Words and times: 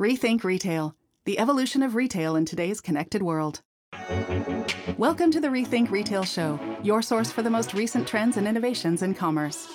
Rethink 0.00 0.44
Retail, 0.44 0.94
the 1.24 1.40
evolution 1.40 1.82
of 1.82 1.96
retail 1.96 2.36
in 2.36 2.44
today's 2.44 2.80
connected 2.80 3.20
world. 3.20 3.62
Welcome 4.96 5.32
to 5.32 5.40
the 5.40 5.48
Rethink 5.48 5.90
Retail 5.90 6.22
Show, 6.22 6.60
your 6.84 7.02
source 7.02 7.32
for 7.32 7.42
the 7.42 7.50
most 7.50 7.74
recent 7.74 8.06
trends 8.06 8.36
and 8.36 8.46
innovations 8.46 9.02
in 9.02 9.12
commerce. 9.12 9.66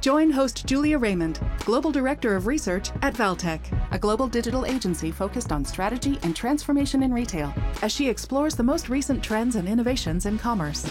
Join 0.00 0.30
host 0.30 0.64
Julia 0.64 0.96
Raymond, 0.96 1.38
Global 1.66 1.92
Director 1.92 2.34
of 2.34 2.46
Research 2.46 2.92
at 3.02 3.12
Valtech, 3.12 3.60
a 3.90 3.98
global 3.98 4.26
digital 4.26 4.64
agency 4.64 5.10
focused 5.10 5.52
on 5.52 5.66
strategy 5.66 6.18
and 6.22 6.34
transformation 6.34 7.02
in 7.02 7.12
retail, 7.12 7.52
as 7.82 7.92
she 7.92 8.08
explores 8.08 8.56
the 8.56 8.62
most 8.62 8.88
recent 8.88 9.22
trends 9.22 9.54
and 9.54 9.68
innovations 9.68 10.24
in 10.24 10.38
commerce. 10.38 10.90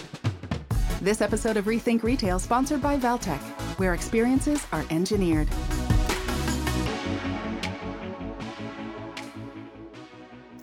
This 1.02 1.20
episode 1.20 1.56
of 1.56 1.64
Rethink 1.64 2.04
Retail 2.04 2.38
sponsored 2.38 2.80
by 2.80 2.96
Valtech, 2.96 3.40
where 3.80 3.94
experiences 3.94 4.64
are 4.70 4.84
engineered. 4.90 5.48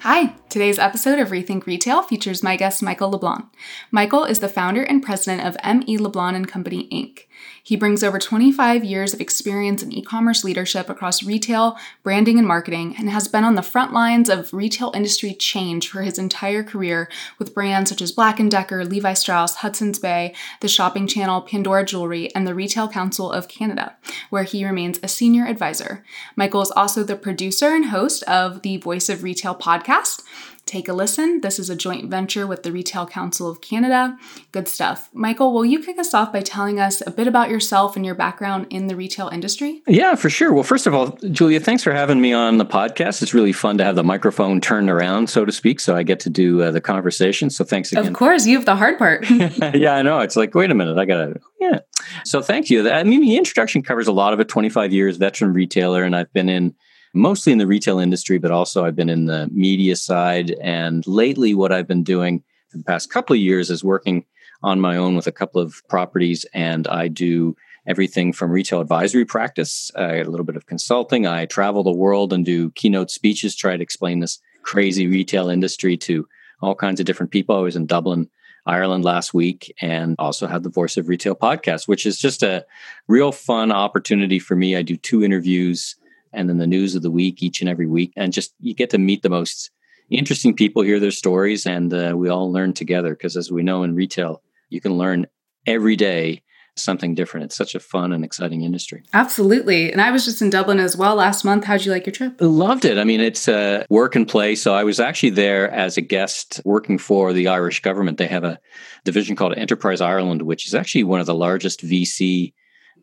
Hi, 0.09 0.35
today's 0.47 0.79
episode 0.79 1.19
of 1.19 1.31
Rethink 1.31 1.65
Retail 1.65 2.01
features 2.01 2.41
my 2.41 2.55
guest 2.55 2.81
Michael 2.81 3.11
LeBlanc. 3.11 3.43
Michael 3.91 4.23
is 4.23 4.39
the 4.39 4.47
founder 4.47 4.83
and 4.83 5.03
president 5.03 5.45
of 5.45 5.57
M.E. 5.63 5.97
LeBlanc 5.97 6.33
and 6.33 6.47
Company 6.47 6.87
Inc. 6.93 7.26
He 7.67 7.75
brings 7.75 8.01
over 8.01 8.17
25 8.17 8.85
years 8.85 9.13
of 9.13 9.19
experience 9.19 9.83
in 9.83 9.91
e-commerce 9.91 10.45
leadership 10.45 10.89
across 10.89 11.21
retail, 11.21 11.77
branding, 12.01 12.39
and 12.39 12.47
marketing, 12.47 12.95
and 12.97 13.09
has 13.09 13.27
been 13.27 13.43
on 13.43 13.55
the 13.55 13.61
front 13.61 13.91
lines 13.91 14.29
of 14.29 14.53
retail 14.53 14.93
industry 14.95 15.33
change 15.33 15.89
for 15.89 16.01
his 16.01 16.17
entire 16.17 16.63
career 16.63 17.09
with 17.37 17.53
brands 17.53 17.89
such 17.89 18.01
as 18.01 18.13
Black 18.13 18.37
& 18.37 18.49
Decker, 18.49 18.85
Levi 18.85 19.11
Strauss, 19.15 19.55
Hudson's 19.55 19.99
Bay, 19.99 20.33
the 20.61 20.69
shopping 20.69 21.07
channel 21.07 21.41
Pandora 21.41 21.83
Jewelry, 21.83 22.33
and 22.33 22.47
the 22.47 22.55
Retail 22.55 22.87
Council 22.87 23.29
of 23.29 23.49
Canada, 23.49 23.97
where 24.29 24.43
he 24.43 24.63
remains 24.63 25.01
a 25.03 25.09
senior 25.09 25.45
advisor. 25.45 26.05
Michael 26.37 26.61
is 26.61 26.71
also 26.71 27.03
the 27.03 27.17
producer 27.17 27.75
and 27.75 27.87
host 27.87 28.23
of 28.23 28.61
the 28.61 28.77
Voice 28.77 29.09
of 29.09 29.23
Retail 29.23 29.55
podcast 29.55 30.23
take 30.67 30.87
a 30.87 30.93
listen. 30.93 31.41
This 31.41 31.57
is 31.57 31.69
a 31.69 31.75
joint 31.75 32.09
venture 32.09 32.45
with 32.45 32.63
the 32.63 32.71
Retail 32.71 33.07
Council 33.07 33.49
of 33.49 33.61
Canada. 33.61 34.17
Good 34.51 34.67
stuff. 34.67 35.09
Michael, 35.13 35.53
will 35.53 35.65
you 35.65 35.81
kick 35.81 35.97
us 35.97 36.13
off 36.13 36.33
by 36.33 36.41
telling 36.41 36.79
us 36.79 37.01
a 37.07 37.11
bit 37.11 37.27
about 37.27 37.49
yourself 37.49 37.95
and 37.95 38.05
your 38.05 38.15
background 38.15 38.67
in 38.69 38.87
the 38.87 38.95
retail 38.95 39.29
industry? 39.29 39.81
Yeah, 39.87 40.15
for 40.15 40.29
sure. 40.29 40.53
Well, 40.53 40.63
first 40.63 40.85
of 40.85 40.93
all, 40.93 41.17
Julia, 41.31 41.59
thanks 41.59 41.83
for 41.83 41.93
having 41.93 42.19
me 42.21 42.33
on 42.33 42.57
the 42.57 42.65
podcast. 42.65 43.21
It's 43.21 43.33
really 43.33 43.53
fun 43.53 43.77
to 43.77 43.83
have 43.83 43.95
the 43.95 44.03
microphone 44.03 44.61
turned 44.61 44.89
around, 44.89 45.29
so 45.29 45.45
to 45.45 45.51
speak, 45.51 45.79
so 45.79 45.95
I 45.95 46.03
get 46.03 46.19
to 46.21 46.29
do 46.29 46.61
uh, 46.61 46.71
the 46.71 46.81
conversation. 46.81 47.49
So 47.49 47.63
thanks 47.63 47.91
again. 47.91 48.07
Of 48.07 48.13
course, 48.13 48.45
you 48.45 48.57
have 48.57 48.65
the 48.65 48.75
hard 48.75 48.97
part. 48.97 49.29
yeah, 49.29 49.95
I 49.95 50.01
know. 50.01 50.19
It's 50.19 50.35
like, 50.35 50.53
wait 50.53 50.69
a 50.69 50.75
minute, 50.75 50.97
I 50.97 51.05
got 51.05 51.17
to, 51.17 51.39
yeah. 51.59 51.79
So 52.25 52.41
thank 52.41 52.69
you. 52.69 52.89
I 52.89 53.03
mean, 53.03 53.21
the 53.21 53.37
introduction 53.37 53.81
covers 53.81 54.07
a 54.07 54.11
lot 54.11 54.33
of 54.33 54.39
it 54.39 54.49
25 54.49 54.91
years, 54.91 55.17
veteran 55.17 55.53
retailer, 55.53 56.03
and 56.03 56.15
I've 56.15 56.31
been 56.33 56.49
in 56.49 56.75
mostly 57.17 57.51
in 57.51 57.57
the 57.57 57.67
retail 57.67 57.99
industry, 57.99 58.37
but 58.37 58.51
also 58.51 58.85
I've 58.85 58.95
been 58.95 59.09
in 59.09 59.25
the 59.25 59.49
media 59.51 59.95
side. 59.95 60.51
And 60.61 61.05
lately, 61.07 61.53
what 61.53 61.71
I've 61.71 61.87
been 61.87 62.03
doing 62.03 62.43
for 62.69 62.77
the 62.77 62.83
past 62.83 63.09
couple 63.09 63.33
of 63.33 63.39
years 63.39 63.69
is 63.69 63.83
working 63.83 64.25
on 64.63 64.79
my 64.79 64.97
own 64.97 65.15
with 65.15 65.27
a 65.27 65.31
couple 65.31 65.61
of 65.61 65.81
properties, 65.87 66.45
and 66.53 66.87
I 66.87 67.07
do 67.07 67.55
everything 67.85 68.33
from 68.33 68.51
retail 68.51 68.81
advisory 68.81 69.23
practice, 69.23 69.91
uh, 69.97 70.15
a 70.15 70.23
little 70.23 70.45
bit 70.45 70.57
of 70.57 70.65
consulting. 70.65 71.25
I 71.25 71.45
travel 71.45 71.83
the 71.83 71.91
world 71.91 72.33
and 72.33 72.45
do 72.45 72.71
keynote 72.71 73.11
speeches, 73.11 73.55
try 73.55 73.77
to 73.77 73.83
explain 73.83 74.19
this 74.19 74.39
crazy 74.63 75.07
retail 75.07 75.49
industry 75.49 75.95
to 75.97 76.27
all 76.61 76.75
kinds 76.75 76.99
of 76.99 77.05
different 77.05 77.31
people. 77.31 77.55
I 77.55 77.61
was 77.61 77.75
in 77.75 77.85
Dublin. 77.85 78.29
Ireland 78.65 79.05
last 79.05 79.33
week 79.33 79.73
and 79.81 80.15
also 80.19 80.45
had 80.45 80.63
the 80.63 80.69
Voice 80.69 80.97
of 80.97 81.07
Retail 81.07 81.35
podcast, 81.35 81.87
which 81.87 82.05
is 82.05 82.19
just 82.19 82.43
a 82.43 82.65
real 83.07 83.31
fun 83.31 83.71
opportunity 83.71 84.39
for 84.39 84.57
me. 84.57 84.75
I 84.75 84.81
do 84.81 84.97
two 84.97 85.23
interviews 85.23 85.95
and 86.33 86.49
then 86.49 86.57
the 86.57 86.67
news 86.67 86.95
of 86.95 87.01
the 87.01 87.11
week 87.11 87.41
each 87.41 87.61
and 87.61 87.69
every 87.69 87.87
week. 87.87 88.13
And 88.15 88.33
just 88.33 88.53
you 88.59 88.73
get 88.73 88.89
to 88.91 88.97
meet 88.97 89.23
the 89.23 89.29
most 89.29 89.71
interesting 90.09 90.55
people, 90.55 90.81
hear 90.81 90.99
their 90.99 91.11
stories, 91.11 91.65
and 91.65 91.93
uh, 91.93 92.13
we 92.15 92.29
all 92.29 92.51
learn 92.51 92.73
together. 92.73 93.11
Because 93.11 93.37
as 93.37 93.51
we 93.51 93.63
know 93.63 93.83
in 93.83 93.95
retail, 93.95 94.41
you 94.69 94.81
can 94.81 94.97
learn 94.97 95.27
every 95.65 95.95
day 95.95 96.43
something 96.79 97.15
different. 97.15 97.45
It's 97.45 97.55
such 97.55 97.75
a 97.75 97.79
fun 97.79 98.11
and 98.11 98.23
exciting 98.23 98.61
industry. 98.61 99.03
Absolutely. 99.13 99.91
And 99.91 100.01
I 100.01 100.11
was 100.11 100.25
just 100.25 100.41
in 100.41 100.49
Dublin 100.49 100.79
as 100.79 100.95
well 100.95 101.15
last 101.15 101.43
month. 101.43 101.65
How'd 101.65 101.85
you 101.85 101.91
like 101.91 102.05
your 102.05 102.13
trip? 102.13 102.35
Loved 102.39 102.85
it. 102.85 102.97
I 102.97 103.03
mean, 103.03 103.19
it's 103.19 103.47
a 103.47 103.85
work 103.89 104.15
and 104.15 104.27
play. 104.27 104.55
So 104.55 104.73
I 104.73 104.83
was 104.83 104.99
actually 104.99 105.31
there 105.31 105.69
as 105.71 105.97
a 105.97 106.01
guest 106.01 106.61
working 106.65 106.97
for 106.97 107.33
the 107.33 107.47
Irish 107.47 107.81
government. 107.81 108.17
They 108.17 108.27
have 108.27 108.43
a 108.43 108.59
division 109.03 109.35
called 109.35 109.57
Enterprise 109.57 110.01
Ireland, 110.01 110.43
which 110.43 110.67
is 110.67 110.75
actually 110.75 111.03
one 111.03 111.19
of 111.19 111.25
the 111.25 111.35
largest 111.35 111.85
VC 111.85 112.53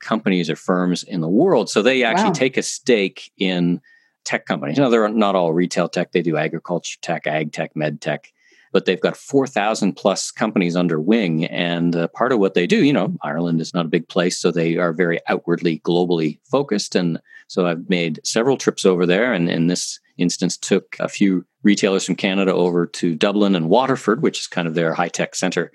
companies 0.04 0.48
or 0.48 0.56
firms 0.56 1.02
in 1.02 1.20
the 1.20 1.28
world. 1.28 1.68
So 1.68 1.82
they 1.82 2.04
actually 2.04 2.26
wow. 2.26 2.32
take 2.32 2.56
a 2.56 2.62
stake 2.62 3.32
in 3.36 3.80
tech 4.24 4.46
companies. 4.46 4.78
Now, 4.78 4.88
they're 4.88 5.08
not 5.08 5.34
all 5.34 5.52
retail 5.52 5.88
tech, 5.88 6.12
they 6.12 6.22
do 6.22 6.36
agriculture 6.36 6.98
tech, 7.02 7.26
ag 7.26 7.52
tech, 7.52 7.74
med 7.74 8.00
tech, 8.00 8.32
but 8.72 8.86
they've 8.86 9.00
got 9.00 9.16
4,000 9.16 9.94
plus 9.94 10.30
companies 10.30 10.76
under 10.76 11.00
wing. 11.00 11.44
And 11.46 11.94
uh, 11.94 12.08
part 12.08 12.32
of 12.32 12.38
what 12.38 12.54
they 12.54 12.66
do, 12.66 12.84
you 12.84 12.92
know, 12.92 13.16
Ireland 13.22 13.60
is 13.60 13.74
not 13.74 13.86
a 13.86 13.90
big 13.90 14.08
place, 14.08 14.38
so 14.38 14.50
they 14.50 14.76
are 14.76 14.92
very 14.92 15.20
outwardly, 15.28 15.80
globally 15.80 16.38
focused. 16.44 16.94
And 16.94 17.20
so 17.48 17.66
I've 17.66 17.88
made 17.88 18.20
several 18.24 18.56
trips 18.56 18.84
over 18.84 19.06
there. 19.06 19.32
And 19.32 19.50
in 19.50 19.66
this 19.66 20.00
instance, 20.18 20.56
took 20.56 20.96
a 21.00 21.08
few 21.08 21.44
retailers 21.62 22.04
from 22.04 22.14
Canada 22.14 22.52
over 22.52 22.86
to 22.86 23.14
Dublin 23.14 23.56
and 23.56 23.68
Waterford, 23.68 24.22
which 24.22 24.40
is 24.40 24.46
kind 24.46 24.68
of 24.68 24.74
their 24.74 24.92
high 24.94 25.08
tech 25.08 25.34
center, 25.34 25.72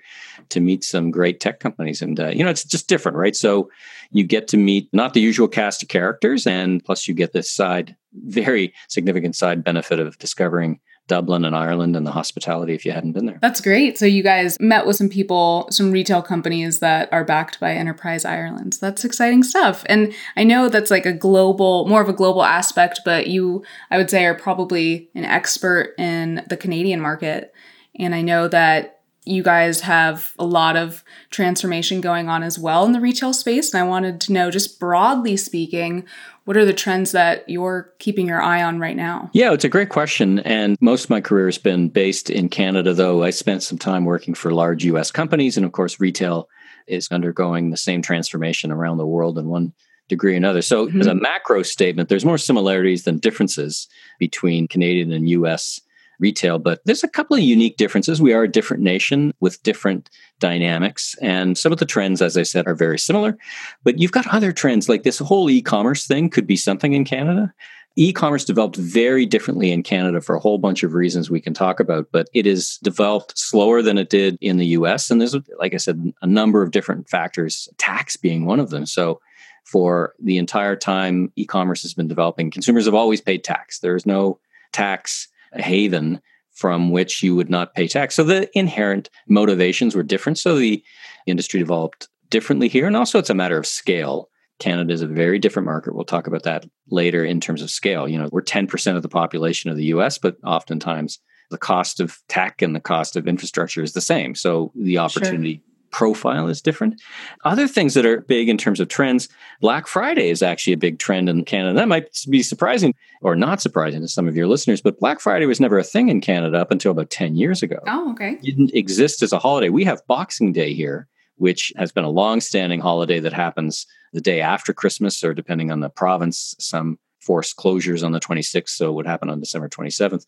to 0.50 0.60
meet 0.60 0.84
some 0.84 1.10
great 1.10 1.40
tech 1.40 1.60
companies. 1.60 2.00
And, 2.00 2.18
uh, 2.18 2.28
you 2.28 2.44
know, 2.44 2.50
it's 2.50 2.64
just 2.64 2.88
different, 2.88 3.18
right? 3.18 3.36
So 3.36 3.70
you 4.10 4.24
get 4.24 4.48
to 4.48 4.56
meet 4.56 4.88
not 4.92 5.14
the 5.14 5.20
usual 5.20 5.48
cast 5.48 5.82
of 5.82 5.88
characters, 5.88 6.46
and 6.46 6.84
plus 6.84 7.08
you 7.08 7.14
get 7.14 7.32
this 7.32 7.50
side, 7.50 7.96
very 8.14 8.72
significant 8.88 9.36
side 9.36 9.64
benefit 9.64 9.98
of 9.98 10.18
discovering 10.18 10.80
Dublin 11.10 11.44
and 11.44 11.56
Ireland 11.56 11.96
and 11.96 12.06
the 12.06 12.12
hospitality 12.12 12.72
if 12.72 12.86
you 12.86 12.92
hadn't 12.92 13.12
been 13.12 13.26
there. 13.26 13.40
That's 13.42 13.60
great. 13.60 13.98
So 13.98 14.06
you 14.06 14.22
guys 14.22 14.56
met 14.60 14.86
with 14.86 14.94
some 14.94 15.08
people, 15.08 15.66
some 15.72 15.90
retail 15.90 16.22
companies 16.22 16.78
that 16.78 17.12
are 17.12 17.24
backed 17.24 17.58
by 17.58 17.72
Enterprise 17.72 18.24
Ireland. 18.24 18.78
That's 18.80 19.04
exciting 19.04 19.42
stuff. 19.42 19.84
And 19.86 20.14
I 20.36 20.44
know 20.44 20.68
that's 20.68 20.90
like 20.90 21.06
a 21.06 21.12
global, 21.12 21.88
more 21.88 22.00
of 22.00 22.08
a 22.08 22.12
global 22.12 22.44
aspect, 22.44 23.00
but 23.04 23.26
you, 23.26 23.64
I 23.90 23.98
would 23.98 24.08
say, 24.08 24.24
are 24.24 24.36
probably 24.36 25.10
an 25.16 25.24
expert 25.24 25.94
in 25.98 26.44
the 26.48 26.56
Canadian 26.56 27.00
market. 27.00 27.52
And 27.98 28.14
I 28.14 28.22
know 28.22 28.46
that 28.46 29.00
you 29.26 29.42
guys 29.42 29.82
have 29.82 30.32
a 30.38 30.46
lot 30.46 30.76
of 30.76 31.04
transformation 31.30 32.00
going 32.00 32.28
on 32.28 32.42
as 32.42 32.58
well 32.58 32.86
in 32.86 32.92
the 32.92 33.00
retail 33.00 33.32
space. 33.32 33.74
And 33.74 33.82
I 33.82 33.86
wanted 33.86 34.20
to 34.22 34.32
know, 34.32 34.50
just 34.50 34.80
broadly 34.80 35.36
speaking, 35.36 36.06
what 36.44 36.56
are 36.56 36.64
the 36.64 36.72
trends 36.72 37.12
that 37.12 37.48
you're 37.48 37.92
keeping 37.98 38.26
your 38.26 38.40
eye 38.40 38.62
on 38.62 38.78
right 38.78 38.96
now? 38.96 39.30
Yeah, 39.32 39.52
it's 39.52 39.64
a 39.64 39.68
great 39.68 39.88
question. 39.88 40.40
And 40.40 40.76
most 40.80 41.04
of 41.04 41.10
my 41.10 41.20
career 41.20 41.46
has 41.46 41.58
been 41.58 41.88
based 41.88 42.30
in 42.30 42.48
Canada, 42.48 42.94
though 42.94 43.22
I 43.22 43.30
spent 43.30 43.62
some 43.62 43.78
time 43.78 44.04
working 44.04 44.34
for 44.34 44.52
large 44.52 44.84
US 44.84 45.10
companies. 45.10 45.56
And 45.56 45.66
of 45.66 45.72
course, 45.72 46.00
retail 46.00 46.48
is 46.86 47.08
undergoing 47.10 47.70
the 47.70 47.76
same 47.76 48.02
transformation 48.02 48.72
around 48.72 48.98
the 48.98 49.06
world 49.06 49.38
in 49.38 49.48
one 49.48 49.72
degree 50.08 50.34
or 50.34 50.36
another. 50.36 50.60
So, 50.62 50.86
mm-hmm. 50.86 51.00
as 51.00 51.06
a 51.06 51.14
macro 51.14 51.62
statement, 51.62 52.08
there's 52.08 52.24
more 52.24 52.38
similarities 52.38 53.04
than 53.04 53.18
differences 53.18 53.88
between 54.18 54.68
Canadian 54.68 55.12
and 55.12 55.28
US 55.28 55.80
retail, 56.20 56.58
but 56.58 56.80
there's 56.84 57.04
a 57.04 57.08
couple 57.08 57.36
of 57.36 57.42
unique 57.42 57.76
differences. 57.76 58.20
We 58.20 58.32
are 58.32 58.42
a 58.42 58.50
different 58.50 58.82
nation 58.82 59.32
with 59.40 59.62
different 59.62 60.10
dynamics, 60.38 61.16
and 61.20 61.56
some 61.58 61.72
of 61.72 61.78
the 61.78 61.86
trends, 61.86 62.22
as 62.22 62.36
I 62.36 62.42
said, 62.42 62.66
are 62.66 62.74
very 62.74 62.98
similar. 62.98 63.36
But 63.82 63.98
you've 63.98 64.12
got 64.12 64.26
other 64.28 64.52
trends, 64.52 64.88
like 64.88 65.02
this 65.02 65.18
whole 65.18 65.50
e 65.50 65.62
commerce 65.62 66.06
thing 66.06 66.30
could 66.30 66.46
be 66.46 66.56
something 66.56 66.92
in 66.92 67.04
Canada. 67.04 67.52
E 67.96 68.12
commerce 68.12 68.44
developed 68.44 68.76
very 68.76 69.26
differently 69.26 69.72
in 69.72 69.82
Canada 69.82 70.20
for 70.20 70.36
a 70.36 70.40
whole 70.40 70.58
bunch 70.58 70.82
of 70.82 70.94
reasons 70.94 71.28
we 71.28 71.40
can 71.40 71.52
talk 71.52 71.80
about, 71.80 72.08
but 72.12 72.28
it 72.32 72.46
is 72.46 72.78
developed 72.82 73.36
slower 73.36 73.82
than 73.82 73.98
it 73.98 74.10
did 74.10 74.38
in 74.40 74.58
the 74.58 74.66
US. 74.66 75.10
And 75.10 75.20
there's, 75.20 75.36
like 75.58 75.74
I 75.74 75.78
said, 75.78 76.12
a 76.22 76.26
number 76.26 76.62
of 76.62 76.70
different 76.70 77.08
factors, 77.08 77.68
tax 77.78 78.16
being 78.16 78.46
one 78.46 78.60
of 78.60 78.70
them. 78.70 78.86
So, 78.86 79.20
for 79.64 80.14
the 80.18 80.38
entire 80.38 80.76
time 80.76 81.32
e 81.36 81.44
commerce 81.44 81.82
has 81.82 81.94
been 81.94 82.08
developing, 82.08 82.50
consumers 82.50 82.86
have 82.86 82.94
always 82.94 83.20
paid 83.20 83.44
tax. 83.44 83.80
There 83.80 83.96
is 83.96 84.06
no 84.06 84.38
tax 84.72 85.28
haven 85.54 86.20
from 86.52 86.90
which 86.90 87.22
you 87.22 87.34
would 87.34 87.50
not 87.50 87.74
pay 87.74 87.88
tax. 87.88 88.14
So 88.14 88.24
the 88.24 88.48
inherent 88.58 89.08
motivations 89.28 89.94
were 89.94 90.02
different. 90.02 90.38
So 90.38 90.56
the 90.56 90.82
industry 91.26 91.60
developed 91.60 92.08
differently 92.28 92.68
here. 92.68 92.86
And 92.86 92.96
also, 92.96 93.18
it's 93.18 93.30
a 93.30 93.34
matter 93.34 93.58
of 93.58 93.66
scale. 93.66 94.28
Canada 94.58 94.92
is 94.92 95.00
a 95.00 95.06
very 95.06 95.38
different 95.38 95.66
market. 95.66 95.94
We'll 95.94 96.04
talk 96.04 96.26
about 96.26 96.42
that 96.42 96.66
later 96.90 97.24
in 97.24 97.40
terms 97.40 97.62
of 97.62 97.70
scale. 97.70 98.06
You 98.06 98.18
know, 98.18 98.28
we're 98.30 98.42
10% 98.42 98.96
of 98.96 99.02
the 99.02 99.08
population 99.08 99.70
of 99.70 99.76
the 99.76 99.86
US, 99.86 100.18
but 100.18 100.36
oftentimes 100.44 101.18
the 101.50 101.58
cost 101.58 101.98
of 101.98 102.18
tech 102.28 102.62
and 102.62 102.76
the 102.76 102.80
cost 102.80 103.16
of 103.16 103.26
infrastructure 103.26 103.82
is 103.82 103.94
the 103.94 104.00
same. 104.00 104.34
So 104.34 104.70
the 104.76 104.98
opportunity 104.98 105.62
profile 105.90 106.48
is 106.48 106.62
different. 106.62 107.00
Other 107.44 107.66
things 107.66 107.94
that 107.94 108.06
are 108.06 108.20
big 108.22 108.48
in 108.48 108.58
terms 108.58 108.80
of 108.80 108.88
trends, 108.88 109.28
Black 109.60 109.86
Friday 109.86 110.30
is 110.30 110.42
actually 110.42 110.72
a 110.72 110.78
big 110.78 110.98
trend 110.98 111.28
in 111.28 111.44
Canada. 111.44 111.74
That 111.74 111.88
might 111.88 112.08
be 112.28 112.42
surprising 112.42 112.94
or 113.22 113.36
not 113.36 113.60
surprising 113.60 114.00
to 114.00 114.08
some 114.08 114.28
of 114.28 114.36
your 114.36 114.46
listeners, 114.46 114.80
but 114.80 114.98
Black 114.98 115.20
Friday 115.20 115.46
was 115.46 115.60
never 115.60 115.78
a 115.78 115.84
thing 115.84 116.08
in 116.08 116.20
Canada 116.20 116.58
up 116.58 116.70
until 116.70 116.92
about 116.92 117.10
10 117.10 117.36
years 117.36 117.62
ago. 117.62 117.78
Oh, 117.86 118.12
okay. 118.12 118.32
It 118.42 118.42
didn't 118.42 118.74
exist 118.74 119.22
as 119.22 119.32
a 119.32 119.38
holiday. 119.38 119.68
We 119.68 119.84
have 119.84 120.06
Boxing 120.06 120.52
Day 120.52 120.74
here, 120.74 121.08
which 121.36 121.72
has 121.76 121.92
been 121.92 122.04
a 122.04 122.10
long-standing 122.10 122.80
holiday 122.80 123.20
that 123.20 123.32
happens 123.32 123.86
the 124.12 124.20
day 124.20 124.40
after 124.40 124.72
Christmas 124.72 125.22
or 125.22 125.34
depending 125.34 125.70
on 125.70 125.80
the 125.80 125.88
province, 125.88 126.54
some 126.58 126.98
forced 127.20 127.56
closures 127.56 128.04
on 128.04 128.12
the 128.12 128.20
26th, 128.20 128.70
so 128.70 128.88
it 128.88 128.94
would 128.94 129.06
happen 129.06 129.30
on 129.30 129.40
December 129.40 129.68
27th. 129.68 130.24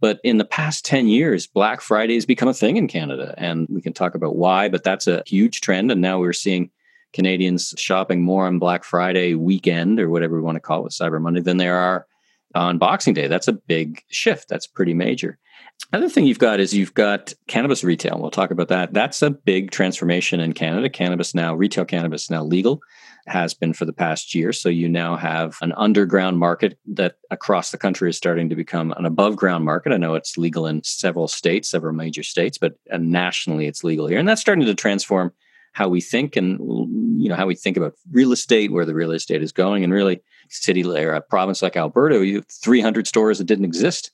But 0.00 0.20
in 0.24 0.38
the 0.38 0.44
past 0.44 0.84
10 0.84 1.08
years, 1.08 1.46
Black 1.46 1.80
Friday 1.80 2.14
has 2.14 2.26
become 2.26 2.48
a 2.48 2.54
thing 2.54 2.76
in 2.76 2.88
Canada, 2.88 3.34
and 3.36 3.66
we 3.70 3.82
can 3.82 3.92
talk 3.92 4.14
about 4.14 4.36
why, 4.36 4.68
but 4.68 4.84
that's 4.84 5.06
a 5.06 5.22
huge 5.26 5.60
trend. 5.60 5.90
And 5.90 6.00
now 6.00 6.18
we're 6.18 6.32
seeing 6.32 6.70
Canadians 7.12 7.74
shopping 7.76 8.22
more 8.22 8.46
on 8.46 8.58
Black 8.58 8.84
Friday 8.84 9.34
weekend 9.34 9.98
or 9.98 10.10
whatever 10.10 10.36
we 10.36 10.42
want 10.42 10.56
to 10.56 10.60
call 10.60 10.86
it, 10.86 10.92
Cyber 10.92 11.20
Monday, 11.20 11.40
than 11.40 11.56
there 11.56 11.76
are 11.76 12.06
on 12.54 12.78
Boxing 12.78 13.14
Day. 13.14 13.26
That's 13.26 13.48
a 13.48 13.52
big 13.52 14.02
shift. 14.08 14.48
That's 14.48 14.66
pretty 14.66 14.94
major. 14.94 15.38
Other 15.92 16.08
thing 16.08 16.26
you've 16.26 16.38
got 16.38 16.58
is 16.58 16.74
you've 16.74 16.94
got 16.94 17.32
cannabis 17.48 17.84
retail. 17.84 18.18
We'll 18.20 18.30
talk 18.30 18.50
about 18.50 18.68
that. 18.68 18.92
That's 18.92 19.22
a 19.22 19.30
big 19.30 19.70
transformation 19.70 20.40
in 20.40 20.52
Canada. 20.52 20.88
Cannabis 20.88 21.34
now, 21.34 21.54
retail 21.54 21.84
cannabis 21.84 22.30
now 22.30 22.42
legal, 22.42 22.80
has 23.26 23.54
been 23.54 23.72
for 23.72 23.84
the 23.84 23.92
past 23.92 24.34
year. 24.34 24.52
So 24.52 24.68
you 24.68 24.88
now 24.88 25.16
have 25.16 25.58
an 25.60 25.72
underground 25.76 26.38
market 26.38 26.78
that 26.86 27.16
across 27.30 27.70
the 27.70 27.78
country 27.78 28.08
is 28.08 28.16
starting 28.16 28.48
to 28.48 28.56
become 28.56 28.92
an 28.96 29.04
above 29.04 29.36
ground 29.36 29.64
market. 29.64 29.92
I 29.92 29.96
know 29.96 30.14
it's 30.14 30.38
legal 30.38 30.66
in 30.66 30.82
several 30.84 31.28
states, 31.28 31.68
several 31.68 31.92
major 31.92 32.22
states, 32.22 32.58
but 32.58 32.74
uh, 32.90 32.98
nationally 32.98 33.66
it's 33.66 33.84
legal 33.84 34.06
here. 34.06 34.18
And 34.18 34.28
that's 34.28 34.40
starting 34.40 34.64
to 34.66 34.74
transform 34.74 35.32
how 35.72 35.88
we 35.88 36.00
think 36.00 36.36
and 36.36 36.58
you 37.22 37.28
know 37.28 37.36
how 37.36 37.46
we 37.46 37.54
think 37.54 37.76
about 37.76 37.94
real 38.10 38.32
estate, 38.32 38.72
where 38.72 38.86
the 38.86 38.94
real 38.94 39.10
estate 39.10 39.42
is 39.42 39.52
going, 39.52 39.84
and 39.84 39.92
really 39.92 40.22
city 40.48 40.82
or 40.82 41.12
a 41.12 41.20
province 41.20 41.60
like 41.60 41.76
Alberta, 41.76 42.24
you 42.24 42.42
300 42.62 43.06
stores 43.06 43.38
that 43.38 43.44
didn't 43.44 43.66
exist 43.66 44.10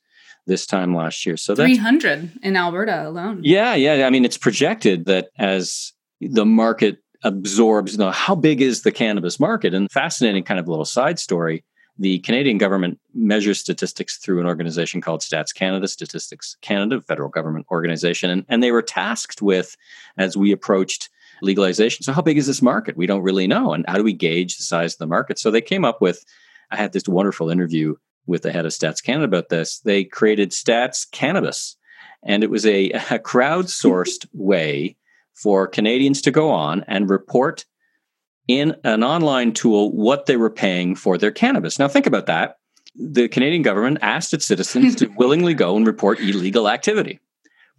this 0.47 0.67
time 0.67 0.95
last 0.95 1.25
year. 1.25 1.37
So 1.37 1.55
300 1.55 2.33
in 2.43 2.57
Alberta 2.57 3.07
alone. 3.07 3.43
Yeah, 3.45 3.75
yeah. 3.75 4.07
I 4.07 4.11
mean, 4.11 4.25
it's 4.25 4.39
projected 4.39 5.05
that 5.07 5.29
as 5.39 5.93
the 6.21 6.45
market 6.45 6.99
absorbs, 7.25 7.99
know, 7.99 8.11
how 8.11 8.35
big 8.35 8.61
is 8.61 8.83
the 8.83 8.93
cannabis 8.93 9.39
market? 9.39 9.75
And 9.75 9.91
fascinating 9.91 10.45
kind 10.45 10.61
of 10.61 10.69
little 10.69 10.85
side 10.85 11.19
story. 11.19 11.65
The 11.99 12.21
Canadian 12.21 12.59
government 12.59 12.99
measures 13.15 13.61
statistics 13.61 14.17
through 14.17 14.41
an 14.41 14.47
organization 14.47 15.01
called 15.01 15.21
Stats 15.21 15.55
Canada, 15.55 15.87
Statistics 15.87 16.57
Canada, 16.63 17.01
federal 17.03 17.29
government 17.29 17.67
organization. 17.71 18.31
And, 18.31 18.45
and 18.49 18.63
they 18.63 18.73
were 18.73 18.83
tasked 18.83 19.43
with, 19.43 19.77
as 20.17 20.37
we 20.37 20.53
approached 20.53 21.11
legalization, 21.43 22.03
so 22.03 22.13
how 22.13 22.23
big 22.23 22.39
is 22.39 22.47
this 22.47 22.63
market? 22.63 22.97
We 22.97 23.07
don't 23.07 23.23
really 23.23 23.47
know. 23.47 23.73
And 23.73 23.85
how 23.87 23.97
do 23.97 24.05
we 24.05 24.15
gauge 24.15 24.57
the 24.57 24.63
size 24.63 24.95
of 24.95 24.99
the 24.99 25.07
market? 25.07 25.39
So 25.39 25.51
they 25.51 25.61
came 25.61 25.85
up 25.85 26.01
with, 26.01 26.25
I 26.71 26.77
had 26.77 26.93
this 26.93 27.07
wonderful 27.07 27.51
interview 27.51 27.97
with 28.27 28.43
the 28.43 28.53
head 28.53 28.65
of 28.65 28.73
Stats 28.73 29.03
Canada 29.03 29.25
about 29.25 29.49
this. 29.49 29.81
They 29.81 30.05
created 30.05 30.51
Stats 30.51 31.11
Cannabis, 31.11 31.77
and 32.23 32.43
it 32.43 32.51
was 32.51 32.65
a, 32.65 32.91
a 32.93 33.19
crowdsourced 33.19 34.27
way 34.33 34.97
for 35.35 35.67
Canadians 35.67 36.23
to 36.23 36.31
go 36.31 36.51
on 36.51 36.85
and 36.87 37.09
report 37.11 37.65
in 38.49 38.75
an 38.85 39.03
online 39.05 39.53
tool 39.53 39.93
what 39.93 40.27
they 40.27 40.37
were 40.37 40.51
paying 40.51 40.95
for 40.95 41.17
their 41.17 41.31
cannabis. 41.31 41.79
Now, 41.79 41.89
think 41.89 42.07
about 42.07 42.27
that. 42.27 42.57
The 42.95 43.29
Canadian 43.29 43.63
government 43.63 43.99
asked 44.03 44.35
its 44.35 44.45
citizens 44.45 44.95
to 44.97 45.07
willingly 45.17 45.55
go 45.55 45.77
and 45.77 45.87
report 45.87 46.21
illegal 46.21 46.69
activity. 46.69 47.21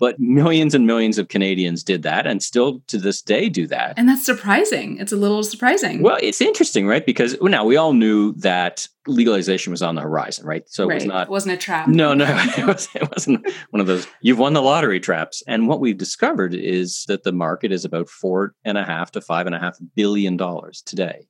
But 0.04 0.20
millions 0.20 0.76
and 0.76 0.86
millions 0.86 1.18
of 1.18 1.30
Canadians 1.30 1.82
did 1.82 2.04
that 2.04 2.28
and 2.28 2.44
still 2.44 2.82
to 2.88 2.98
this 2.98 3.22
day 3.22 3.48
do 3.48 3.66
that. 3.68 3.94
And 3.96 4.10
that's 4.10 4.26
surprising. 4.26 4.98
It's 4.98 5.14
a 5.14 5.16
little 5.16 5.44
surprising. 5.44 6.02
Well, 6.02 6.18
it's 6.22 6.42
interesting, 6.42 6.86
right? 6.86 7.06
Because 7.06 7.38
well, 7.40 7.50
now 7.50 7.64
we 7.64 7.78
all 7.78 7.94
knew 7.94 8.34
that 8.34 8.86
legalization 9.08 9.72
was 9.72 9.82
on 9.82 9.96
the 9.96 10.02
horizon, 10.02 10.46
right? 10.46 10.64
So 10.68 10.90
it 10.90 10.96
was 10.96 11.06
not 11.06 11.28
it 11.28 11.30
wasn't 11.30 11.54
a 11.54 11.58
trap. 11.58 11.88
No, 11.88 12.14
no, 12.14 12.26
it, 12.58 12.68
was, 12.68 12.90
it 12.94 13.10
wasn't 13.14 13.50
one 13.70 13.80
of 13.80 13.88
those 13.88 14.06
you've 14.20 14.40
won 14.40 14.52
the 14.52 14.62
lottery 14.62 15.00
traps. 15.00 15.42
And 15.48 15.70
what 15.70 15.80
we've 15.80 15.98
discovered 15.98 16.54
is 16.54 17.06
that 17.08 17.24
the 17.24 17.32
market 17.32 17.72
is 17.72 17.86
about 17.86 18.10
four 18.10 18.56
and 18.66 18.78
a 18.78 18.84
half 18.84 19.10
to 19.12 19.22
five 19.22 19.46
and 19.46 19.56
a 19.56 19.60
half 19.60 19.78
billion 19.96 20.36
dollars 20.36 20.82
today 20.82 21.30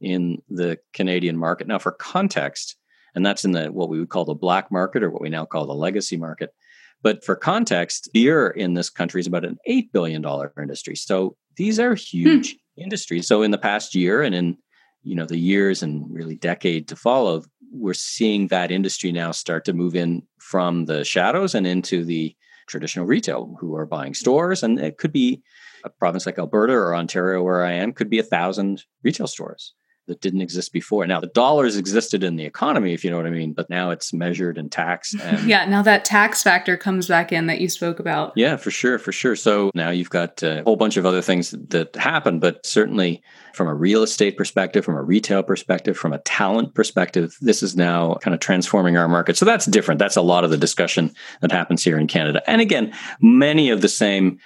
in 0.00 0.40
the 0.48 0.78
Canadian 0.94 1.36
market. 1.36 1.66
Now, 1.66 1.78
for 1.78 1.92
context, 1.92 2.76
and 3.14 3.26
that's 3.26 3.44
in 3.44 3.52
the 3.52 3.66
what 3.66 3.90
we 3.90 3.98
would 4.00 4.08
call 4.08 4.24
the 4.24 4.32
black 4.32 4.72
market 4.72 5.02
or 5.02 5.10
what 5.10 5.20
we 5.20 5.28
now 5.28 5.44
call 5.44 5.66
the 5.66 5.74
legacy 5.74 6.16
market 6.16 6.54
but 7.04 7.22
for 7.22 7.36
context, 7.36 8.08
beer 8.14 8.48
in 8.48 8.72
this 8.72 8.88
country 8.88 9.20
is 9.20 9.26
about 9.26 9.44
an 9.44 9.58
$8 9.68 9.92
billion 9.92 10.24
industry. 10.58 10.96
So 10.96 11.36
these 11.56 11.78
are 11.78 11.94
huge 11.94 12.52
hmm. 12.54 12.82
industries. 12.82 13.28
So 13.28 13.42
in 13.42 13.50
the 13.52 13.58
past 13.58 13.94
year 13.94 14.22
and 14.22 14.34
in 14.34 14.56
you 15.02 15.14
know 15.14 15.26
the 15.26 15.38
years 15.38 15.82
and 15.82 16.10
really 16.10 16.34
decade 16.34 16.88
to 16.88 16.96
follow, 16.96 17.44
we're 17.70 17.92
seeing 17.92 18.48
that 18.48 18.72
industry 18.72 19.12
now 19.12 19.32
start 19.32 19.66
to 19.66 19.74
move 19.74 19.94
in 19.94 20.22
from 20.38 20.86
the 20.86 21.04
shadows 21.04 21.54
and 21.54 21.66
into 21.66 22.04
the 22.04 22.34
traditional 22.66 23.04
retail 23.04 23.54
who 23.60 23.76
are 23.76 23.84
buying 23.84 24.14
stores. 24.14 24.62
And 24.62 24.80
it 24.80 24.96
could 24.96 25.12
be 25.12 25.42
a 25.84 25.90
province 25.90 26.24
like 26.24 26.38
Alberta 26.38 26.72
or 26.72 26.96
Ontario, 26.96 27.42
where 27.42 27.62
I 27.62 27.72
am, 27.72 27.92
could 27.92 28.08
be 28.08 28.18
a 28.18 28.22
thousand 28.22 28.82
retail 29.02 29.26
stores 29.26 29.74
that 30.06 30.20
didn't 30.20 30.42
exist 30.42 30.72
before. 30.72 31.06
Now 31.06 31.20
the 31.20 31.28
dollars 31.28 31.76
existed 31.76 32.22
in 32.22 32.36
the 32.36 32.44
economy, 32.44 32.92
if 32.92 33.04
you 33.04 33.10
know 33.10 33.16
what 33.16 33.26
I 33.26 33.30
mean, 33.30 33.52
but 33.52 33.70
now 33.70 33.90
it's 33.90 34.12
measured 34.12 34.58
and 34.58 34.70
taxed. 34.70 35.16
And 35.20 35.44
yeah, 35.48 35.64
now 35.64 35.82
that 35.82 36.04
tax 36.04 36.42
factor 36.42 36.76
comes 36.76 37.08
back 37.08 37.32
in 37.32 37.46
that 37.46 37.60
you 37.60 37.68
spoke 37.68 37.98
about. 37.98 38.32
Yeah, 38.36 38.56
for 38.56 38.70
sure, 38.70 38.98
for 38.98 39.12
sure. 39.12 39.36
So 39.36 39.70
now 39.74 39.90
you've 39.90 40.10
got 40.10 40.42
a 40.42 40.62
whole 40.64 40.76
bunch 40.76 40.96
of 40.96 41.06
other 41.06 41.22
things 41.22 41.52
that 41.68 41.94
happen, 41.96 42.38
but 42.38 42.64
certainly 42.66 43.22
from 43.54 43.68
a 43.68 43.74
real 43.74 44.02
estate 44.02 44.36
perspective, 44.36 44.84
from 44.84 44.96
a 44.96 45.02
retail 45.02 45.42
perspective, 45.42 45.96
from 45.96 46.12
a 46.12 46.18
talent 46.18 46.74
perspective, 46.74 47.36
this 47.40 47.62
is 47.62 47.76
now 47.76 48.14
kind 48.14 48.34
of 48.34 48.40
transforming 48.40 48.96
our 48.96 49.08
market. 49.08 49.36
So 49.36 49.44
that's 49.44 49.66
different. 49.66 49.98
That's 49.98 50.16
a 50.16 50.22
lot 50.22 50.44
of 50.44 50.50
the 50.50 50.56
discussion 50.56 51.14
that 51.40 51.52
happens 51.52 51.82
here 51.82 51.98
in 51.98 52.08
Canada. 52.08 52.42
And 52.46 52.60
again, 52.60 52.92
many 53.20 53.70
of 53.70 53.80
the 53.80 53.88
same 53.88 54.38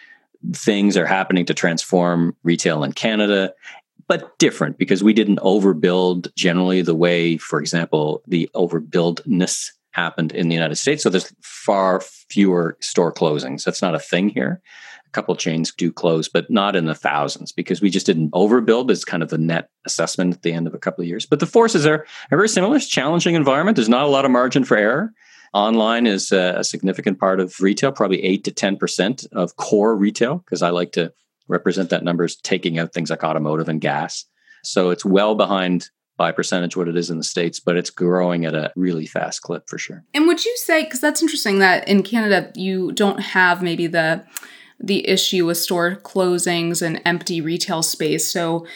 things 0.54 0.96
are 0.96 1.06
happening 1.06 1.44
to 1.46 1.54
transform 1.54 2.36
retail 2.44 2.84
in 2.84 2.92
Canada 2.92 3.52
but 4.08 4.36
different 4.38 4.78
because 4.78 5.04
we 5.04 5.12
didn't 5.12 5.38
overbuild 5.40 6.34
generally 6.34 6.82
the 6.82 6.94
way, 6.94 7.36
for 7.36 7.60
example, 7.60 8.22
the 8.26 8.50
overbuildness 8.56 9.70
happened 9.92 10.32
in 10.32 10.48
the 10.48 10.54
United 10.54 10.76
States. 10.76 11.02
So 11.02 11.10
there's 11.10 11.32
far 11.42 12.00
fewer 12.00 12.76
store 12.80 13.12
closings. 13.12 13.64
That's 13.64 13.82
not 13.82 13.94
a 13.94 14.00
thing 14.00 14.30
here. 14.30 14.60
A 15.06 15.10
couple 15.10 15.34
chains 15.36 15.72
do 15.72 15.92
close, 15.92 16.28
but 16.28 16.50
not 16.50 16.76
in 16.76 16.84
the 16.86 16.94
thousands 16.94 17.52
because 17.52 17.80
we 17.80 17.90
just 17.90 18.06
didn't 18.06 18.30
overbuild 18.32 18.90
as 18.90 19.04
kind 19.04 19.22
of 19.22 19.30
the 19.30 19.38
net 19.38 19.70
assessment 19.86 20.34
at 20.34 20.42
the 20.42 20.52
end 20.52 20.66
of 20.66 20.74
a 20.74 20.78
couple 20.78 21.02
of 21.02 21.08
years. 21.08 21.26
But 21.26 21.40
the 21.40 21.46
forces 21.46 21.86
are, 21.86 22.06
are 22.30 22.38
very 22.38 22.48
similar. 22.48 22.76
It's 22.76 22.88
challenging 22.88 23.34
environment. 23.34 23.76
There's 23.76 23.88
not 23.88 24.04
a 24.04 24.08
lot 24.08 24.24
of 24.24 24.30
margin 24.30 24.64
for 24.64 24.76
error. 24.76 25.12
Online 25.54 26.06
is 26.06 26.30
a, 26.30 26.56
a 26.58 26.64
significant 26.64 27.18
part 27.18 27.40
of 27.40 27.58
retail, 27.60 27.90
probably 27.90 28.22
8 28.22 28.44
to 28.44 28.50
10% 28.50 29.26
of 29.32 29.56
core 29.56 29.96
retail, 29.96 30.36
because 30.36 30.62
I 30.62 30.70
like 30.70 30.92
to 30.92 31.12
represent 31.48 31.90
that 31.90 32.04
number 32.04 32.24
is 32.24 32.36
taking 32.36 32.78
out 32.78 32.92
things 32.92 33.10
like 33.10 33.24
automotive 33.24 33.68
and 33.68 33.80
gas. 33.80 34.24
So 34.62 34.90
it's 34.90 35.04
well 35.04 35.34
behind 35.34 35.88
by 36.16 36.32
percentage 36.32 36.76
what 36.76 36.88
it 36.88 36.96
is 36.96 37.10
in 37.10 37.18
the 37.18 37.24
states, 37.24 37.60
but 37.60 37.76
it's 37.76 37.90
growing 37.90 38.44
at 38.44 38.54
a 38.54 38.72
really 38.74 39.06
fast 39.06 39.42
clip 39.42 39.68
for 39.68 39.78
sure. 39.78 40.04
And 40.12 40.26
would 40.26 40.44
you 40.44 40.56
say 40.58 40.84
because 40.84 41.00
that's 41.00 41.22
interesting 41.22 41.60
that 41.60 41.86
in 41.88 42.02
Canada 42.02 42.52
you 42.54 42.92
don't 42.92 43.20
have 43.20 43.62
maybe 43.62 43.86
the 43.86 44.24
the 44.80 45.08
issue 45.08 45.46
with 45.46 45.58
store 45.58 45.96
closings 45.96 46.82
and 46.82 47.00
empty 47.04 47.40
retail 47.40 47.82
space. 47.82 48.28
So 48.28 48.66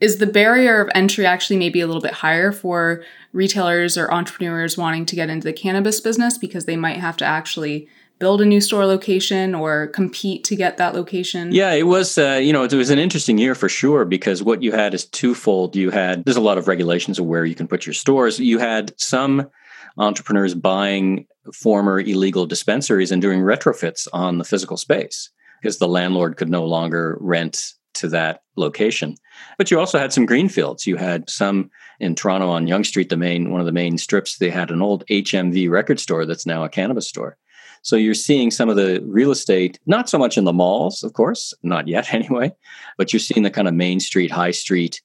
is 0.00 0.18
the 0.18 0.26
barrier 0.26 0.80
of 0.80 0.90
entry 0.94 1.26
actually 1.26 1.56
maybe 1.56 1.80
a 1.80 1.86
little 1.86 2.02
bit 2.02 2.14
higher 2.14 2.52
for 2.52 3.04
retailers 3.32 3.98
or 3.98 4.12
entrepreneurs 4.12 4.76
wanting 4.76 5.06
to 5.06 5.16
get 5.16 5.30
into 5.30 5.44
the 5.44 5.52
cannabis 5.52 6.00
business 6.00 6.38
because 6.38 6.64
they 6.64 6.76
might 6.76 6.98
have 6.98 7.16
to 7.18 7.24
actually 7.24 7.88
build 8.18 8.40
a 8.40 8.44
new 8.44 8.60
store 8.60 8.86
location 8.86 9.54
or 9.54 9.86
compete 9.88 10.44
to 10.44 10.56
get 10.56 10.76
that 10.76 10.94
location? 10.94 11.52
Yeah, 11.52 11.72
it 11.72 11.86
was, 11.86 12.18
uh, 12.18 12.40
you 12.42 12.52
know, 12.52 12.64
it 12.64 12.72
was 12.72 12.90
an 12.90 12.98
interesting 12.98 13.38
year 13.38 13.54
for 13.54 13.68
sure 13.68 14.04
because 14.04 14.42
what 14.42 14.62
you 14.62 14.72
had 14.72 14.94
is 14.94 15.04
twofold. 15.04 15.76
You 15.76 15.90
had, 15.90 16.24
there's 16.24 16.36
a 16.36 16.40
lot 16.40 16.58
of 16.58 16.68
regulations 16.68 17.18
of 17.18 17.26
where 17.26 17.44
you 17.44 17.54
can 17.54 17.68
put 17.68 17.86
your 17.86 17.94
stores. 17.94 18.38
You 18.38 18.58
had 18.58 18.92
some 19.00 19.48
entrepreneurs 19.96 20.54
buying 20.54 21.26
former 21.52 22.00
illegal 22.00 22.46
dispensaries 22.46 23.10
and 23.10 23.22
doing 23.22 23.40
retrofits 23.40 24.06
on 24.12 24.38
the 24.38 24.44
physical 24.44 24.76
space 24.76 25.30
because 25.60 25.78
the 25.78 25.88
landlord 25.88 26.36
could 26.36 26.48
no 26.48 26.64
longer 26.64 27.16
rent 27.20 27.72
to 27.94 28.08
that 28.08 28.42
location. 28.56 29.16
But 29.56 29.70
you 29.70 29.78
also 29.78 29.98
had 29.98 30.12
some 30.12 30.26
greenfields. 30.26 30.86
You 30.86 30.96
had 30.96 31.28
some 31.28 31.70
in 32.00 32.14
Toronto 32.14 32.48
on 32.48 32.66
Yonge 32.66 32.86
Street, 32.86 33.08
the 33.08 33.16
main 33.16 33.50
one 33.50 33.60
of 33.60 33.66
the 33.66 33.72
main 33.72 33.98
strips. 33.98 34.38
They 34.38 34.50
had 34.50 34.70
an 34.70 34.82
old 34.82 35.04
HMV 35.06 35.68
record 35.68 35.98
store 35.98 36.24
that's 36.24 36.46
now 36.46 36.64
a 36.64 36.68
cannabis 36.68 37.08
store. 37.08 37.36
So 37.82 37.96
you're 37.96 38.14
seeing 38.14 38.50
some 38.50 38.68
of 38.68 38.76
the 38.76 39.00
real 39.04 39.30
estate, 39.30 39.78
not 39.86 40.08
so 40.08 40.18
much 40.18 40.36
in 40.36 40.44
the 40.44 40.52
malls, 40.52 41.02
of 41.02 41.12
course, 41.12 41.54
not 41.62 41.88
yet 41.88 42.12
anyway, 42.14 42.52
but 42.96 43.12
you're 43.12 43.20
seeing 43.20 43.42
the 43.42 43.50
kind 43.50 43.68
of 43.68 43.74
main 43.74 44.00
street, 44.00 44.30
high 44.30 44.50
street 44.50 45.02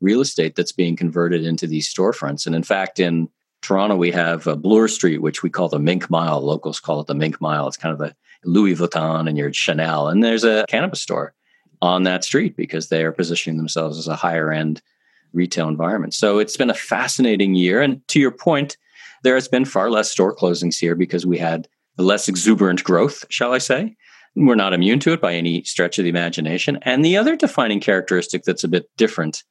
real 0.00 0.20
estate 0.20 0.54
that's 0.54 0.72
being 0.72 0.96
converted 0.96 1.44
into 1.44 1.66
these 1.66 1.92
storefronts. 1.92 2.46
And 2.46 2.54
in 2.54 2.62
fact, 2.62 3.00
in 3.00 3.28
Toronto, 3.62 3.96
we 3.96 4.10
have 4.10 4.46
a 4.46 4.56
Bloor 4.56 4.88
Street, 4.88 5.22
which 5.22 5.42
we 5.42 5.48
call 5.48 5.68
the 5.68 5.78
Mink 5.78 6.10
Mile. 6.10 6.40
Locals 6.40 6.80
call 6.80 7.00
it 7.00 7.06
the 7.06 7.14
Mink 7.14 7.40
Mile. 7.40 7.66
It's 7.66 7.78
kind 7.78 7.92
of 7.92 7.98
the 7.98 8.14
Louis 8.44 8.74
Vuitton 8.74 9.26
and 9.26 9.38
your 9.38 9.52
Chanel. 9.52 10.08
And 10.08 10.22
there's 10.22 10.44
a 10.44 10.66
cannabis 10.68 11.00
store 11.00 11.32
on 11.80 12.02
that 12.02 12.24
street 12.24 12.56
because 12.56 12.88
they 12.88 13.04
are 13.04 13.12
positioning 13.12 13.56
themselves 13.56 13.98
as 13.98 14.06
a 14.06 14.16
higher 14.16 14.52
end 14.52 14.82
retail 15.32 15.68
environment. 15.68 16.14
So 16.14 16.38
it's 16.38 16.56
been 16.56 16.70
a 16.70 16.74
fascinating 16.74 17.54
year. 17.54 17.80
And 17.80 18.06
to 18.08 18.20
your 18.20 18.30
point, 18.30 18.76
there 19.22 19.34
has 19.34 19.48
been 19.48 19.64
far 19.64 19.90
less 19.90 20.10
store 20.10 20.36
closings 20.36 20.78
here 20.78 20.94
because 20.94 21.26
we 21.26 21.38
had 21.38 21.66
less 21.96 22.28
exuberant 22.28 22.84
growth, 22.84 23.24
shall 23.28 23.52
I 23.52 23.58
say. 23.58 23.96
We're 24.36 24.56
not 24.56 24.72
immune 24.72 24.98
to 25.00 25.12
it 25.12 25.20
by 25.20 25.34
any 25.34 25.62
stretch 25.62 25.98
of 25.98 26.04
the 26.04 26.10
imagination. 26.10 26.78
And 26.82 27.04
the 27.04 27.16
other 27.16 27.36
defining 27.36 27.80
characteristic 27.80 28.42
that's 28.42 28.64
a 28.64 28.68
bit 28.68 28.90
different 28.96 29.44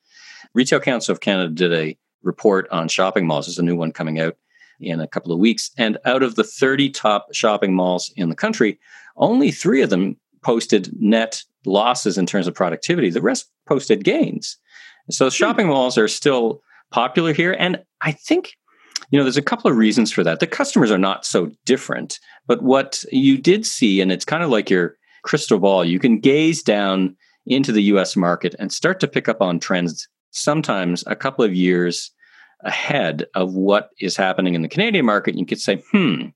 Retail 0.54 0.80
Council 0.80 1.12
of 1.12 1.20
Canada 1.20 1.50
did 1.50 1.74
a 1.74 1.98
report 2.22 2.68
on 2.70 2.88
shopping 2.88 3.26
malls. 3.26 3.48
There's 3.48 3.60
a 3.60 3.64
new 3.64 3.76
one 3.76 3.92
coming 3.92 4.20
out 4.20 4.36
in 4.80 5.00
a 5.00 5.08
couple 5.08 5.32
of 5.32 5.40
weeks. 5.40 5.72
And 5.78 5.98
out 6.06 6.24
of 6.24 6.36
the 6.36 6.44
30 6.44 6.90
top 6.90 7.28
shopping 7.34 7.74
malls 7.74 8.12
in 8.16 8.30
the 8.30 8.36
country, 8.36 8.80
only 9.18 9.52
three 9.52 9.82
of 9.82 9.90
them 9.90 10.18
posted 10.42 10.92
net 11.00 11.44
losses 11.66 12.18
in 12.18 12.26
terms 12.26 12.48
of 12.48 12.54
productivity. 12.54 13.10
The 13.10 13.22
rest 13.22 13.50
posted 13.66 14.04
gains. 14.04 14.58
So 15.10 15.26
hmm. 15.26 15.32
shopping 15.32 15.68
malls 15.68 15.98
are 15.98 16.08
still 16.08 16.62
popular 16.92 17.34
here. 17.34 17.56
And 17.58 17.84
I 18.02 18.12
think, 18.12 18.54
you 19.14 19.20
know, 19.20 19.26
there's 19.26 19.38
a 19.38 19.44
couple 19.44 19.70
of 19.70 19.78
reasons 19.78 20.12
for 20.12 20.24
that. 20.24 20.40
The 20.40 20.48
customers 20.48 20.90
are 20.90 20.98
not 20.98 21.24
so 21.24 21.52
different. 21.66 22.20
But 22.48 22.64
what 22.64 23.06
you 23.12 23.38
did 23.38 23.64
see, 23.64 24.02
and 24.02 24.12
it's 24.12 24.26
kind 24.26 24.42
of 24.42 24.50
like 24.50 24.72
your 24.72 24.96
crystal 25.22 25.60
ball, 25.60 25.86
you 25.86 26.00
can 26.00 26.18
gaze 26.18 26.64
down 26.64 27.16
into 27.46 27.72
the 27.72 27.84
US 27.84 28.16
market 28.16 28.56
and 28.58 28.74
start 28.74 29.00
to 29.02 29.08
pick 29.08 29.30
up 29.30 29.40
on 29.40 29.60
trends 29.60 30.08
sometimes 30.32 31.04
a 31.06 31.16
couple 31.16 31.46
of 31.46 31.54
years 31.54 32.10
ahead 32.62 33.28
of 33.36 33.54
what 33.54 33.92
is 34.00 34.18
happening 34.18 34.56
in 34.56 34.64
the 34.64 34.68
Canadian 34.68 35.06
market. 35.06 35.38
You 35.38 35.46
could 35.46 35.62
say, 35.62 35.84
hmm, 35.92 36.30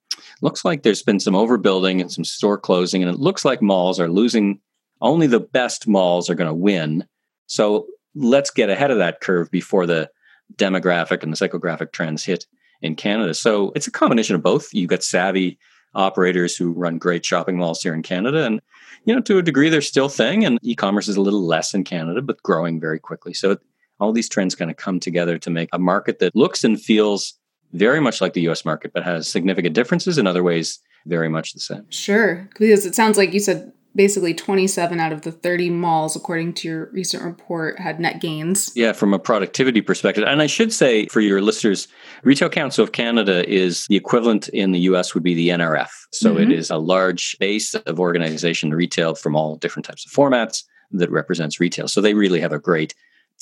looks 0.43 0.63
like 0.63 0.83
there's 0.83 1.01
been 1.01 1.19
some 1.19 1.33
overbuilding 1.33 1.99
and 1.99 2.11
some 2.11 2.25
store 2.25 2.59
closing, 2.59 3.01
and 3.01 3.11
it 3.11 3.19
looks 3.19 3.43
like 3.43 3.59
malls 3.59 3.99
are 3.99 4.07
losing. 4.07 4.59
Only 5.01 5.25
the 5.25 5.39
best 5.39 5.87
malls 5.87 6.29
are 6.29 6.35
going 6.35 6.47
to 6.47 6.53
win. 6.53 7.07
So 7.47 7.87
let's 8.13 8.51
get 8.51 8.69
ahead 8.69 8.91
of 8.91 8.99
that 8.99 9.19
curve 9.19 9.49
before 9.49 9.87
the 9.87 10.11
demographic 10.57 11.23
and 11.23 11.33
the 11.33 11.37
psychographic 11.37 11.91
trends 11.91 12.23
hit 12.23 12.45
in 12.81 12.95
Canada. 12.95 13.33
So 13.33 13.71
it's 13.75 13.87
a 13.87 13.91
combination 13.91 14.35
of 14.35 14.43
both. 14.43 14.73
You've 14.73 14.89
got 14.89 15.03
savvy 15.03 15.57
operators 15.93 16.55
who 16.55 16.71
run 16.71 16.97
great 16.97 17.25
shopping 17.25 17.57
malls 17.57 17.81
here 17.81 17.93
in 17.93 18.03
Canada. 18.03 18.45
And, 18.45 18.61
you 19.05 19.15
know, 19.15 19.21
to 19.21 19.39
a 19.39 19.43
degree, 19.43 19.69
they're 19.69 19.81
still 19.81 20.09
thing. 20.09 20.45
And 20.45 20.59
e-commerce 20.61 21.07
is 21.07 21.15
a 21.15 21.21
little 21.21 21.45
less 21.45 21.73
in 21.73 21.83
Canada, 21.83 22.21
but 22.21 22.41
growing 22.43 22.79
very 22.79 22.99
quickly. 22.99 23.33
So 23.33 23.57
all 23.99 24.13
these 24.13 24.29
trends 24.29 24.53
kind 24.53 24.69
of 24.69 24.77
come 24.77 24.99
together 24.99 25.37
to 25.39 25.49
make 25.49 25.69
a 25.73 25.79
market 25.79 26.19
that 26.19 26.35
looks 26.35 26.63
and 26.63 26.79
feels 26.79 27.33
very 27.73 27.99
much 27.99 28.21
like 28.21 28.33
the 28.33 28.47
US 28.49 28.63
market, 28.63 28.93
but 28.93 29.03
has 29.03 29.27
significant 29.27 29.75
differences 29.75 30.17
in 30.17 30.27
other 30.27 30.43
ways, 30.43 30.79
very 31.05 31.29
much 31.29 31.53
the 31.53 31.59
same. 31.59 31.85
Sure. 31.89 32.47
Because 32.57 32.85
it 32.85 32.95
sounds 32.95 33.17
like 33.17 33.33
you 33.33 33.39
said 33.39 33.71
basically 33.97 34.33
27 34.33 34.99
out 34.99 35.11
of 35.11 35.23
the 35.23 35.31
30 35.31 35.71
malls, 35.71 36.15
according 36.15 36.53
to 36.53 36.67
your 36.67 36.89
recent 36.91 37.23
report, 37.23 37.79
had 37.79 37.99
net 37.99 38.21
gains. 38.21 38.71
Yeah, 38.75 38.93
from 38.93 39.13
a 39.13 39.19
productivity 39.19 39.81
perspective. 39.81 40.23
And 40.25 40.41
I 40.41 40.47
should 40.47 40.71
say 40.71 41.07
for 41.07 41.19
your 41.19 41.41
listeners, 41.41 41.87
Retail 42.23 42.49
Council 42.49 42.83
of 42.83 42.91
Canada 42.91 43.47
is 43.49 43.87
the 43.89 43.97
equivalent 43.97 44.47
in 44.49 44.71
the 44.71 44.79
US 44.81 45.13
would 45.13 45.23
be 45.23 45.33
the 45.33 45.49
NRF. 45.49 45.89
So 46.13 46.35
mm-hmm. 46.35 46.43
it 46.43 46.51
is 46.51 46.69
a 46.69 46.77
large 46.77 47.35
base 47.39 47.73
of 47.73 47.99
organization 47.99 48.73
retail 48.73 49.15
from 49.15 49.35
all 49.35 49.57
different 49.57 49.85
types 49.85 50.05
of 50.05 50.11
formats 50.11 50.63
that 50.91 51.11
represents 51.11 51.59
retail. 51.59 51.87
So 51.87 51.99
they 51.99 52.13
really 52.13 52.39
have 52.39 52.53
a 52.53 52.59
great 52.59 52.93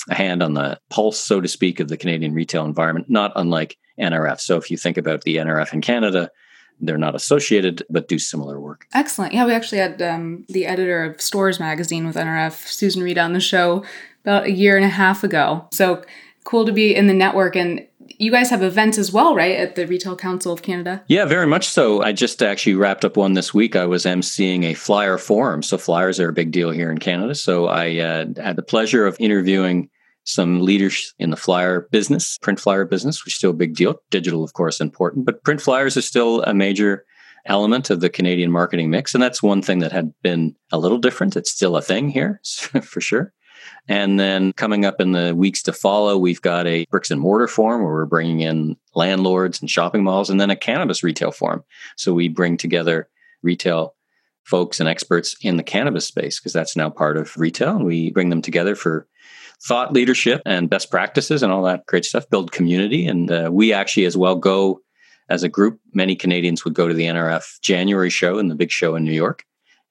hand 0.08 0.42
on 0.42 0.54
the 0.54 0.80
pulse, 0.90 1.18
so 1.18 1.40
to 1.40 1.48
speak, 1.48 1.80
of 1.80 1.88
the 1.88 1.96
Canadian 1.96 2.32
retail 2.32 2.64
environment, 2.64 3.10
not 3.10 3.32
unlike 3.36 3.76
NRF. 4.00 4.40
So 4.40 4.56
if 4.56 4.70
you 4.70 4.76
think 4.76 4.96
about 4.96 5.22
the 5.22 5.36
NRF 5.36 5.72
in 5.72 5.80
Canada, 5.80 6.30
they're 6.80 6.98
not 6.98 7.14
associated, 7.14 7.82
but 7.90 8.08
do 8.08 8.18
similar 8.18 8.60
work. 8.60 8.86
Excellent. 8.94 9.32
Yeah, 9.32 9.46
we 9.46 9.52
actually 9.52 9.78
had 9.78 10.00
um, 10.02 10.44
the 10.48 10.66
editor 10.66 11.04
of 11.04 11.20
Stores 11.20 11.58
magazine 11.58 12.06
with 12.06 12.16
NRF, 12.16 12.68
Susan 12.68 13.02
Reda, 13.02 13.20
on 13.20 13.32
the 13.32 13.40
show 13.40 13.84
about 14.24 14.46
a 14.46 14.52
year 14.52 14.76
and 14.76 14.84
a 14.84 14.90
half 14.90 15.24
ago. 15.24 15.66
So 15.72 16.02
cool 16.44 16.64
to 16.64 16.72
be 16.72 16.94
in 16.94 17.06
the 17.06 17.14
network. 17.14 17.56
And 17.56 17.86
you 18.18 18.30
guys 18.30 18.50
have 18.50 18.62
events 18.62 18.98
as 18.98 19.12
well, 19.12 19.34
right, 19.34 19.56
at 19.56 19.74
the 19.74 19.86
Retail 19.86 20.16
Council 20.16 20.52
of 20.52 20.62
Canada? 20.62 21.04
Yeah, 21.08 21.26
very 21.26 21.46
much 21.46 21.68
so. 21.68 22.02
I 22.02 22.12
just 22.12 22.42
actually 22.42 22.74
wrapped 22.74 23.04
up 23.04 23.16
one 23.16 23.34
this 23.34 23.52
week. 23.52 23.76
I 23.76 23.84
was 23.84 24.04
emceeing 24.04 24.64
a 24.64 24.74
flyer 24.74 25.18
forum. 25.18 25.62
So, 25.62 25.76
flyers 25.76 26.18
are 26.20 26.28
a 26.28 26.32
big 26.32 26.52
deal 26.52 26.70
here 26.70 26.90
in 26.90 26.98
Canada. 26.98 27.34
So, 27.34 27.66
I 27.66 27.98
uh, 27.98 28.26
had 28.36 28.56
the 28.56 28.62
pleasure 28.62 29.06
of 29.06 29.16
interviewing 29.20 29.90
some 30.26 30.60
leaders 30.60 31.14
in 31.18 31.30
the 31.30 31.36
flyer 31.36 31.88
business, 31.92 32.36
print 32.38 32.60
flyer 32.60 32.84
business, 32.84 33.24
which 33.24 33.34
is 33.34 33.38
still 33.38 33.50
a 33.50 33.54
big 33.54 33.74
deal. 33.74 33.94
Digital, 34.10 34.44
of 34.44 34.52
course, 34.52 34.80
important, 34.80 35.24
but 35.24 35.42
print 35.44 35.62
flyers 35.62 35.96
is 35.96 36.06
still 36.06 36.42
a 36.42 36.52
major 36.52 37.04
element 37.46 37.90
of 37.90 38.00
the 38.00 38.10
Canadian 38.10 38.50
marketing 38.50 38.90
mix. 38.90 39.14
And 39.14 39.22
that's 39.22 39.42
one 39.42 39.62
thing 39.62 39.78
that 39.78 39.92
had 39.92 40.12
been 40.22 40.56
a 40.72 40.78
little 40.78 40.98
different. 40.98 41.36
It's 41.36 41.50
still 41.50 41.76
a 41.76 41.82
thing 41.82 42.08
here 42.08 42.40
for 42.82 43.00
sure. 43.00 43.32
And 43.88 44.18
then 44.18 44.52
coming 44.52 44.84
up 44.84 45.00
in 45.00 45.12
the 45.12 45.34
weeks 45.34 45.62
to 45.62 45.72
follow, 45.72 46.18
we've 46.18 46.42
got 46.42 46.66
a 46.66 46.86
bricks 46.90 47.10
and 47.10 47.20
mortar 47.20 47.46
forum 47.46 47.82
where 47.82 47.92
we're 47.92 48.06
bringing 48.06 48.40
in 48.40 48.76
landlords 48.94 49.60
and 49.60 49.70
shopping 49.70 50.02
malls, 50.02 50.28
and 50.28 50.40
then 50.40 50.50
a 50.50 50.56
cannabis 50.56 51.04
retail 51.04 51.30
forum. 51.30 51.62
So 51.96 52.12
we 52.12 52.28
bring 52.28 52.56
together 52.56 53.08
retail 53.42 53.94
folks 54.42 54.78
and 54.80 54.88
experts 54.88 55.36
in 55.40 55.56
the 55.56 55.62
cannabis 55.62 56.06
space 56.06 56.38
because 56.38 56.52
that's 56.52 56.76
now 56.76 56.90
part 56.90 57.16
of 57.16 57.36
retail. 57.36 57.76
And 57.76 57.84
we 57.84 58.10
bring 58.10 58.30
them 58.30 58.42
together 58.42 58.74
for 58.74 59.06
thought 59.62 59.92
leadership 59.92 60.42
and 60.44 60.70
best 60.70 60.90
practices 60.90 61.42
and 61.42 61.52
all 61.52 61.62
that 61.62 61.86
great 61.86 62.04
stuff, 62.04 62.28
build 62.28 62.52
community. 62.52 63.06
And 63.06 63.30
uh, 63.30 63.50
we 63.52 63.72
actually, 63.72 64.04
as 64.04 64.16
well, 64.16 64.36
go 64.36 64.80
as 65.28 65.42
a 65.42 65.48
group. 65.48 65.80
Many 65.92 66.14
Canadians 66.14 66.64
would 66.64 66.74
go 66.74 66.88
to 66.88 66.94
the 66.94 67.06
NRF 67.06 67.60
January 67.62 68.10
show 68.10 68.38
and 68.38 68.50
the 68.50 68.54
big 68.54 68.70
show 68.70 68.94
in 68.96 69.04
New 69.04 69.12
York. 69.12 69.44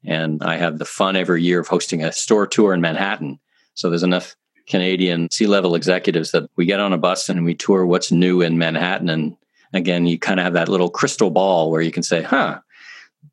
And 0.05 0.43
I 0.43 0.57
have 0.57 0.77
the 0.77 0.86
fun 0.86 1.15
every 1.15 1.41
year 1.41 1.60
of 1.60 1.67
hosting 1.67 2.03
a 2.03 2.12
store 2.12 2.48
tour 2.48 2.74
in 2.74 2.81
Manhattan. 2.81 3.39
So 3.74 3.89
there's 3.89 4.03
enough 4.03 4.36
Canadian 4.67 5.29
C 5.31 5.48
level 5.48 5.75
executives 5.75 6.31
that 6.31 6.50
we 6.55 6.65
get 6.65 6.79
on 6.79 6.93
a 6.93 6.98
bus 6.98 7.29
and 7.29 7.43
we 7.43 7.55
tour 7.55 7.86
what's 7.86 8.12
new 8.12 8.41
in 8.41 8.57
Manhattan. 8.57 9.10
And 9.10 9.36
again, 9.74 10.05
you 10.05 10.17
kind 10.17 10.39
of 10.39 10.43
have 10.43 10.53
that 10.53 10.69
little 10.69 10.89
crystal 10.89 11.31
ball 11.31 11.72
where 11.72 11.81
you 11.81 11.91
can 11.91 12.03
say, 12.03 12.22
huh, 12.22 12.60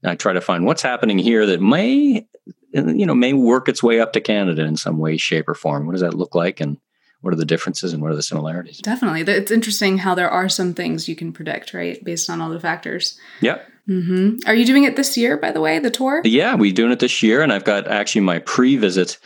I 0.05 0.15
try 0.15 0.33
to 0.33 0.41
find 0.41 0.65
what's 0.65 0.83
happening 0.83 1.19
here 1.19 1.47
that 1.47 1.61
may 1.61 2.27
you 2.73 3.07
know 3.07 3.15
may 3.15 3.33
work 3.33 3.69
its 3.69 3.83
way 3.83 4.01
up 4.01 4.13
to 4.15 4.21
Canada 4.21 4.63
in 4.65 4.77
some 4.77 4.99
way, 4.99 5.17
shape, 5.17 5.49
or 5.49 5.55
form. 5.55 5.87
What 5.87 5.93
does 5.93 6.01
that 6.01 6.15
look 6.15 6.35
like, 6.35 6.61
and 6.61 6.79
what 7.21 7.33
are 7.33 7.37
the 7.37 7.45
differences 7.45 7.93
and 7.93 8.03
what 8.03 8.11
are 8.11 8.17
the 8.17 8.23
similarities? 8.23 8.79
Definitely, 8.79 9.23
it's 9.33 9.51
interesting 9.51 9.99
how 9.99 10.15
there 10.15 10.31
are 10.31 10.49
some 10.49 10.75
things 10.75 11.09
you 11.09 11.17
can 11.17 11.33
predict, 11.33 11.75
right, 11.75 12.03
based 12.05 12.29
on 12.29 12.41
all 12.41 12.51
the 12.51 12.61
factors. 12.61 13.19
Yeah. 13.41 13.59
Mm-hmm. 13.89 14.49
Are 14.49 14.55
you 14.55 14.65
doing 14.65 14.85
it 14.85 14.95
this 14.95 15.17
year, 15.17 15.37
by 15.37 15.51
the 15.51 15.61
way, 15.61 15.79
the 15.81 15.91
tour? 15.91 16.23
Yeah, 16.25 16.55
we're 16.55 16.73
doing 16.73 16.93
it 16.93 17.01
this 17.01 17.23
year, 17.23 17.43
and 17.43 17.53
I've 17.53 17.65
got 17.65 17.89
actually 17.89 18.21
my 18.21 18.39
pre-visit 18.41 19.19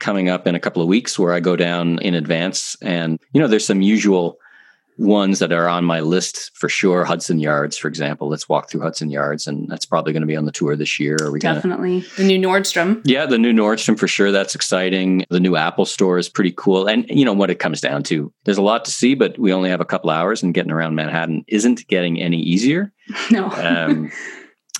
coming 0.00 0.28
up 0.28 0.46
in 0.46 0.54
a 0.54 0.60
couple 0.60 0.82
of 0.82 0.88
weeks 0.88 1.18
where 1.18 1.32
I 1.32 1.40
go 1.40 1.56
down 1.56 1.98
in 2.00 2.14
advance, 2.14 2.76
and 2.82 3.18
you 3.32 3.40
know, 3.40 3.48
there's 3.48 3.66
some 3.66 3.82
usual 3.82 4.38
ones 5.02 5.40
that 5.40 5.52
are 5.52 5.68
on 5.68 5.84
my 5.84 6.00
list 6.00 6.50
for 6.54 6.68
sure. 6.68 7.04
Hudson 7.04 7.38
Yards, 7.38 7.76
for 7.76 7.88
example. 7.88 8.28
Let's 8.28 8.48
walk 8.48 8.70
through 8.70 8.82
Hudson 8.82 9.10
Yards, 9.10 9.46
and 9.46 9.68
that's 9.68 9.84
probably 9.84 10.12
going 10.12 10.22
to 10.22 10.26
be 10.26 10.36
on 10.36 10.46
the 10.46 10.52
tour 10.52 10.76
this 10.76 10.98
year. 11.00 11.16
Are 11.20 11.30
we 11.30 11.40
definitely 11.40 12.00
gonna... 12.00 12.14
the 12.16 12.24
new 12.24 12.38
Nordstrom? 12.38 13.02
Yeah, 13.04 13.26
the 13.26 13.38
new 13.38 13.52
Nordstrom 13.52 13.98
for 13.98 14.08
sure. 14.08 14.30
That's 14.30 14.54
exciting. 14.54 15.24
The 15.28 15.40
new 15.40 15.56
Apple 15.56 15.84
store 15.84 16.18
is 16.18 16.28
pretty 16.28 16.54
cool. 16.56 16.86
And 16.86 17.04
you 17.08 17.24
know 17.24 17.32
what 17.32 17.50
it 17.50 17.58
comes 17.58 17.80
down 17.80 18.04
to? 18.04 18.32
There's 18.44 18.58
a 18.58 18.62
lot 18.62 18.84
to 18.84 18.90
see, 18.90 19.14
but 19.14 19.38
we 19.38 19.52
only 19.52 19.70
have 19.70 19.80
a 19.80 19.84
couple 19.84 20.10
hours, 20.10 20.42
and 20.42 20.54
getting 20.54 20.72
around 20.72 20.94
Manhattan 20.94 21.44
isn't 21.48 21.86
getting 21.88 22.20
any 22.20 22.38
easier. 22.38 22.92
No. 23.30 23.50
um, 23.50 24.10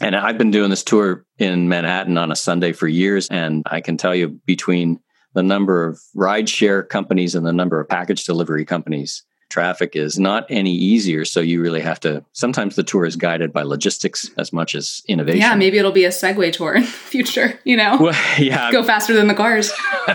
and 0.01 0.17
I've 0.17 0.39
been 0.39 0.51
doing 0.51 0.71
this 0.71 0.83
tour 0.83 1.25
in 1.39 1.69
Manhattan 1.69 2.19
on 2.19 2.33
a 2.33 2.37
Sunday 2.37 2.73
for 2.73 2.89
years, 2.89 3.29
and 3.29 3.63
I 3.67 3.81
can 3.81 3.97
tell 3.97 4.15
you 4.15 4.41
between 4.47 5.01
the 5.35 5.43
number 5.43 5.87
of 5.87 6.01
rideshare 6.17 6.87
companies 6.89 7.35
and 7.35 7.47
the 7.47 7.53
number 7.53 7.81
of 7.81 7.89
package 7.89 8.25
delivery 8.25 8.65
companies 8.65 9.25
traffic 9.53 9.95
is 9.95 10.19
not 10.19 10.47
any 10.49 10.73
easier. 10.73 11.25
So 11.25 11.41
you 11.41 11.61
really 11.61 11.83
have 11.83 12.01
to. 12.01 12.25
Sometimes 12.33 12.75
the 12.75 12.83
tour 12.83 13.05
is 13.05 13.17
guided 13.17 13.53
by 13.53 13.63
logistics 13.63 14.31
as 14.39 14.53
much 14.53 14.75
as 14.75 15.03
innovation. 15.07 15.41
Yeah, 15.41 15.55
maybe 15.55 15.79
it'll 15.79 15.93
be 15.93 16.07
a 16.07 16.11
Segway 16.11 16.53
tour 16.53 16.75
in 16.75 16.83
the 16.83 16.89
future. 16.89 17.61
You 17.65 17.77
know, 17.77 17.99
well, 18.01 18.19
yeah, 18.39 18.73
go 18.73 18.83
faster 18.83 19.13
than 19.13 19.29
the 19.29 19.35
cars. 19.35 19.73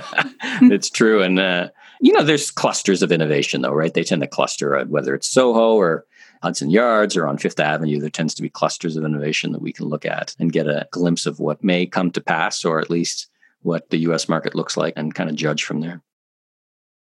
it's 0.62 0.90
true, 0.90 1.22
and 1.22 1.40
uh, 1.40 1.70
you 2.02 2.12
know, 2.14 2.24
there's 2.24 2.52
clusters 2.52 3.02
of 3.02 3.12
innovation 3.12 3.62
though, 3.62 3.74
right? 3.74 3.94
They 3.94 4.04
tend 4.04 4.22
to 4.24 4.28
cluster 4.28 4.84
whether 4.86 5.14
it's 5.14 5.30
Soho 5.30 5.76
or 5.76 6.06
Hudson 6.42 6.70
Yards 6.70 7.16
or 7.16 7.28
on 7.28 7.38
Fifth 7.38 7.60
Avenue. 7.60 8.00
There 8.00 8.10
tends 8.10 8.34
to 8.36 8.42
be 8.42 8.50
clusters 8.50 8.98
of 8.98 9.06
innovation 9.06 9.52
that 9.52 9.62
we 9.62 9.72
can 9.72 9.86
look 9.86 10.06
at 10.06 10.36
and 10.40 10.52
get 10.52 10.68
a 10.68 10.88
glimpse 10.92 11.26
of 11.26 11.40
what 11.40 11.64
may 11.64 11.86
come 11.86 12.12
to 12.12 12.22
pass, 12.22 12.66
or 12.66 12.80
at 12.80 12.90
least 12.90 13.30
what 13.62 13.90
the 13.90 13.98
U.S. 14.00 14.28
market 14.28 14.56
looks 14.56 14.78
like, 14.78 14.94
and 14.98 15.14
kind 15.14 15.30
of 15.30 15.36
judge 15.36 15.64
from 15.64 15.82
there. 15.82 16.02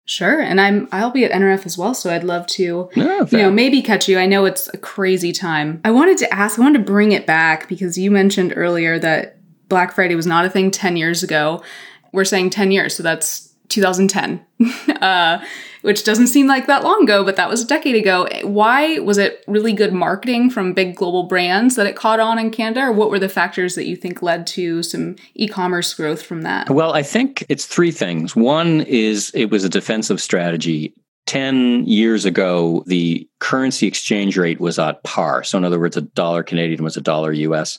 Sure, 0.08 0.40
and 0.40 0.58
I'm 0.58 0.88
I'll 0.90 1.10
be 1.10 1.26
at 1.26 1.32
NRF 1.32 1.66
as 1.66 1.76
well, 1.76 1.92
so 1.92 2.10
I'd 2.10 2.24
love 2.24 2.46
to, 2.46 2.88
you 3.30 3.38
know, 3.42 3.50
maybe 3.50 3.82
catch 3.82 4.08
you. 4.08 4.18
I 4.18 4.24
know 4.24 4.46
it's 4.46 4.66
a 4.72 4.78
crazy 4.78 5.32
time. 5.32 5.82
I 5.84 5.90
wanted 5.90 6.16
to 6.18 6.32
ask, 6.32 6.58
I 6.58 6.62
wanted 6.62 6.78
to 6.78 6.84
bring 6.90 7.12
it 7.12 7.26
back 7.26 7.68
because 7.68 7.98
you 7.98 8.10
mentioned 8.10 8.54
earlier 8.56 8.98
that 9.00 9.36
Black 9.68 9.94
Friday 9.94 10.14
was 10.14 10.26
not 10.26 10.46
a 10.46 10.50
thing 10.50 10.70
10 10.70 10.96
years 10.96 11.22
ago. 11.22 11.62
We're 12.10 12.24
saying 12.24 12.48
10 12.48 12.70
years, 12.70 12.96
so 12.96 13.02
that's 13.02 13.52
2010, 13.68 14.46
uh, 15.02 15.44
which 15.82 16.04
doesn't 16.04 16.28
seem 16.28 16.46
like 16.46 16.66
that 16.66 16.84
long 16.84 17.02
ago, 17.04 17.24
but 17.24 17.36
that 17.36 17.48
was 17.48 17.62
a 17.62 17.66
decade 17.66 17.94
ago. 17.94 18.28
Why 18.42 18.98
was 18.98 19.18
it 19.18 19.44
really 19.46 19.72
good 19.72 19.92
marketing 19.92 20.50
from 20.50 20.72
big 20.72 20.96
global 20.96 21.24
brands 21.24 21.76
that 21.76 21.86
it 21.86 21.96
caught 21.96 22.20
on 22.20 22.38
in 22.38 22.50
Canada, 22.50 22.86
or 22.86 22.92
what 22.92 23.10
were 23.10 23.18
the 23.18 23.28
factors 23.28 23.74
that 23.74 23.86
you 23.86 23.96
think 23.96 24.22
led 24.22 24.46
to 24.48 24.82
some 24.82 25.16
e 25.34 25.48
commerce 25.48 25.92
growth 25.94 26.22
from 26.22 26.42
that? 26.42 26.70
Well, 26.70 26.92
I 26.92 27.02
think 27.02 27.44
it's 27.48 27.66
three 27.66 27.90
things. 27.90 28.34
One 28.34 28.82
is 28.82 29.30
it 29.34 29.50
was 29.50 29.64
a 29.64 29.68
defensive 29.68 30.20
strategy. 30.20 30.94
10 31.26 31.84
years 31.84 32.24
ago, 32.24 32.82
the 32.86 33.28
currency 33.38 33.86
exchange 33.86 34.38
rate 34.38 34.60
was 34.60 34.78
at 34.78 35.02
par. 35.02 35.44
So, 35.44 35.58
in 35.58 35.64
other 35.64 35.78
words, 35.78 35.94
a 35.94 36.00
dollar 36.00 36.42
Canadian 36.42 36.82
was 36.82 36.96
a 36.96 37.02
dollar 37.02 37.32
US. 37.32 37.78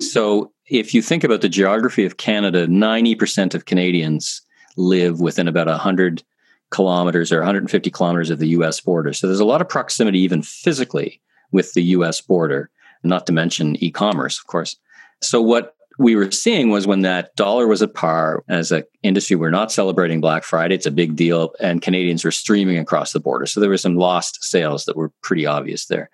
So, 0.00 0.50
if 0.68 0.94
you 0.94 1.02
think 1.02 1.22
about 1.22 1.42
the 1.42 1.48
geography 1.50 2.06
of 2.06 2.16
Canada, 2.16 2.66
90% 2.66 3.54
of 3.54 3.66
Canadians 3.66 4.40
live 4.78 5.20
within 5.20 5.46
about 5.46 5.66
100 5.66 6.22
kilometers 6.70 7.32
or 7.32 7.38
150 7.38 7.90
kilometers 7.90 8.30
of 8.30 8.38
the 8.38 8.48
US 8.48 8.80
border. 8.80 9.12
So 9.12 9.26
there's 9.26 9.40
a 9.40 9.44
lot 9.44 9.60
of 9.60 9.68
proximity, 9.68 10.20
even 10.20 10.42
physically, 10.42 11.20
with 11.52 11.72
the 11.74 11.82
US 11.82 12.20
border, 12.20 12.70
not 13.02 13.26
to 13.26 13.32
mention 13.32 13.82
e 13.82 13.90
commerce, 13.90 14.38
of 14.38 14.46
course. 14.46 14.76
So 15.22 15.40
what 15.40 15.76
we 15.98 16.14
were 16.14 16.30
seeing 16.30 16.70
was 16.70 16.86
when 16.86 17.00
that 17.02 17.34
dollar 17.36 17.66
was 17.66 17.82
at 17.82 17.94
par 17.94 18.44
as 18.48 18.70
an 18.70 18.84
industry 19.02 19.36
we're 19.36 19.50
not 19.50 19.72
celebrating 19.72 20.20
black 20.20 20.44
friday 20.44 20.74
it's 20.74 20.86
a 20.86 20.90
big 20.90 21.16
deal 21.16 21.54
and 21.60 21.82
canadians 21.82 22.24
were 22.24 22.30
streaming 22.30 22.78
across 22.78 23.12
the 23.12 23.20
border 23.20 23.46
so 23.46 23.60
there 23.60 23.70
were 23.70 23.78
some 23.78 23.96
lost 23.96 24.42
sales 24.44 24.84
that 24.84 24.96
were 24.96 25.10
pretty 25.22 25.46
obvious 25.46 25.86
there 25.86 26.10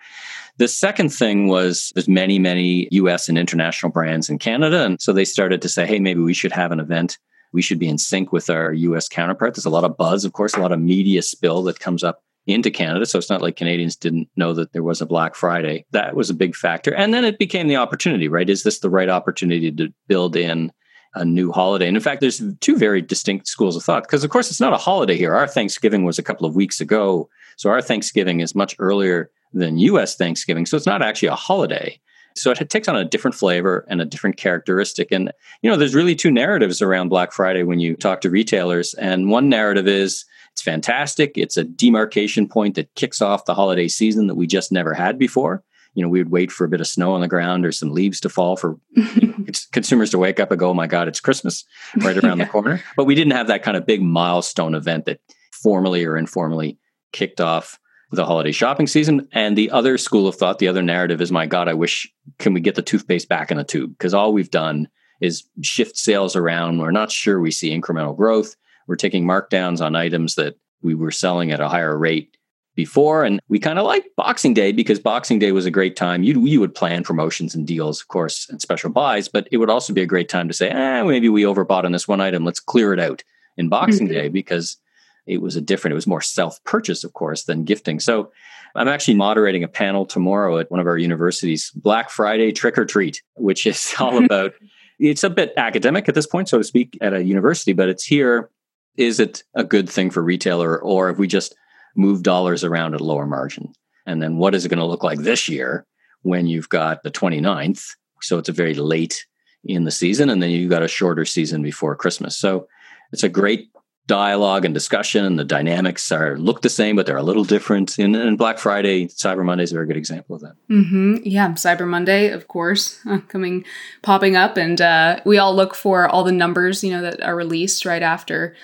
the 0.59 0.69
second 0.69 1.09
thing 1.09 1.49
was 1.49 1.93
there's 1.95 2.09
many 2.09 2.39
many 2.39 2.89
us 2.91 3.29
and 3.29 3.39
international 3.39 3.91
brands 3.91 4.31
in 4.31 4.39
canada 4.39 4.85
and 4.85 5.01
so 5.01 5.13
they 5.13 5.25
started 5.25 5.61
to 5.61 5.69
say 5.69 5.87
hey 5.87 5.99
maybe 5.99 6.21
we 6.21 6.35
should 6.35 6.53
have 6.53 6.73
an 6.73 6.81
event 6.81 7.19
we 7.53 7.63
should 7.63 7.79
be 7.79 7.89
in 7.89 7.99
sync 7.99 8.33
with 8.33 8.51
our 8.51 8.75
us 8.75 9.09
counterpart 9.09 9.55
there's 9.55 9.65
a 9.65 9.71
lot 9.71 9.85
of 9.85 9.97
buzz 9.97 10.25
of 10.25 10.33
course 10.33 10.55
a 10.55 10.61
lot 10.61 10.73
of 10.73 10.81
media 10.81 11.23
spill 11.23 11.63
that 11.63 11.81
comes 11.81 12.03
up 12.03 12.23
into 12.47 12.71
Canada. 12.71 13.07
So 13.07 13.19
it's 13.19 13.31
not 13.31 13.43
like 13.43 13.57
Canadians 13.57 13.97
didn't 13.97 14.29
know 14.37 14.53
that 14.55 14.73
there 14.73 14.83
was 14.83 15.01
a 15.01 15.07
Black 15.07 15.35
Friday. 15.35 15.85
That 15.93 16.17
was 16.17 16.31
a 16.31 16.35
big 16.35 16.55
factor. 16.55 16.95
And 16.95 17.15
then 17.15 17.25
it 17.25 17.39
became 17.39 17.69
the 17.69 17.77
opportunity, 17.77 18.29
right? 18.29 18.49
Is 18.49 18.65
this 18.65 18.81
the 18.81 18.91
right 18.91 19.09
opportunity 19.09 19.71
to 19.73 19.93
build 20.09 20.35
in 20.35 20.73
a 21.15 21.25
new 21.25 21.53
holiday? 21.53 21.87
And 21.87 21.97
in 21.97 22.03
fact, 22.03 22.21
there's 22.21 22.43
two 22.61 22.77
very 22.77 23.01
distinct 23.01 23.47
schools 23.47 23.77
of 23.77 23.85
thought 23.85 24.03
because, 24.03 24.25
of 24.25 24.31
course, 24.31 24.51
it's 24.51 24.61
not 24.61 24.73
a 24.73 24.79
holiday 24.79 25.17
here. 25.17 25.35
Our 25.35 25.47
Thanksgiving 25.47 26.05
was 26.05 26.19
a 26.19 26.23
couple 26.23 26.47
of 26.47 26.57
weeks 26.57 26.81
ago. 26.81 27.29
So 27.57 27.71
our 27.71 27.83
Thanksgiving 27.83 28.41
is 28.41 28.55
much 28.55 28.75
earlier 28.79 29.31
than 29.53 29.79
US 29.79 30.17
Thanksgiving. 30.17 30.67
So 30.67 30.77
it's 30.77 30.87
not 30.87 31.03
actually 31.03 31.29
a 31.29 31.35
holiday. 31.37 32.01
So 32.35 32.51
it 32.51 32.71
takes 32.71 32.89
on 32.89 32.97
a 32.97 33.05
different 33.05 33.35
flavor 33.35 33.85
and 33.89 34.01
a 34.01 34.05
different 34.05 34.37
characteristic. 34.37 35.09
And, 35.11 35.33
you 35.63 35.71
know, 35.71 35.77
there's 35.77 35.95
really 35.95 36.15
two 36.15 36.31
narratives 36.31 36.83
around 36.83 37.09
Black 37.09 37.33
Friday 37.33 37.63
when 37.63 37.81
you 37.81 37.97
talk 37.97 38.21
to 38.23 38.31
retailers. 38.31 38.95
And 38.95 39.31
one 39.31 39.49
narrative 39.49 39.87
is, 39.87 40.25
it's 40.53 40.63
fantastic. 40.63 41.33
It's 41.37 41.57
a 41.57 41.65
demarcation 41.65 42.49
point 42.49 42.75
that 42.75 42.95
kicks 42.95 43.23
off 43.23 43.45
the 43.45 43.55
holiday 43.55 43.89
season 43.89 44.27
that 44.27 44.35
we 44.35 44.47
just 44.47 44.73
never 44.73 44.95
had 44.95 45.19
before. 45.19 45.63
You 45.95 46.03
know, 46.03 46.09
we 46.09 46.21
would 46.21 46.31
wait 46.31 46.51
for 46.51 46.65
a 46.65 46.69
bit 46.69 46.81
of 46.81 46.87
snow 46.87 47.13
on 47.13 47.21
the 47.21 47.29
ground 47.29 47.67
or 47.67 47.73
some 47.73 47.93
leaves 47.93 48.21
to 48.21 48.29
fall 48.29 48.57
for 48.57 48.79
consumers 49.73 50.11
to 50.11 50.19
wake 50.19 50.41
up 50.41 50.51
and 50.51 50.59
go, 50.59 50.71
oh 50.71 50.75
my 50.75 50.87
God, 50.87 51.07
it's 51.07 51.21
Christmas 51.21 51.65
right 51.97 52.17
around 52.17 52.39
yeah. 52.39 52.45
the 52.45 52.51
corner. 52.51 52.83
But 52.97 53.05
we 53.05 53.15
didn't 53.15 53.33
have 53.33 53.49
that 53.49 53.63
kind 53.63 53.77
of 53.77 53.87
big 53.87 54.03
milestone 54.03 54.75
event 54.75 55.05
that 55.05 55.21
formally 55.53 56.05
or 56.05 56.17
informally 56.17 56.79
kicked 57.13 57.41
off 57.41 57.79
the 58.17 58.27
holiday 58.27 58.53
shopping 58.53 58.87
season. 58.87 59.29
And 59.33 59.57
the 59.57 59.71
other 59.71 59.99
school 59.99 60.29
of 60.29 60.37
thought, 60.37 60.59
the 60.59 60.69
other 60.69 60.83
narrative 60.83 61.21
is, 61.21 61.33
my 61.33 61.47
God, 61.47 61.69
I 61.69 61.75
wish, 61.75 62.11
can 62.39 62.53
we 62.53 62.61
get 62.61 62.75
the 62.75 62.83
toothpaste 62.83 63.29
back 63.29 63.51
in 63.51 63.59
a 63.59 63.65
tube? 63.65 63.93
Because 63.97 64.15
all 64.15 64.33
we've 64.33 64.51
done 64.51 64.89
is 65.21 65.45
shift 65.63 65.97
sales 65.97 66.37
around. 66.37 66.79
We're 66.79 66.91
not 66.91 67.11
sure 67.11 67.41
we 67.41 67.51
see 67.51 67.79
incremental 67.79 68.17
growth. 68.17 68.57
We're 68.87 68.97
taking 68.97 69.25
markdowns 69.25 69.81
on 69.81 69.97
items 69.97 70.35
that 70.35 70.57
we 70.83 70.95
were 70.95 71.11
selling 71.11 71.53
at 71.53 71.61
a 71.61 71.69
higher 71.69 71.97
rate 71.97 72.37
before. 72.75 73.25
And 73.25 73.41
we 73.49 73.59
kind 73.59 73.79
of 73.79 73.85
like 73.87 74.05
Boxing 74.17 74.55
Day 74.55 74.73
because 74.73 74.99
Boxing 74.99 75.39
Day 75.39 75.53
was 75.53 75.67
a 75.67 75.71
great 75.71 75.95
time. 75.95 76.23
You, 76.23 76.45
you 76.47 76.61
would 76.61 76.75
plan 76.75 77.05
promotions 77.05 77.55
and 77.55 77.67
deals, 77.67 78.01
of 78.01 78.09
course, 78.09 78.49
and 78.49 78.61
special 78.61 78.91
buys, 78.91 79.29
but 79.29 79.47
it 79.53 79.59
would 79.59 79.71
also 79.71 79.93
be 79.93 80.03
a 80.03 80.07
great 80.07 80.29
time 80.29 80.49
to 80.49 80.55
say, 80.55 80.71
eh, 80.71 81.03
maybe 81.03 81.29
we 81.29 81.43
overbought 81.43 81.85
on 81.85 81.93
this 81.93 82.09
one 82.09 82.21
item. 82.21 82.45
Let's 82.45 82.61
clear 82.61 82.93
it 82.93 83.01
out 83.01 83.23
in 83.57 83.69
Boxing 83.69 84.07
mm-hmm. 84.07 84.15
Day 84.15 84.29
because 84.29 84.79
it 85.27 85.41
was 85.41 85.57
a 85.57 85.61
different, 85.61 85.93
it 85.93 85.97
was 85.97 86.07
more 86.07 86.21
self 86.21 86.63
purchase, 86.65 87.05
of 87.05 87.13
course, 87.13 87.45
than 87.45 87.65
gifting. 87.65 88.01
So 88.01 88.33
I'm 88.75 88.89
actually 88.89 89.15
moderating 89.15 89.65
a 89.65 89.69
panel 89.69 90.07
tomorrow 90.07 90.59
at 90.59 90.71
one 90.71 90.81
of 90.81 90.87
our 90.87 90.97
universities, 90.97 91.71
Black 91.75 92.11
Friday 92.11 92.53
Trick 92.53 92.79
or 92.79 92.85
Treat, 92.85 93.23
which 93.37 93.67
is 93.67 93.95
all 94.01 94.23
about. 94.25 94.53
It's 94.99 95.25
a 95.25 95.31
bit 95.31 95.53
academic 95.57 96.09
at 96.09 96.15
this 96.15 96.27
point, 96.27 96.49
so 96.49 96.59
to 96.59 96.65
speak, 96.65 96.97
at 97.01 97.13
a 97.13 97.25
university, 97.25 97.73
but 97.73 97.89
it's 97.89 98.05
here 98.05 98.51
is 98.97 99.19
it 99.19 99.43
a 99.55 99.65
good 99.65 99.89
thing 99.89 100.11
for 100.11 100.23
retailer 100.23 100.79
or 100.79 101.09
if 101.09 101.19
we 101.19 101.27
just 101.27 101.55
move 101.97 102.23
dollars 102.23 102.63
around 102.63 102.95
at 102.95 103.01
a 103.01 103.05
lower 103.05 103.27
margin? 103.27 103.73
And 104.07 104.23
then 104.23 104.37
what 104.37 104.55
is 104.55 104.65
it 104.65 104.69
going 104.69 104.81
to 104.81 104.87
look 104.87 105.03
like 105.03 105.21
this 105.21 105.49
year 105.49 105.87
when 106.23 106.47
you've 106.47 106.69
got 106.69 107.03
the 107.03 107.11
29th? 107.11 107.95
So 108.21 108.39
it's 108.39 108.49
a 108.49 108.53
very 108.53 108.75
late 108.75 109.25
in 109.65 109.85
the 109.85 109.91
season, 109.91 110.29
and 110.29 110.43
then 110.43 110.51
you've 110.51 110.71
got 110.71 110.83
a 110.83 110.89
shorter 110.89 111.25
season 111.25 111.63
before 111.63 111.95
Christmas. 111.95 112.37
So 112.37 112.67
it's 113.13 113.23
a 113.23 113.29
great 113.29 113.71
dialogue 114.07 114.65
and 114.65 114.75
discussion 114.75 115.25
and 115.25 115.39
the 115.39 115.45
dynamics 115.45 116.11
are 116.11 116.37
look 116.37 116.61
the 116.63 116.69
same 116.69 116.97
but 116.97 117.07
they're 117.07 117.17
a 117.17 117.23
little 117.23 117.45
different 117.45 117.99
and, 117.99 118.17
and 118.17 118.37
black 118.37 118.59
friday 118.59 119.07
cyber 119.07 119.45
monday 119.45 119.63
is 119.63 119.71
a 119.71 119.75
very 119.75 119.87
good 119.87 119.97
example 119.97 120.35
of 120.35 120.43
that 120.43 120.55
mm-hmm. 120.69 121.17
yeah 121.23 121.51
cyber 121.53 121.87
monday 121.87 122.29
of 122.31 122.49
course 122.49 123.01
coming 123.29 123.65
popping 124.03 124.35
up 124.35 124.57
and 124.57 124.81
uh, 124.81 125.21
we 125.25 125.39
all 125.39 125.55
look 125.55 125.75
for 125.75 126.09
all 126.09 126.25
the 126.25 126.33
numbers 126.33 126.83
you 126.83 126.91
know 126.91 127.01
that 127.01 127.23
are 127.23 127.37
released 127.37 127.85
right 127.85 128.03
after 128.03 128.55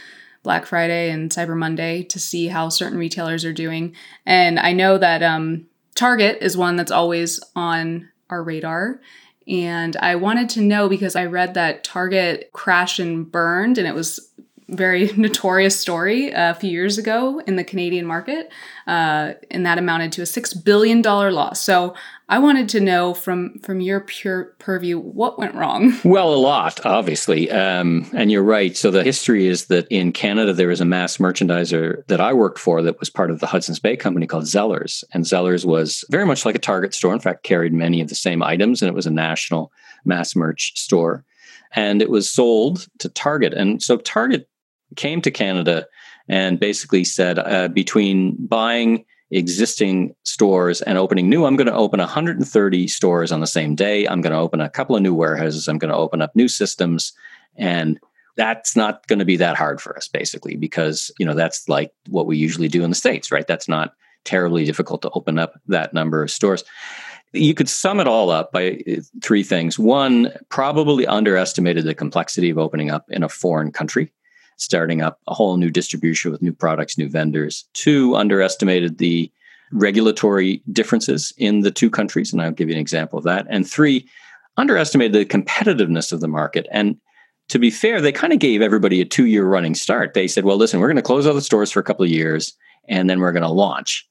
Black 0.42 0.66
Friday 0.66 1.10
and 1.10 1.30
Cyber 1.30 1.56
Monday 1.56 2.04
to 2.04 2.18
see 2.18 2.48
how 2.48 2.68
certain 2.68 2.96
retailers 2.96 3.44
are 3.44 3.52
doing. 3.52 3.94
And 4.24 4.58
I 4.58 4.72
know 4.72 4.96
that 4.96 5.22
um, 5.22 5.66
Target 5.94 6.38
is 6.40 6.56
one 6.56 6.76
that's 6.76 6.92
always 6.92 7.40
on 7.56 8.08
our 8.30 8.42
radar. 8.42 9.00
And 9.46 9.96
I 9.96 10.14
wanted 10.16 10.48
to 10.50 10.62
know 10.62 10.88
because 10.88 11.16
I 11.16 11.24
read 11.24 11.54
that 11.54 11.82
Target 11.82 12.50
crashed 12.52 12.98
and 12.98 13.30
burned, 13.30 13.78
and 13.78 13.86
it 13.86 13.94
was 13.94 14.30
very 14.68 15.10
notorious 15.16 15.78
story 15.78 16.30
a 16.30 16.54
few 16.54 16.70
years 16.70 16.98
ago 16.98 17.40
in 17.46 17.56
the 17.56 17.64
Canadian 17.64 18.06
market, 18.06 18.50
uh, 18.86 19.32
and 19.50 19.64
that 19.66 19.78
amounted 19.78 20.12
to 20.12 20.22
a 20.22 20.26
six 20.26 20.52
billion 20.54 21.02
dollar 21.02 21.32
loss. 21.32 21.62
So 21.64 21.94
I 22.30 22.38
wanted 22.38 22.68
to 22.70 22.80
know 22.80 23.14
from 23.14 23.58
from 23.60 23.80
your 23.80 24.00
pure 24.00 24.54
purview 24.58 24.98
what 24.98 25.38
went 25.38 25.54
wrong. 25.54 25.94
Well, 26.08 26.32
a 26.32 26.36
lot, 26.36 26.84
obviously, 26.86 27.50
um, 27.50 28.08
and 28.14 28.32
you're 28.32 28.42
right. 28.42 28.76
So 28.76 28.90
the 28.90 29.04
history 29.04 29.46
is 29.46 29.66
that 29.66 29.86
in 29.88 30.12
Canada 30.12 30.52
there 30.52 30.68
was 30.68 30.80
a 30.80 30.86
mass 30.86 31.18
merchandiser 31.18 32.06
that 32.06 32.20
I 32.20 32.32
worked 32.32 32.58
for 32.58 32.82
that 32.82 32.98
was 32.98 33.10
part 33.10 33.30
of 33.30 33.40
the 33.40 33.46
Hudson's 33.46 33.78
Bay 33.78 33.96
company 33.96 34.26
called 34.26 34.44
Zellers, 34.44 35.04
and 35.12 35.24
Zellers 35.24 35.64
was 35.64 36.04
very 36.10 36.24
much 36.24 36.46
like 36.46 36.54
a 36.54 36.60
Target 36.60 36.94
store. 36.94 37.12
In 37.12 37.20
fact, 37.20 37.42
carried 37.42 37.72
many 37.72 38.00
of 38.00 38.08
the 38.08 38.14
same 38.14 38.42
items, 38.42 38.80
and 38.80 38.88
it 38.88 38.94
was 38.94 39.06
a 39.06 39.10
national 39.10 39.70
mass 40.04 40.34
merch 40.34 40.72
store. 40.78 41.24
And 41.74 42.00
it 42.00 42.10
was 42.10 42.30
sold 42.30 42.86
to 42.98 43.08
Target, 43.10 43.52
and 43.52 43.82
so 43.82 43.98
Target 43.98 44.48
came 44.96 45.20
to 45.22 45.30
Canada 45.30 45.86
and 46.28 46.60
basically 46.60 47.04
said 47.04 47.38
uh, 47.38 47.68
between 47.68 48.36
buying 48.46 49.04
existing 49.30 50.14
stores 50.24 50.80
and 50.82 50.96
opening 50.96 51.28
new. 51.28 51.44
I'm 51.44 51.56
going 51.56 51.66
to 51.66 51.74
open 51.74 52.00
130 52.00 52.88
stores 52.88 53.32
on 53.32 53.40
the 53.40 53.46
same 53.46 53.74
day. 53.74 54.06
I'm 54.06 54.20
going 54.20 54.32
to 54.32 54.38
open 54.38 54.60
a 54.60 54.70
couple 54.70 54.96
of 54.96 55.02
new 55.02 55.14
warehouses. 55.14 55.68
I'm 55.68 55.78
going 55.78 55.90
to 55.90 55.96
open 55.96 56.22
up 56.22 56.34
new 56.34 56.48
systems. 56.48 57.12
And 57.56 57.98
that's 58.36 58.76
not 58.76 59.06
going 59.06 59.18
to 59.18 59.24
be 59.24 59.36
that 59.36 59.56
hard 59.56 59.80
for 59.80 59.96
us, 59.96 60.08
basically, 60.08 60.56
because, 60.56 61.10
you 61.18 61.26
know, 61.26 61.34
that's 61.34 61.68
like 61.68 61.92
what 62.08 62.26
we 62.26 62.38
usually 62.38 62.68
do 62.68 62.84
in 62.84 62.90
the 62.90 62.96
States, 62.96 63.30
right? 63.30 63.46
That's 63.46 63.68
not 63.68 63.92
terribly 64.24 64.64
difficult 64.64 65.02
to 65.02 65.10
open 65.10 65.38
up 65.38 65.54
that 65.66 65.92
number 65.92 66.22
of 66.22 66.30
stores. 66.30 66.64
You 67.32 67.52
could 67.52 67.68
sum 67.68 68.00
it 68.00 68.06
all 68.06 68.30
up 68.30 68.52
by 68.52 68.82
uh, 68.88 69.00
three 69.22 69.42
things. 69.42 69.78
One, 69.78 70.32
probably 70.48 71.06
underestimated 71.06 71.84
the 71.84 71.94
complexity 71.94 72.48
of 72.48 72.58
opening 72.58 72.90
up 72.90 73.04
in 73.10 73.22
a 73.22 73.28
foreign 73.28 73.72
country 73.72 74.12
starting 74.58 75.00
up 75.00 75.18
a 75.26 75.34
whole 75.34 75.56
new 75.56 75.70
distribution 75.70 76.30
with 76.30 76.42
new 76.42 76.52
products, 76.52 76.98
new 76.98 77.08
vendors. 77.08 77.66
Two, 77.72 78.14
underestimated 78.14 78.98
the 78.98 79.32
regulatory 79.72 80.62
differences 80.72 81.32
in 81.38 81.60
the 81.60 81.70
two 81.70 81.90
countries, 81.90 82.32
and 82.32 82.42
I'll 82.42 82.52
give 82.52 82.68
you 82.68 82.74
an 82.74 82.80
example 82.80 83.18
of 83.18 83.24
that. 83.24 83.46
And 83.48 83.68
three, 83.68 84.06
underestimated 84.56 85.12
the 85.12 85.24
competitiveness 85.24 86.12
of 86.12 86.20
the 86.20 86.28
market. 86.28 86.66
And 86.70 86.96
to 87.48 87.58
be 87.58 87.70
fair, 87.70 88.00
they 88.00 88.12
kind 88.12 88.32
of 88.32 88.38
gave 88.38 88.60
everybody 88.60 89.00
a 89.00 89.04
two 89.04 89.26
year 89.26 89.46
running 89.46 89.74
start. 89.74 90.12
They 90.14 90.28
said, 90.28 90.44
well, 90.44 90.56
listen, 90.56 90.80
we're 90.80 90.88
going 90.88 90.96
to 90.96 91.02
close 91.02 91.26
all 91.26 91.34
the 91.34 91.40
stores 91.40 91.70
for 91.70 91.80
a 91.80 91.84
couple 91.84 92.04
of 92.04 92.10
years 92.10 92.54
and 92.88 93.08
then 93.08 93.20
we're 93.20 93.32
going 93.32 93.42
to 93.42 93.48
launch. 93.48 94.06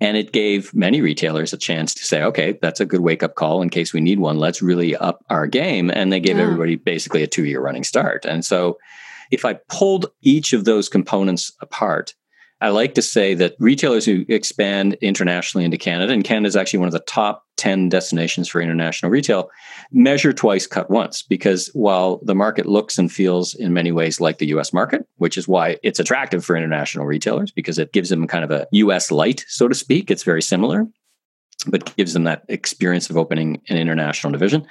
And 0.00 0.16
it 0.16 0.32
gave 0.32 0.72
many 0.74 1.00
retailers 1.00 1.52
a 1.52 1.56
chance 1.56 1.92
to 1.94 2.04
say, 2.04 2.22
okay, 2.22 2.56
that's 2.62 2.78
a 2.78 2.86
good 2.86 3.00
wake 3.00 3.24
up 3.24 3.34
call 3.34 3.62
in 3.62 3.68
case 3.68 3.92
we 3.92 4.00
need 4.00 4.20
one. 4.20 4.38
Let's 4.38 4.62
really 4.62 4.94
up 4.94 5.24
our 5.28 5.48
game. 5.48 5.90
And 5.90 6.12
they 6.12 6.20
gave 6.20 6.36
yeah. 6.36 6.44
everybody 6.44 6.76
basically 6.76 7.22
a 7.22 7.26
two 7.26 7.46
year 7.46 7.60
running 7.60 7.84
start. 7.84 8.24
And 8.24 8.44
so 8.44 8.78
if 9.30 9.44
I 9.44 9.54
pulled 9.68 10.06
each 10.22 10.52
of 10.52 10.64
those 10.64 10.88
components 10.88 11.52
apart, 11.60 12.14
I 12.60 12.70
like 12.70 12.94
to 12.94 13.02
say 13.02 13.34
that 13.34 13.54
retailers 13.60 14.04
who 14.04 14.24
expand 14.28 14.94
internationally 14.94 15.64
into 15.64 15.78
Canada, 15.78 16.12
and 16.12 16.24
Canada 16.24 16.48
is 16.48 16.56
actually 16.56 16.80
one 16.80 16.88
of 16.88 16.92
the 16.92 17.00
top 17.00 17.44
10 17.56 17.88
destinations 17.88 18.48
for 18.48 18.60
international 18.60 19.10
retail, 19.10 19.48
measure 19.92 20.32
twice, 20.32 20.66
cut 20.66 20.90
once. 20.90 21.22
Because 21.22 21.70
while 21.72 22.18
the 22.24 22.34
market 22.34 22.66
looks 22.66 22.98
and 22.98 23.12
feels 23.12 23.54
in 23.54 23.72
many 23.72 23.92
ways 23.92 24.20
like 24.20 24.38
the 24.38 24.48
US 24.48 24.72
market, 24.72 25.06
which 25.16 25.38
is 25.38 25.46
why 25.46 25.76
it's 25.84 26.00
attractive 26.00 26.44
for 26.44 26.56
international 26.56 27.06
retailers 27.06 27.52
because 27.52 27.78
it 27.78 27.92
gives 27.92 28.08
them 28.08 28.26
kind 28.26 28.44
of 28.44 28.50
a 28.50 28.66
US 28.72 29.12
light, 29.12 29.44
so 29.46 29.68
to 29.68 29.74
speak, 29.74 30.10
it's 30.10 30.24
very 30.24 30.42
similar 30.42 30.86
but 31.66 31.96
gives 31.96 32.12
them 32.12 32.24
that 32.24 32.44
experience 32.48 33.10
of 33.10 33.16
opening 33.16 33.60
an 33.68 33.76
international 33.76 34.32
division. 34.32 34.66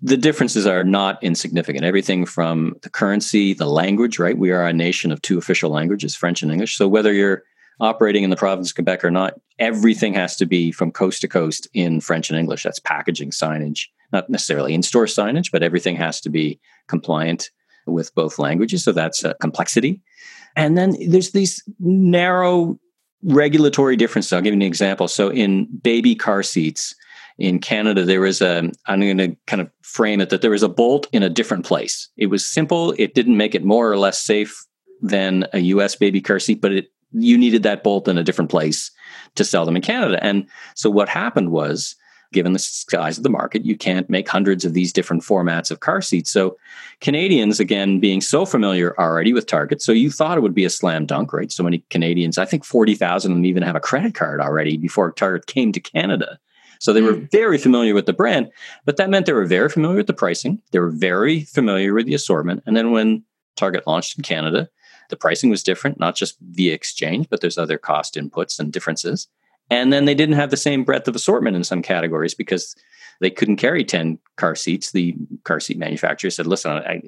The 0.00 0.16
differences 0.16 0.66
are 0.66 0.84
not 0.84 1.22
insignificant. 1.22 1.84
Everything 1.84 2.24
from 2.24 2.76
the 2.82 2.90
currency, 2.90 3.52
the 3.52 3.66
language, 3.66 4.18
right? 4.18 4.38
We 4.38 4.50
are 4.50 4.66
a 4.66 4.72
nation 4.72 5.12
of 5.12 5.20
two 5.20 5.36
official 5.36 5.70
languages, 5.70 6.16
French 6.16 6.42
and 6.42 6.50
English. 6.50 6.76
So 6.76 6.88
whether 6.88 7.12
you're 7.12 7.42
operating 7.78 8.24
in 8.24 8.30
the 8.30 8.36
province 8.36 8.70
of 8.70 8.74
Quebec 8.74 9.04
or 9.04 9.10
not, 9.10 9.34
everything 9.58 10.14
has 10.14 10.36
to 10.36 10.46
be 10.46 10.72
from 10.72 10.90
coast 10.90 11.20
to 11.22 11.28
coast 11.28 11.68
in 11.74 12.00
French 12.00 12.30
and 12.30 12.38
English. 12.38 12.62
That's 12.62 12.78
packaging, 12.78 13.30
signage, 13.30 13.86
not 14.12 14.28
necessarily 14.30 14.74
in 14.74 14.82
store 14.82 15.06
signage, 15.06 15.50
but 15.50 15.62
everything 15.62 15.96
has 15.96 16.20
to 16.22 16.30
be 16.30 16.58
compliant 16.88 17.50
with 17.86 18.14
both 18.14 18.38
languages. 18.38 18.84
So 18.84 18.92
that's 18.92 19.24
a 19.24 19.34
complexity. 19.34 20.00
And 20.56 20.76
then 20.76 20.96
there's 21.08 21.32
these 21.32 21.62
narrow 21.78 22.78
regulatory 23.22 23.96
differences. 23.96 24.32
I'll 24.32 24.40
give 24.40 24.54
you 24.54 24.58
an 24.58 24.62
example. 24.62 25.08
So 25.08 25.30
in 25.30 25.66
baby 25.82 26.14
car 26.14 26.42
seats 26.42 26.94
in 27.38 27.58
Canada, 27.58 28.04
there 28.04 28.20
was 28.20 28.40
a, 28.40 28.70
I'm 28.86 29.00
going 29.00 29.18
to 29.18 29.36
kind 29.46 29.62
of 29.62 29.70
frame 29.82 30.20
it 30.20 30.30
that 30.30 30.42
there 30.42 30.50
was 30.50 30.62
a 30.62 30.68
bolt 30.68 31.06
in 31.12 31.22
a 31.22 31.30
different 31.30 31.64
place. 31.64 32.08
It 32.16 32.26
was 32.26 32.44
simple. 32.44 32.94
It 32.98 33.14
didn't 33.14 33.36
make 33.36 33.54
it 33.54 33.64
more 33.64 33.90
or 33.90 33.98
less 33.98 34.20
safe 34.20 34.64
than 35.02 35.46
a 35.52 35.58
US 35.60 35.96
baby 35.96 36.20
car 36.20 36.38
seat, 36.38 36.60
but 36.60 36.72
it, 36.72 36.92
you 37.12 37.36
needed 37.36 37.62
that 37.62 37.82
bolt 37.82 38.08
in 38.08 38.18
a 38.18 38.24
different 38.24 38.50
place 38.50 38.90
to 39.34 39.44
sell 39.44 39.64
them 39.64 39.76
in 39.76 39.82
Canada. 39.82 40.22
And 40.22 40.46
so 40.74 40.90
what 40.90 41.08
happened 41.08 41.50
was 41.50 41.96
given 42.32 42.52
the 42.52 42.58
size 42.58 43.16
of 43.16 43.24
the 43.24 43.30
market, 43.30 43.64
you 43.64 43.76
can't 43.76 44.08
make 44.08 44.28
hundreds 44.28 44.64
of 44.64 44.74
these 44.74 44.92
different 44.92 45.22
formats 45.22 45.70
of 45.70 45.80
car 45.80 46.00
seats. 46.00 46.32
So, 46.32 46.56
Canadians, 47.00 47.60
again, 47.60 48.00
being 48.00 48.20
so 48.20 48.44
familiar 48.44 48.98
already 48.98 49.32
with 49.32 49.46
Target, 49.46 49.82
so 49.82 49.92
you 49.92 50.10
thought 50.10 50.38
it 50.38 50.42
would 50.42 50.54
be 50.54 50.64
a 50.64 50.70
slam 50.70 51.06
dunk, 51.06 51.32
right? 51.32 51.50
So 51.50 51.62
many 51.62 51.84
Canadians, 51.90 52.38
I 52.38 52.44
think 52.44 52.64
40,000 52.64 53.32
of 53.32 53.36
them 53.36 53.44
even 53.44 53.62
have 53.62 53.76
a 53.76 53.80
credit 53.80 54.14
card 54.14 54.40
already 54.40 54.76
before 54.76 55.12
Target 55.12 55.46
came 55.46 55.72
to 55.72 55.80
Canada. 55.80 56.38
So 56.78 56.92
they 56.92 57.02
were 57.02 57.12
mm. 57.12 57.30
very 57.30 57.58
familiar 57.58 57.94
with 57.94 58.06
the 58.06 58.12
brand, 58.12 58.50
but 58.86 58.96
that 58.96 59.10
meant 59.10 59.26
they 59.26 59.34
were 59.34 59.44
very 59.44 59.68
familiar 59.68 59.98
with 59.98 60.06
the 60.06 60.14
pricing. 60.14 60.62
They 60.72 60.78
were 60.78 60.90
very 60.90 61.44
familiar 61.44 61.92
with 61.92 62.06
the 62.06 62.14
assortment. 62.14 62.62
And 62.66 62.74
then 62.76 62.90
when 62.90 63.22
Target 63.56 63.86
launched 63.86 64.16
in 64.16 64.24
Canada, 64.24 64.68
the 65.10 65.16
pricing 65.16 65.50
was 65.50 65.62
different, 65.62 66.00
not 66.00 66.16
just 66.16 66.38
via 66.40 66.72
exchange, 66.72 67.28
but 67.28 67.42
there's 67.42 67.58
other 67.58 67.76
cost 67.76 68.14
inputs 68.14 68.58
and 68.58 68.72
differences. 68.72 69.28
And 69.70 69.92
then 69.92 70.04
they 70.04 70.14
didn't 70.14 70.34
have 70.34 70.50
the 70.50 70.56
same 70.56 70.84
breadth 70.84 71.08
of 71.08 71.14
assortment 71.14 71.56
in 71.56 71.64
some 71.64 71.80
categories 71.80 72.34
because 72.34 72.74
they 73.20 73.30
couldn't 73.30 73.56
carry 73.56 73.84
10 73.84 74.18
car 74.36 74.54
seats. 74.54 74.92
The 74.92 75.14
car 75.44 75.60
seat 75.60 75.78
manufacturer 75.78 76.30
said, 76.30 76.46
listen, 76.46 76.72
I, 76.72 77.02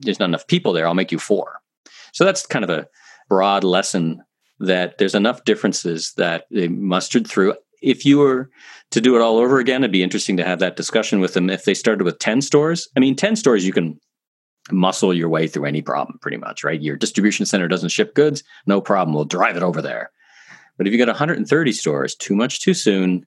there's 0.00 0.18
not 0.18 0.28
enough 0.28 0.46
people 0.46 0.72
there. 0.72 0.86
I'll 0.86 0.94
make 0.94 1.12
you 1.12 1.18
four. 1.18 1.60
So 2.12 2.24
that's 2.24 2.46
kind 2.46 2.64
of 2.64 2.70
a 2.70 2.88
broad 3.28 3.62
lesson 3.62 4.22
that 4.58 4.98
there's 4.98 5.14
enough 5.14 5.44
differences 5.44 6.12
that 6.16 6.46
they 6.50 6.68
mustered 6.68 7.26
through. 7.26 7.54
If 7.80 8.04
you 8.04 8.18
were 8.18 8.50
to 8.90 9.00
do 9.00 9.16
it 9.16 9.22
all 9.22 9.38
over 9.38 9.58
again, 9.58 9.82
it'd 9.82 9.92
be 9.92 10.02
interesting 10.02 10.36
to 10.36 10.44
have 10.44 10.58
that 10.58 10.76
discussion 10.76 11.20
with 11.20 11.34
them. 11.34 11.48
If 11.48 11.64
they 11.64 11.74
started 11.74 12.04
with 12.04 12.18
10 12.18 12.42
stores, 12.42 12.88
I 12.96 13.00
mean, 13.00 13.16
10 13.16 13.36
stores, 13.36 13.64
you 13.64 13.72
can 13.72 13.98
muscle 14.70 15.14
your 15.14 15.28
way 15.28 15.46
through 15.46 15.64
any 15.64 15.80
problem 15.80 16.18
pretty 16.20 16.36
much, 16.36 16.62
right? 16.62 16.80
Your 16.80 16.96
distribution 16.96 17.46
center 17.46 17.68
doesn't 17.68 17.88
ship 17.88 18.14
goods, 18.14 18.44
no 18.66 18.80
problem. 18.80 19.14
We'll 19.14 19.24
drive 19.24 19.56
it 19.56 19.62
over 19.62 19.80
there. 19.80 20.10
But 20.80 20.86
if 20.86 20.94
you 20.94 20.98
got 20.98 21.08
130 21.08 21.72
stores 21.72 22.14
too 22.14 22.34
much 22.34 22.60
too 22.60 22.72
soon, 22.72 23.26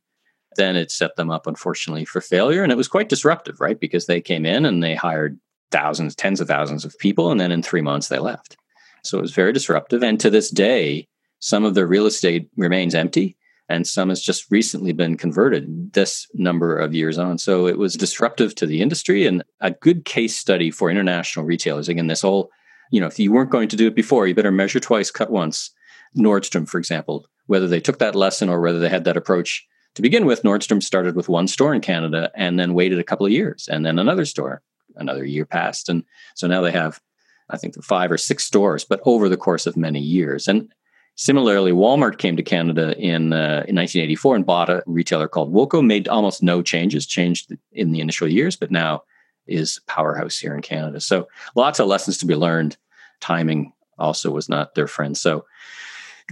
then 0.55 0.75
it 0.75 0.89
set 0.89 1.17
them 1.17 1.29
up, 1.29 1.45
unfortunately, 1.45 2.03
for 2.03 2.19
failure. 2.19 2.63
And 2.63 2.71
it 2.71 2.77
was 2.79 2.87
quite 2.87 3.09
disruptive, 3.09 3.61
right? 3.61 3.79
Because 3.79 4.07
they 4.07 4.21
came 4.21 4.43
in 4.43 4.65
and 4.65 4.81
they 4.81 4.95
hired 4.95 5.39
thousands, 5.69 6.15
tens 6.15 6.41
of 6.41 6.47
thousands 6.47 6.83
of 6.83 6.97
people. 6.97 7.29
And 7.29 7.39
then 7.39 7.51
in 7.51 7.61
three 7.61 7.81
months, 7.81 8.07
they 8.07 8.17
left. 8.17 8.57
So 9.03 9.19
it 9.19 9.21
was 9.21 9.35
very 9.35 9.53
disruptive. 9.53 10.01
And 10.01 10.19
to 10.19 10.31
this 10.31 10.49
day, 10.49 11.07
some 11.37 11.63
of 11.63 11.75
the 11.75 11.85
real 11.85 12.07
estate 12.07 12.49
remains 12.57 12.95
empty 12.95 13.37
and 13.69 13.85
some 13.85 14.09
has 14.09 14.23
just 14.23 14.49
recently 14.49 14.91
been 14.91 15.15
converted 15.15 15.93
this 15.93 16.25
number 16.33 16.75
of 16.75 16.95
years 16.95 17.19
on. 17.19 17.37
So 17.37 17.67
it 17.67 17.77
was 17.77 17.93
disruptive 17.93 18.55
to 18.55 18.65
the 18.65 18.81
industry 18.81 19.27
and 19.27 19.43
a 19.61 19.69
good 19.69 20.05
case 20.05 20.35
study 20.35 20.71
for 20.71 20.89
international 20.89 21.45
retailers. 21.45 21.87
Again, 21.87 22.07
this 22.07 22.21
whole, 22.23 22.49
you 22.89 22.99
know, 22.99 23.05
if 23.05 23.19
you 23.19 23.31
weren't 23.31 23.51
going 23.51 23.69
to 23.69 23.75
do 23.75 23.85
it 23.85 23.93
before, 23.93 24.25
you 24.25 24.33
better 24.33 24.51
measure 24.51 24.79
twice, 24.79 25.11
cut 25.11 25.29
once. 25.29 25.69
Nordstrom, 26.17 26.67
for 26.67 26.77
example, 26.77 27.27
whether 27.47 27.67
they 27.67 27.79
took 27.79 27.99
that 27.99 28.15
lesson 28.15 28.49
or 28.49 28.61
whether 28.61 28.79
they 28.79 28.89
had 28.89 29.03
that 29.05 29.17
approach 29.17 29.67
to 29.95 30.01
begin 30.01 30.25
with, 30.25 30.43
Nordstrom 30.43 30.81
started 30.81 31.15
with 31.15 31.29
one 31.29 31.47
store 31.47 31.73
in 31.73 31.81
Canada 31.81 32.31
and 32.35 32.59
then 32.59 32.73
waited 32.73 32.99
a 32.99 33.03
couple 33.03 33.25
of 33.25 33.31
years 33.31 33.67
and 33.71 33.85
then 33.85 33.99
another 33.99 34.25
store. 34.25 34.61
Another 34.95 35.25
year 35.25 35.45
passed. 35.45 35.89
And 35.89 36.03
so 36.35 36.47
now 36.47 36.61
they 36.61 36.71
have, 36.71 37.01
I 37.49 37.57
think, 37.57 37.81
five 37.83 38.11
or 38.11 38.17
six 38.17 38.43
stores, 38.43 38.85
but 38.85 39.01
over 39.05 39.27
the 39.27 39.37
course 39.37 39.65
of 39.65 39.75
many 39.75 39.99
years. 39.99 40.47
And 40.47 40.71
similarly, 41.15 41.71
Walmart 41.71 42.19
came 42.19 42.37
to 42.37 42.43
Canada 42.43 42.95
in, 42.97 43.33
uh, 43.33 43.65
in 43.67 43.75
1984 43.75 44.35
and 44.35 44.45
bought 44.45 44.69
a 44.69 44.83
retailer 44.85 45.27
called 45.27 45.51
Woolco, 45.51 45.83
made 45.83 46.07
almost 46.07 46.43
no 46.43 46.61
changes, 46.61 47.07
changed 47.07 47.55
in 47.71 47.91
the 47.91 48.01
initial 48.01 48.27
years, 48.27 48.55
but 48.55 48.69
now 48.69 49.03
is 49.47 49.81
powerhouse 49.87 50.37
here 50.37 50.53
in 50.55 50.61
Canada. 50.61 50.99
So 50.99 51.27
lots 51.55 51.79
of 51.79 51.87
lessons 51.87 52.19
to 52.19 52.27
be 52.27 52.35
learned. 52.35 52.77
Timing 53.19 53.73
also 53.97 54.29
was 54.29 54.47
not 54.47 54.75
their 54.75 54.87
friend. 54.87 55.17
So 55.17 55.45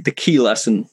the 0.03 0.11
key 0.11 0.39
lesson 0.39 0.87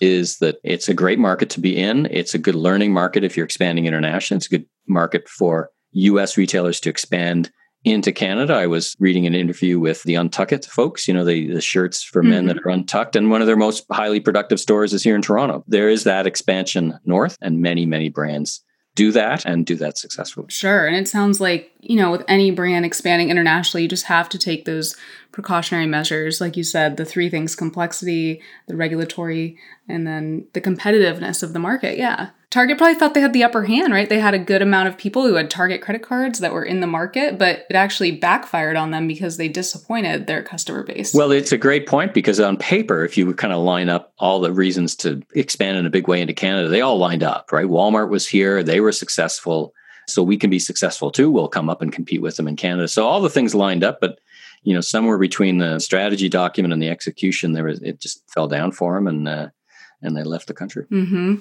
is 0.00 0.38
that 0.38 0.56
it's 0.64 0.88
a 0.88 0.94
great 0.94 1.18
market 1.18 1.50
to 1.50 1.60
be 1.60 1.76
in. 1.76 2.06
It's 2.10 2.34
a 2.34 2.38
good 2.38 2.54
learning 2.54 2.92
market 2.92 3.24
if 3.24 3.36
you're 3.36 3.44
expanding 3.44 3.86
internationally. 3.86 4.38
It's 4.38 4.46
a 4.46 4.58
good 4.58 4.66
market 4.88 5.28
for 5.28 5.70
US 5.92 6.36
retailers 6.36 6.80
to 6.80 6.90
expand 6.90 7.50
into 7.84 8.12
Canada. 8.12 8.54
I 8.54 8.66
was 8.66 8.94
reading 8.98 9.26
an 9.26 9.34
interview 9.34 9.78
with 9.78 10.02
the 10.02 10.14
Untuckit 10.14 10.66
folks, 10.66 11.08
you 11.08 11.14
know, 11.14 11.24
the, 11.24 11.52
the 11.52 11.60
shirts 11.60 12.02
for 12.02 12.22
men 12.22 12.40
mm-hmm. 12.40 12.48
that 12.48 12.66
are 12.66 12.70
untucked. 12.70 13.16
And 13.16 13.30
one 13.30 13.40
of 13.40 13.46
their 13.46 13.56
most 13.56 13.86
highly 13.90 14.20
productive 14.20 14.60
stores 14.60 14.92
is 14.92 15.02
here 15.02 15.14
in 15.14 15.22
Toronto. 15.22 15.64
There 15.66 15.88
is 15.88 16.04
that 16.04 16.26
expansion 16.26 16.98
north, 17.04 17.36
and 17.40 17.62
many, 17.62 17.86
many 17.86 18.10
brands 18.10 18.62
do 18.96 19.12
that 19.12 19.46
and 19.46 19.64
do 19.64 19.76
that 19.76 19.96
successfully. 19.96 20.46
Sure. 20.50 20.86
And 20.86 20.96
it 20.96 21.08
sounds 21.08 21.40
like, 21.40 21.70
you 21.80 21.96
know, 21.96 22.10
with 22.10 22.24
any 22.28 22.50
brand 22.50 22.84
expanding 22.84 23.30
internationally, 23.30 23.82
you 23.82 23.88
just 23.88 24.06
have 24.06 24.28
to 24.30 24.38
take 24.38 24.64
those 24.64 24.96
precautionary 25.40 25.86
measures. 25.86 26.40
Like 26.40 26.56
you 26.56 26.64
said, 26.64 26.96
the 26.96 27.04
three 27.04 27.30
things 27.30 27.56
complexity, 27.56 28.42
the 28.68 28.76
regulatory, 28.76 29.56
and 29.88 30.06
then 30.06 30.46
the 30.52 30.60
competitiveness 30.60 31.42
of 31.42 31.54
the 31.54 31.58
market. 31.58 31.96
Yeah. 31.96 32.30
Target 32.50 32.78
probably 32.78 32.96
thought 32.96 33.14
they 33.14 33.20
had 33.20 33.32
the 33.32 33.44
upper 33.44 33.64
hand, 33.64 33.92
right? 33.92 34.08
They 34.08 34.18
had 34.18 34.34
a 34.34 34.38
good 34.38 34.60
amount 34.60 34.88
of 34.88 34.98
people 34.98 35.26
who 35.26 35.34
had 35.34 35.48
Target 35.48 35.80
credit 35.80 36.02
cards 36.02 36.40
that 36.40 36.52
were 36.52 36.64
in 36.64 36.80
the 36.80 36.86
market, 36.86 37.38
but 37.38 37.64
it 37.70 37.76
actually 37.76 38.10
backfired 38.10 38.76
on 38.76 38.90
them 38.90 39.06
because 39.06 39.36
they 39.36 39.48
disappointed 39.48 40.26
their 40.26 40.42
customer 40.42 40.82
base. 40.82 41.14
Well, 41.14 41.30
it's 41.30 41.52
a 41.52 41.58
great 41.58 41.86
point 41.86 42.12
because 42.12 42.40
on 42.40 42.56
paper, 42.56 43.04
if 43.04 43.16
you 43.16 43.32
kind 43.34 43.52
of 43.52 43.62
line 43.62 43.88
up 43.88 44.12
all 44.18 44.40
the 44.40 44.52
reasons 44.52 44.96
to 44.96 45.22
expand 45.32 45.78
in 45.78 45.86
a 45.86 45.90
big 45.90 46.08
way 46.08 46.20
into 46.20 46.34
Canada, 46.34 46.68
they 46.68 46.80
all 46.80 46.98
lined 46.98 47.22
up, 47.22 47.52
right? 47.52 47.66
Walmart 47.66 48.10
was 48.10 48.26
here, 48.26 48.64
they 48.64 48.80
were 48.80 48.92
successful. 48.92 49.72
So 50.08 50.24
we 50.24 50.36
can 50.36 50.50
be 50.50 50.58
successful 50.58 51.12
too. 51.12 51.30
We'll 51.30 51.46
come 51.46 51.70
up 51.70 51.82
and 51.82 51.92
compete 51.92 52.20
with 52.20 52.36
them 52.36 52.48
in 52.48 52.56
Canada. 52.56 52.88
So 52.88 53.06
all 53.06 53.20
the 53.20 53.30
things 53.30 53.54
lined 53.54 53.84
up, 53.84 54.00
but 54.00 54.18
you 54.62 54.74
know, 54.74 54.80
somewhere 54.80 55.18
between 55.18 55.58
the 55.58 55.78
strategy 55.78 56.28
document 56.28 56.72
and 56.72 56.82
the 56.82 56.90
execution, 56.90 57.52
there 57.52 57.64
was 57.64 57.80
it 57.82 58.00
just 58.00 58.22
fell 58.30 58.48
down 58.48 58.72
for 58.72 58.94
them, 58.94 59.06
and 59.06 59.28
uh, 59.28 59.48
and 60.02 60.16
they 60.16 60.22
left 60.22 60.46
the 60.46 60.54
country. 60.54 60.86
Mm-hmm. 60.90 61.36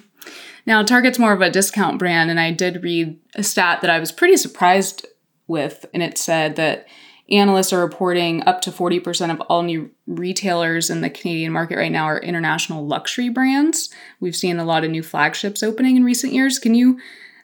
Now, 0.65 0.83
Target's 0.83 1.19
more 1.19 1.33
of 1.33 1.41
a 1.41 1.49
discount 1.49 1.99
brand, 1.99 2.29
and 2.29 2.39
I 2.39 2.51
did 2.51 2.83
read 2.83 3.17
a 3.35 3.43
stat 3.43 3.81
that 3.81 3.89
I 3.89 3.99
was 3.99 4.11
pretty 4.11 4.37
surprised 4.37 5.05
with, 5.47 5.85
and 5.93 6.03
it 6.03 6.17
said 6.17 6.55
that 6.57 6.87
analysts 7.31 7.71
are 7.73 7.79
reporting 7.79 8.43
up 8.47 8.61
to 8.61 8.71
40% 8.71 9.31
of 9.31 9.41
all 9.41 9.61
new 9.61 9.91
retailers 10.07 10.89
in 10.89 11.01
the 11.01 11.09
Canadian 11.09 11.51
market 11.51 11.77
right 11.77 11.91
now 11.91 12.05
are 12.05 12.19
international 12.19 12.85
luxury 12.85 13.29
brands. 13.29 13.89
We've 14.19 14.35
seen 14.35 14.57
a 14.57 14.65
lot 14.65 14.83
of 14.83 14.91
new 14.91 15.03
flagships 15.03 15.61
opening 15.61 15.95
in 15.95 16.03
recent 16.03 16.33
years. 16.33 16.57
Can 16.57 16.73
you 16.73 16.99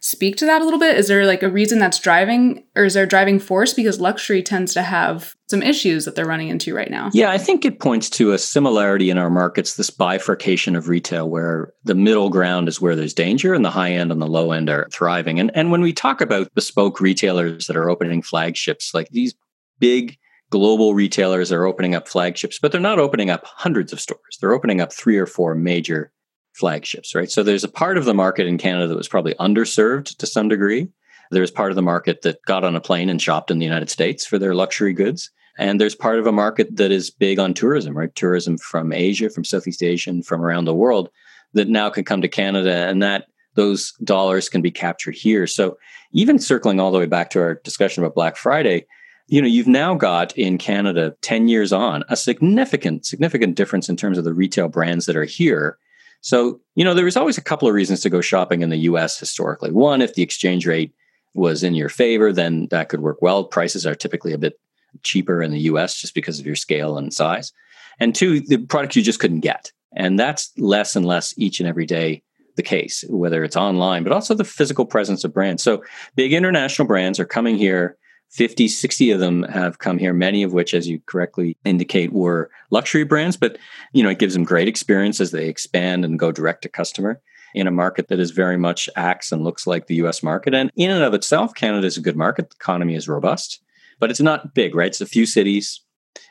speak 0.05 0.35
to 0.35 0.45
that 0.45 0.61
a 0.61 0.63
little 0.63 0.79
bit? 0.79 0.97
Is 0.97 1.07
there 1.07 1.25
like 1.25 1.41
a 1.41 1.49
reason 1.49 1.79
that's 1.79 1.99
driving, 1.99 2.63
or 2.75 2.85
is 2.85 2.93
there 2.93 3.05
a 3.05 3.07
driving 3.07 3.39
force? 3.39 3.73
Because 3.73 3.99
luxury 3.99 4.43
tends 4.43 4.73
to 4.75 4.83
have 4.83 5.35
some 5.47 5.63
issues 5.63 6.05
that 6.05 6.15
they're 6.15 6.27
running 6.27 6.49
into 6.49 6.75
right 6.75 6.91
now. 6.91 7.09
Yeah, 7.11 7.31
I 7.31 7.39
think 7.39 7.65
it 7.65 7.79
points 7.79 8.09
to 8.11 8.31
a 8.31 8.37
similarity 8.37 9.09
in 9.09 9.17
our 9.17 9.31
markets, 9.31 9.75
this 9.75 9.89
bifurcation 9.89 10.75
of 10.75 10.89
retail 10.89 11.27
where 11.27 11.73
the 11.83 11.95
middle 11.95 12.29
ground 12.29 12.67
is 12.67 12.79
where 12.79 12.95
there's 12.95 13.15
danger 13.15 13.53
and 13.53 13.65
the 13.65 13.71
high 13.71 13.91
end 13.91 14.11
and 14.11 14.21
the 14.21 14.27
low 14.27 14.51
end 14.51 14.69
are 14.69 14.87
thriving. 14.91 15.39
And, 15.39 15.51
and 15.55 15.71
when 15.71 15.81
we 15.81 15.91
talk 15.91 16.21
about 16.21 16.53
bespoke 16.53 17.01
retailers 17.01 17.65
that 17.65 17.75
are 17.75 17.89
opening 17.89 18.21
flagships, 18.21 18.93
like 18.93 19.09
these 19.09 19.33
big 19.79 20.17
global 20.51 20.93
retailers 20.93 21.51
are 21.51 21.65
opening 21.65 21.95
up 21.95 22.07
flagships, 22.07 22.59
but 22.59 22.71
they're 22.71 22.79
not 22.79 22.99
opening 22.99 23.31
up 23.31 23.43
hundreds 23.45 23.91
of 23.91 23.99
stores. 23.99 24.37
They're 24.39 24.53
opening 24.53 24.81
up 24.81 24.93
three 24.93 25.17
or 25.17 25.25
four 25.25 25.55
major 25.55 26.11
flagships, 26.55 27.13
right? 27.13 27.29
So 27.29 27.43
there's 27.43 27.63
a 27.63 27.69
part 27.69 27.97
of 27.97 28.05
the 28.05 28.13
market 28.13 28.47
in 28.47 28.57
Canada 28.57 28.87
that 28.87 28.97
was 28.97 29.07
probably 29.07 29.33
underserved 29.35 30.17
to 30.17 30.25
some 30.25 30.47
degree. 30.49 30.87
There's 31.31 31.51
part 31.51 31.71
of 31.71 31.75
the 31.75 31.81
market 31.81 32.21
that 32.21 32.41
got 32.45 32.63
on 32.63 32.75
a 32.75 32.81
plane 32.81 33.09
and 33.09 33.21
shopped 33.21 33.51
in 33.51 33.59
the 33.59 33.65
United 33.65 33.89
States 33.89 34.25
for 34.25 34.39
their 34.39 34.55
luxury 34.55 34.93
goods. 34.93 35.31
And 35.57 35.79
there's 35.79 35.95
part 35.95 36.19
of 36.19 36.27
a 36.27 36.31
market 36.31 36.75
that 36.77 36.91
is 36.91 37.09
big 37.09 37.39
on 37.39 37.53
tourism, 37.53 37.97
right? 37.97 38.13
Tourism 38.15 38.57
from 38.57 38.91
Asia, 38.91 39.29
from 39.29 39.45
Southeast 39.45 39.81
Asia, 39.81 40.09
and 40.09 40.25
from 40.25 40.41
around 40.41 40.65
the 40.65 40.75
world 40.75 41.09
that 41.53 41.69
now 41.69 41.89
can 41.89 42.03
come 42.03 42.21
to 42.21 42.27
Canada 42.27 42.87
and 42.87 43.01
that 43.01 43.27
those 43.55 43.93
dollars 44.03 44.49
can 44.49 44.61
be 44.61 44.71
captured 44.71 45.15
here. 45.15 45.47
So 45.47 45.77
even 46.11 46.39
circling 46.39 46.79
all 46.79 46.91
the 46.91 46.99
way 46.99 47.05
back 47.05 47.29
to 47.31 47.39
our 47.39 47.55
discussion 47.55 48.03
about 48.03 48.15
Black 48.15 48.35
Friday, 48.35 48.85
you 49.27 49.41
know, 49.41 49.47
you've 49.47 49.67
now 49.67 49.95
got 49.95 50.37
in 50.37 50.57
Canada 50.57 51.15
10 51.21 51.47
years 51.47 51.73
on 51.73 52.03
a 52.09 52.17
significant, 52.17 53.05
significant 53.05 53.55
difference 53.55 53.89
in 53.89 53.95
terms 53.95 54.17
of 54.17 54.23
the 54.23 54.33
retail 54.33 54.67
brands 54.67 55.05
that 55.05 55.15
are 55.15 55.25
here 55.25 55.77
so, 56.21 56.59
you 56.75 56.83
know, 56.83 56.93
there 56.93 57.05
was 57.05 57.17
always 57.17 57.37
a 57.37 57.43
couple 57.43 57.67
of 57.67 57.73
reasons 57.73 58.01
to 58.01 58.09
go 58.09 58.21
shopping 58.21 58.61
in 58.61 58.69
the 58.69 58.77
US 58.77 59.19
historically. 59.19 59.71
One, 59.71 60.01
if 60.01 60.15
the 60.15 60.23
exchange 60.23 60.65
rate 60.65 60.93
was 61.33 61.63
in 61.63 61.75
your 61.75 61.89
favor, 61.89 62.31
then 62.33 62.67
that 62.71 62.89
could 62.89 63.01
work 63.01 63.21
well. 63.21 63.43
Prices 63.43 63.85
are 63.85 63.95
typically 63.95 64.33
a 64.33 64.37
bit 64.37 64.59
cheaper 65.03 65.43
in 65.43 65.51
the 65.51 65.59
US 65.61 65.99
just 65.99 66.15
because 66.15 66.39
of 66.39 66.45
your 66.45 66.55
scale 66.55 66.97
and 66.97 67.13
size. 67.13 67.51
And 67.99 68.15
two, 68.15 68.41
the 68.41 68.57
product 68.57 68.95
you 68.95 69.01
just 69.01 69.19
couldn't 69.19 69.41
get. 69.41 69.71
And 69.95 70.19
that's 70.19 70.51
less 70.57 70.95
and 70.95 71.05
less 71.05 71.33
each 71.37 71.59
and 71.59 71.69
every 71.69 71.85
day 71.85 72.23
the 72.55 72.63
case, 72.63 73.03
whether 73.09 73.43
it's 73.43 73.57
online, 73.57 74.03
but 74.03 74.13
also 74.13 74.33
the 74.33 74.43
physical 74.43 74.85
presence 74.85 75.23
of 75.23 75.33
brands. 75.33 75.61
So 75.61 75.83
big 76.15 76.33
international 76.33 76.87
brands 76.87 77.19
are 77.19 77.25
coming 77.25 77.57
here 77.57 77.97
50, 78.35 78.67
60 78.67 79.11
of 79.11 79.21
them 79.21 79.43
have 79.43 79.79
come 79.79 79.97
here, 79.97 80.11
many 80.11 80.43
of 80.43 80.51
which, 80.51 80.73
as 80.73 80.89
you 80.89 80.99
correctly 81.05 81.55
indicate, 81.63 82.11
were 82.11 82.51
luxury 82.69 83.05
brands. 83.05 83.37
But, 83.37 83.57
you 83.93 84.03
know, 84.03 84.09
it 84.09 84.19
gives 84.19 84.33
them 84.33 84.43
great 84.43 84.67
experience 84.67 85.21
as 85.21 85.31
they 85.31 85.47
expand 85.47 86.03
and 86.03 86.19
go 86.19 86.33
direct 86.33 86.63
to 86.63 86.69
customer 86.69 87.21
in 87.53 87.65
a 87.65 87.71
market 87.71 88.09
that 88.09 88.19
is 88.19 88.31
very 88.31 88.57
much 88.57 88.89
acts 88.97 89.31
and 89.31 89.45
looks 89.45 89.65
like 89.65 89.87
the 89.87 89.95
US 89.95 90.21
market. 90.21 90.53
And 90.53 90.69
in 90.75 90.91
and 90.91 91.01
of 91.01 91.13
itself, 91.13 91.55
Canada 91.55 91.87
is 91.87 91.95
a 91.95 92.01
good 92.01 92.17
market. 92.17 92.49
The 92.49 92.57
economy 92.59 92.95
is 92.95 93.07
robust, 93.07 93.61
but 94.01 94.11
it's 94.11 94.19
not 94.19 94.53
big, 94.53 94.75
right? 94.75 94.87
It's 94.87 94.99
a 94.99 95.05
few 95.05 95.25
cities 95.25 95.79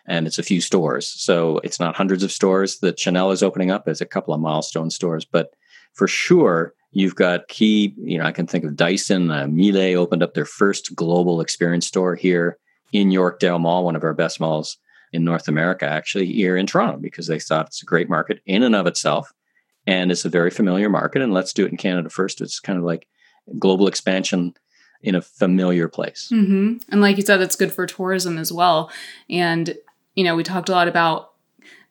and 0.06 0.26
it's 0.26 0.38
a 0.38 0.42
few 0.42 0.60
stores. 0.60 1.08
So 1.08 1.58
it's 1.64 1.80
not 1.80 1.96
hundreds 1.96 2.22
of 2.22 2.30
stores 2.30 2.80
that 2.80 3.00
Chanel 3.00 3.30
is 3.30 3.42
opening 3.42 3.70
up. 3.70 3.88
as 3.88 4.02
a 4.02 4.06
couple 4.06 4.34
of 4.34 4.40
milestone 4.40 4.90
stores. 4.90 5.24
But 5.24 5.54
for 5.94 6.06
sure, 6.06 6.74
You've 6.94 7.16
got 7.16 7.48
key, 7.48 7.92
you 7.98 8.18
know, 8.18 8.24
I 8.24 8.32
can 8.32 8.46
think 8.46 8.64
of 8.64 8.76
Dyson, 8.76 9.30
uh, 9.30 9.46
Miele 9.48 9.98
opened 9.98 10.22
up 10.22 10.34
their 10.34 10.44
first 10.44 10.94
global 10.94 11.40
experience 11.40 11.86
store 11.86 12.14
here 12.14 12.56
in 12.92 13.10
Yorkdale 13.10 13.60
Mall, 13.60 13.84
one 13.84 13.96
of 13.96 14.04
our 14.04 14.14
best 14.14 14.40
malls 14.40 14.78
in 15.12 15.24
North 15.24 15.48
America, 15.48 15.86
actually, 15.86 16.26
here 16.26 16.56
in 16.56 16.66
Toronto, 16.66 16.98
because 16.98 17.26
they 17.26 17.38
thought 17.38 17.66
it's 17.66 17.82
a 17.82 17.86
great 17.86 18.08
market 18.08 18.40
in 18.46 18.62
and 18.62 18.74
of 18.74 18.86
itself. 18.86 19.32
And 19.86 20.10
it's 20.10 20.24
a 20.24 20.28
very 20.30 20.50
familiar 20.50 20.88
market. 20.88 21.20
And 21.20 21.34
let's 21.34 21.52
do 21.52 21.66
it 21.66 21.70
in 21.72 21.76
Canada 21.76 22.08
first. 22.08 22.40
It's 22.40 22.60
kind 22.60 22.78
of 22.78 22.84
like 22.84 23.06
global 23.58 23.86
expansion 23.86 24.54
in 25.02 25.14
a 25.14 25.20
familiar 25.20 25.88
place. 25.88 26.30
Mm-hmm. 26.32 26.76
And 26.90 27.00
like 27.00 27.16
you 27.16 27.22
said, 27.22 27.42
it's 27.42 27.56
good 27.56 27.72
for 27.72 27.86
tourism 27.86 28.38
as 28.38 28.50
well. 28.50 28.90
And, 29.28 29.76
you 30.14 30.24
know, 30.24 30.34
we 30.34 30.42
talked 30.42 30.68
a 30.68 30.72
lot 30.72 30.88
about 30.88 31.33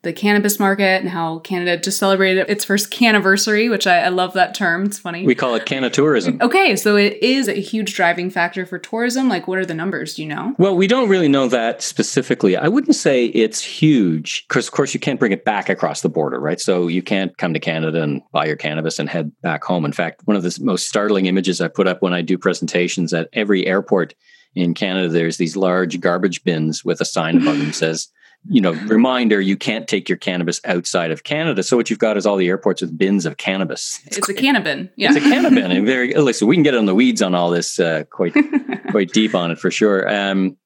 the 0.04 0.12
cannabis 0.12 0.58
market 0.58 1.00
and 1.00 1.08
how 1.08 1.40
Canada 1.40 1.76
just 1.76 1.98
celebrated 1.98 2.46
its 2.48 2.64
first 2.64 2.90
canniversary, 2.90 3.68
which 3.68 3.86
I, 3.86 4.00
I 4.00 4.08
love 4.08 4.34
that 4.34 4.54
term. 4.54 4.84
It's 4.84 4.98
funny. 4.98 5.26
We 5.26 5.34
call 5.34 5.54
it 5.54 5.66
tourism. 5.92 6.38
okay, 6.40 6.76
so 6.76 6.96
it 6.96 7.22
is 7.22 7.48
a 7.48 7.54
huge 7.54 7.94
driving 7.94 8.30
factor 8.30 8.64
for 8.66 8.78
tourism. 8.78 9.28
Like, 9.28 9.48
what 9.48 9.58
are 9.58 9.66
the 9.66 9.74
numbers? 9.74 10.14
Do 10.14 10.22
you 10.22 10.28
know? 10.28 10.54
Well, 10.58 10.76
we 10.76 10.86
don't 10.86 11.08
really 11.08 11.28
know 11.28 11.48
that 11.48 11.82
specifically. 11.82 12.56
I 12.56 12.68
wouldn't 12.68 12.94
say 12.94 13.26
it's 13.26 13.60
huge 13.60 14.46
because, 14.48 14.66
of 14.66 14.72
course, 14.72 14.94
you 14.94 15.00
can't 15.00 15.18
bring 15.18 15.32
it 15.32 15.44
back 15.44 15.68
across 15.68 16.02
the 16.02 16.08
border, 16.08 16.38
right? 16.38 16.60
So 16.60 16.88
you 16.88 17.02
can't 17.02 17.36
come 17.38 17.54
to 17.54 17.60
Canada 17.60 18.02
and 18.02 18.22
buy 18.32 18.46
your 18.46 18.56
cannabis 18.56 18.98
and 18.98 19.08
head 19.08 19.32
back 19.42 19.64
home. 19.64 19.84
In 19.84 19.92
fact, 19.92 20.22
one 20.24 20.36
of 20.36 20.42
the 20.42 20.56
most 20.62 20.88
startling 20.88 21.26
images 21.26 21.60
I 21.60 21.68
put 21.68 21.88
up 21.88 22.02
when 22.02 22.14
I 22.14 22.22
do 22.22 22.38
presentations 22.38 23.12
at 23.12 23.28
every 23.32 23.66
airport 23.66 24.14
in 24.54 24.74
Canada, 24.74 25.08
there's 25.08 25.36
these 25.36 25.56
large 25.56 26.00
garbage 26.00 26.44
bins 26.44 26.84
with 26.84 27.00
a 27.00 27.04
sign 27.04 27.38
above 27.38 27.58
them 27.58 27.72
says, 27.72 28.08
you 28.48 28.60
know, 28.60 28.72
reminder 28.72 29.40
you 29.40 29.56
can't 29.56 29.88
take 29.88 30.08
your 30.08 30.18
cannabis 30.18 30.60
outside 30.64 31.10
of 31.10 31.24
Canada. 31.24 31.62
So 31.62 31.76
what 31.76 31.88
you've 31.88 31.98
got 31.98 32.16
is 32.16 32.26
all 32.26 32.36
the 32.36 32.48
airports 32.48 32.82
with 32.82 32.96
bins 32.96 33.24
of 33.26 33.36
cannabis. 33.36 34.00
It's, 34.04 34.18
it's 34.18 34.28
a 34.28 34.34
cannabin. 34.34 34.90
Yeah. 34.96 35.08
It's 35.08 35.24
a 35.24 35.28
cannabin. 35.28 35.70
and 35.70 35.86
very 35.86 36.14
listen, 36.14 36.46
we 36.46 36.56
can 36.56 36.62
get 36.62 36.74
on 36.74 36.86
the 36.86 36.94
weeds 36.94 37.22
on 37.22 37.34
all 37.34 37.50
this 37.50 37.80
uh, 37.80 38.04
quite 38.10 38.34
quite 38.90 39.12
deep 39.12 39.34
on 39.34 39.50
it 39.50 39.58
for 39.58 39.70
sure. 39.70 40.08
Um, 40.12 40.56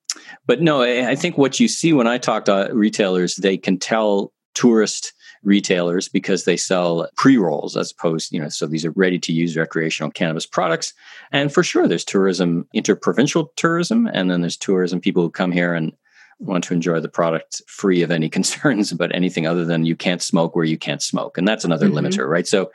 but 0.47 0.61
no, 0.61 0.83
I, 0.83 1.11
I 1.11 1.15
think 1.15 1.39
what 1.39 1.61
you 1.61 1.69
see 1.69 1.93
when 1.93 2.07
I 2.07 2.19
talk 2.19 2.47
to 2.47 2.71
retailers, 2.73 3.37
they 3.37 3.57
can 3.57 3.79
tell 3.79 4.33
tourist 4.55 5.13
retailers 5.45 6.09
because 6.09 6.45
they 6.45 6.57
sell 6.57 7.09
pre-rolls 7.17 7.77
as 7.77 7.93
opposed, 7.93 8.33
you 8.33 8.41
know, 8.41 8.49
so 8.49 8.67
these 8.67 8.85
are 8.85 8.91
ready 8.93 9.19
to 9.21 9.33
use 9.33 9.57
recreational 9.57 10.11
cannabis 10.11 10.47
products. 10.47 10.93
And 11.31 11.53
for 11.53 11.63
sure, 11.63 11.87
there's 11.87 12.05
tourism, 12.05 12.67
interprovincial 12.75 13.53
tourism, 13.55 14.09
and 14.09 14.31
then 14.31 14.41
there's 14.41 14.57
tourism 14.57 15.01
people 15.01 15.23
who 15.23 15.31
come 15.31 15.53
here 15.53 15.75
and 15.75 15.93
want 16.39 16.65
to 16.65 16.75
enjoy 16.75 17.01
the 17.01 17.09
product 17.09 17.63
free 17.67 18.03
of 18.03 18.11
any 18.11 18.29
concerns 18.39 18.93
about 18.93 19.15
anything 19.15 19.47
other 19.47 19.65
than 19.65 19.85
you 19.85 19.97
can't 19.97 20.23
smoke 20.23 20.55
where 20.55 20.65
you 20.65 20.79
can't 20.79 21.03
smoke. 21.03 21.39
And 21.39 21.47
that's 21.47 21.65
another 21.65 21.89
mm-hmm. 21.89 22.07
limiter, 22.07 22.29
right? 22.29 22.47
So 22.47 22.71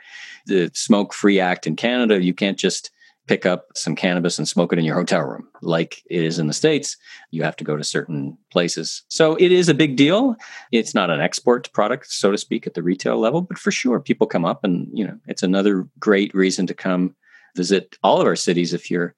the 0.46 0.70
Smoke 0.74 1.14
Free 1.14 1.40
Act 1.40 1.66
in 1.66 1.76
Canada, 1.76 2.22
you 2.22 2.34
can't 2.34 2.58
just 2.58 2.90
pick 3.26 3.46
up 3.46 3.68
some 3.74 3.96
cannabis 3.96 4.38
and 4.38 4.46
smoke 4.46 4.72
it 4.72 4.78
in 4.78 4.84
your 4.84 4.96
hotel 4.96 5.22
room 5.22 5.48
like 5.62 6.02
it 6.10 6.22
is 6.22 6.38
in 6.38 6.46
the 6.46 6.52
States. 6.52 6.96
You 7.30 7.42
have 7.42 7.56
to 7.56 7.64
go 7.64 7.76
to 7.76 7.82
certain 7.84 8.36
places. 8.52 9.02
So 9.08 9.34
it 9.36 9.50
is 9.50 9.68
a 9.68 9.74
big 9.74 9.96
deal. 9.96 10.36
It's 10.72 10.94
not 10.94 11.10
an 11.10 11.20
export 11.20 11.72
product, 11.72 12.12
so 12.12 12.30
to 12.30 12.38
speak, 12.38 12.66
at 12.66 12.74
the 12.74 12.82
retail 12.82 13.18
level, 13.18 13.40
but 13.40 13.58
for 13.58 13.70
sure 13.70 13.98
people 13.98 14.26
come 14.26 14.44
up 14.44 14.62
and, 14.62 14.88
you 14.92 15.06
know, 15.06 15.18
it's 15.26 15.42
another 15.42 15.88
great 15.98 16.34
reason 16.34 16.66
to 16.66 16.74
come 16.74 17.14
visit 17.56 17.96
all 18.02 18.20
of 18.20 18.26
our 18.26 18.36
cities 18.36 18.74
if 18.74 18.90
you're 18.90 19.14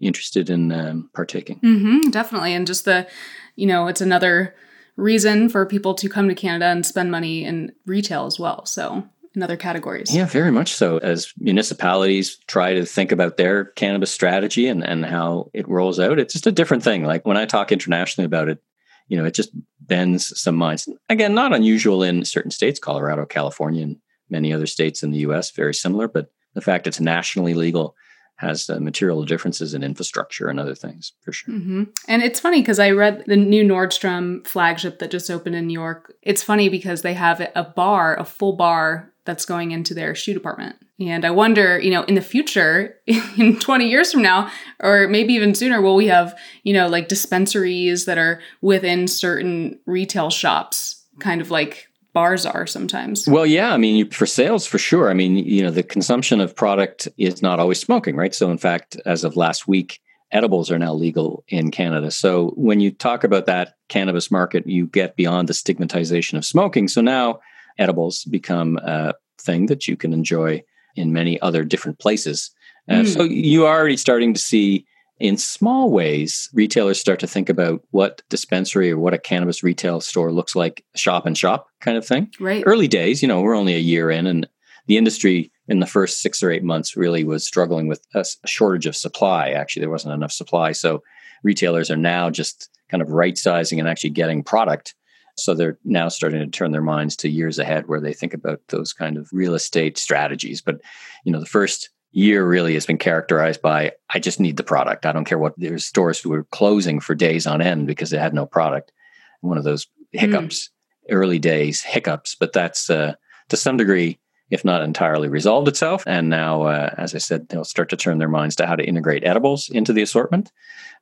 interested 0.00 0.50
in 0.50 0.72
um, 0.72 1.10
partaking. 1.14 1.60
Mm-hmm, 1.60 2.10
definitely. 2.10 2.54
And 2.54 2.66
just 2.66 2.84
the 2.84 3.06
you 3.56 3.66
know, 3.66 3.86
it's 3.86 4.00
another 4.00 4.54
reason 4.96 5.48
for 5.48 5.66
people 5.66 5.94
to 5.94 6.08
come 6.08 6.28
to 6.28 6.34
Canada 6.34 6.66
and 6.66 6.86
spend 6.86 7.10
money 7.10 7.44
in 7.44 7.72
retail 7.86 8.26
as 8.26 8.38
well. 8.38 8.64
So, 8.66 9.08
in 9.34 9.42
other 9.42 9.56
categories. 9.56 10.14
Yeah, 10.14 10.26
very 10.26 10.52
much 10.52 10.74
so. 10.74 10.98
As 10.98 11.32
municipalities 11.38 12.36
try 12.46 12.74
to 12.74 12.86
think 12.86 13.10
about 13.10 13.36
their 13.36 13.64
cannabis 13.64 14.12
strategy 14.12 14.68
and, 14.68 14.84
and 14.86 15.04
how 15.04 15.50
it 15.52 15.68
rolls 15.68 15.98
out, 15.98 16.18
it's 16.18 16.32
just 16.32 16.46
a 16.46 16.52
different 16.52 16.84
thing. 16.84 17.04
Like 17.04 17.26
when 17.26 17.36
I 17.36 17.44
talk 17.44 17.72
internationally 17.72 18.26
about 18.26 18.48
it, 18.48 18.62
you 19.08 19.16
know, 19.16 19.24
it 19.24 19.34
just 19.34 19.50
bends 19.80 20.38
some 20.40 20.54
minds. 20.54 20.88
Again, 21.08 21.34
not 21.34 21.52
unusual 21.52 22.02
in 22.02 22.24
certain 22.24 22.50
states, 22.50 22.78
Colorado, 22.78 23.26
California, 23.26 23.82
and 23.82 23.96
many 24.30 24.52
other 24.52 24.66
states 24.66 25.02
in 25.02 25.10
the 25.10 25.18
US, 25.18 25.50
very 25.50 25.74
similar. 25.74 26.08
But 26.08 26.30
the 26.54 26.60
fact 26.60 26.86
it's 26.86 27.00
nationally 27.00 27.54
legal 27.54 27.96
has 28.36 28.68
uh, 28.68 28.80
material 28.80 29.24
differences 29.24 29.74
in 29.74 29.82
infrastructure 29.82 30.48
and 30.48 30.58
other 30.58 30.74
things 30.74 31.12
for 31.20 31.32
sure. 31.32 31.54
Mm-hmm. 31.54 31.84
And 32.08 32.22
it's 32.22 32.40
funny 32.40 32.60
because 32.60 32.78
I 32.78 32.90
read 32.90 33.24
the 33.26 33.36
new 33.36 33.64
Nordstrom 33.64 34.46
flagship 34.46 34.98
that 34.98 35.10
just 35.10 35.30
opened 35.30 35.54
in 35.54 35.66
New 35.66 35.78
York. 35.78 36.14
It's 36.22 36.42
funny 36.42 36.68
because 36.68 37.02
they 37.02 37.14
have 37.14 37.40
a 37.54 37.64
bar, 37.64 38.18
a 38.18 38.24
full 38.24 38.56
bar 38.56 39.12
that's 39.24 39.46
going 39.46 39.70
into 39.70 39.94
their 39.94 40.14
shoe 40.14 40.34
department. 40.34 40.76
And 41.00 41.24
I 41.24 41.30
wonder, 41.30 41.78
you 41.78 41.90
know, 41.90 42.02
in 42.04 42.14
the 42.14 42.20
future, 42.20 42.96
in 43.06 43.58
20 43.58 43.88
years 43.88 44.12
from 44.12 44.22
now, 44.22 44.50
or 44.80 45.08
maybe 45.08 45.34
even 45.34 45.54
sooner, 45.54 45.80
will 45.80 45.96
we 45.96 46.06
have, 46.08 46.36
you 46.62 46.72
know, 46.72 46.88
like 46.88 47.08
dispensaries 47.08 48.04
that 48.04 48.18
are 48.18 48.40
within 48.60 49.08
certain 49.08 49.78
retail 49.86 50.30
shops, 50.30 51.04
kind 51.20 51.40
of 51.40 51.50
like 51.50 51.88
bars 52.14 52.46
are 52.46 52.66
sometimes. 52.66 53.26
Well, 53.26 53.44
yeah, 53.44 53.74
I 53.74 53.76
mean, 53.76 54.08
for 54.10 54.24
sales 54.24 54.66
for 54.66 54.78
sure. 54.78 55.10
I 55.10 55.14
mean, 55.14 55.36
you 55.36 55.62
know, 55.62 55.70
the 55.70 55.82
consumption 55.82 56.40
of 56.40 56.56
product 56.56 57.08
is 57.18 57.42
not 57.42 57.60
always 57.60 57.80
smoking, 57.80 58.16
right? 58.16 58.34
So, 58.34 58.50
in 58.50 58.58
fact, 58.58 58.96
as 59.04 59.24
of 59.24 59.36
last 59.36 59.68
week, 59.68 60.00
edibles 60.32 60.70
are 60.70 60.78
now 60.78 60.94
legal 60.94 61.44
in 61.48 61.70
Canada. 61.70 62.10
So, 62.10 62.52
when 62.56 62.80
you 62.80 62.90
talk 62.90 63.24
about 63.24 63.46
that 63.46 63.74
cannabis 63.88 64.30
market, 64.30 64.66
you 64.66 64.86
get 64.86 65.16
beyond 65.16 65.48
the 65.48 65.54
stigmatization 65.54 66.38
of 66.38 66.44
smoking. 66.44 66.88
So 66.88 67.00
now 67.00 67.40
edibles 67.78 68.24
become 68.24 68.78
a 68.78 69.14
thing 69.38 69.66
that 69.66 69.88
you 69.88 69.96
can 69.96 70.12
enjoy 70.12 70.62
in 70.96 71.12
many 71.12 71.40
other 71.40 71.64
different 71.64 71.98
places. 71.98 72.50
Uh, 72.88 72.94
mm. 72.94 73.12
So 73.12 73.24
you 73.24 73.66
are 73.66 73.76
already 73.76 73.96
starting 73.96 74.32
to 74.34 74.40
see 74.40 74.86
in 75.24 75.38
small 75.38 75.90
ways, 75.90 76.50
retailers 76.52 77.00
start 77.00 77.18
to 77.18 77.26
think 77.26 77.48
about 77.48 77.82
what 77.92 78.20
dispensary 78.28 78.90
or 78.90 78.98
what 78.98 79.14
a 79.14 79.18
cannabis 79.18 79.62
retail 79.62 80.02
store 80.02 80.30
looks 80.30 80.54
like, 80.54 80.84
shop 80.96 81.24
and 81.24 81.36
shop 81.38 81.66
kind 81.80 81.96
of 81.96 82.06
thing. 82.06 82.30
Right. 82.38 82.62
Early 82.66 82.88
days, 82.88 83.22
you 83.22 83.28
know, 83.28 83.40
we're 83.40 83.56
only 83.56 83.74
a 83.74 83.78
year 83.78 84.10
in, 84.10 84.26
and 84.26 84.46
the 84.86 84.98
industry 84.98 85.50
in 85.66 85.80
the 85.80 85.86
first 85.86 86.20
six 86.20 86.42
or 86.42 86.50
eight 86.50 86.62
months 86.62 86.94
really 86.94 87.24
was 87.24 87.46
struggling 87.46 87.86
with 87.86 88.04
a 88.14 88.22
shortage 88.44 88.84
of 88.84 88.94
supply. 88.94 89.48
Actually, 89.52 89.80
there 89.80 89.88
wasn't 89.88 90.12
enough 90.12 90.30
supply. 90.30 90.72
So 90.72 91.02
retailers 91.42 91.90
are 91.90 91.96
now 91.96 92.28
just 92.28 92.68
kind 92.90 93.02
of 93.02 93.08
right 93.08 93.38
sizing 93.38 93.80
and 93.80 93.88
actually 93.88 94.10
getting 94.10 94.44
product. 94.44 94.94
So 95.38 95.54
they're 95.54 95.78
now 95.86 96.10
starting 96.10 96.40
to 96.40 96.46
turn 96.48 96.72
their 96.72 96.82
minds 96.82 97.16
to 97.16 97.30
years 97.30 97.58
ahead 97.58 97.84
where 97.86 98.00
they 98.00 98.12
think 98.12 98.34
about 98.34 98.60
those 98.68 98.92
kind 98.92 99.16
of 99.16 99.30
real 99.32 99.54
estate 99.54 99.96
strategies. 99.96 100.60
But, 100.60 100.82
you 101.24 101.32
know, 101.32 101.40
the 101.40 101.46
first 101.46 101.88
year 102.14 102.46
really 102.46 102.74
has 102.74 102.86
been 102.86 102.96
characterized 102.96 103.60
by 103.60 103.92
I 104.08 104.20
just 104.20 104.40
need 104.40 104.56
the 104.56 104.62
product. 104.62 105.04
I 105.04 105.12
don't 105.12 105.24
care 105.24 105.38
what 105.38 105.54
there's 105.56 105.84
stores 105.84 106.20
who 106.20 106.30
were 106.30 106.44
closing 106.44 107.00
for 107.00 107.14
days 107.14 107.46
on 107.46 107.60
end 107.60 107.86
because 107.86 108.10
they 108.10 108.18
had 108.18 108.32
no 108.32 108.46
product. 108.46 108.92
One 109.40 109.58
of 109.58 109.64
those 109.64 109.88
hiccups, 110.12 110.68
mm. 110.68 111.14
early 111.14 111.40
days 111.40 111.82
hiccups, 111.82 112.36
but 112.36 112.52
that's 112.52 112.88
uh, 112.88 113.14
to 113.48 113.56
some 113.56 113.76
degree, 113.76 114.20
if 114.48 114.64
not 114.64 114.82
entirely, 114.82 115.28
resolved 115.28 115.66
itself. 115.66 116.04
And 116.06 116.30
now, 116.30 116.62
uh, 116.62 116.94
as 116.96 117.16
I 117.16 117.18
said, 117.18 117.48
they'll 117.48 117.64
start 117.64 117.90
to 117.90 117.96
turn 117.96 118.18
their 118.18 118.28
minds 118.28 118.54
to 118.56 118.66
how 118.66 118.76
to 118.76 118.84
integrate 118.86 119.24
edibles 119.24 119.68
into 119.68 119.92
the 119.92 120.02
assortment, 120.02 120.52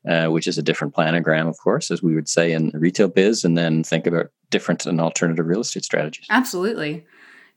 uh, 0.09 0.29
which 0.29 0.47
is 0.47 0.57
a 0.57 0.63
different 0.63 0.95
planogram, 0.95 1.47
of 1.47 1.59
course, 1.59 1.91
as 1.91 2.03
we 2.03 2.15
would 2.15 2.29
say 2.29 2.53
in 2.53 2.71
retail 2.73 3.09
biz, 3.09 3.45
and 3.45 3.57
then 3.57 3.85
think 3.85 4.07
about 4.07 4.31
different 4.49 4.87
and 4.87 4.99
alternative 4.99 5.47
real 5.47 5.61
estate 5.61 5.85
strategies. 5.85 6.27
Absolutely 6.31 7.05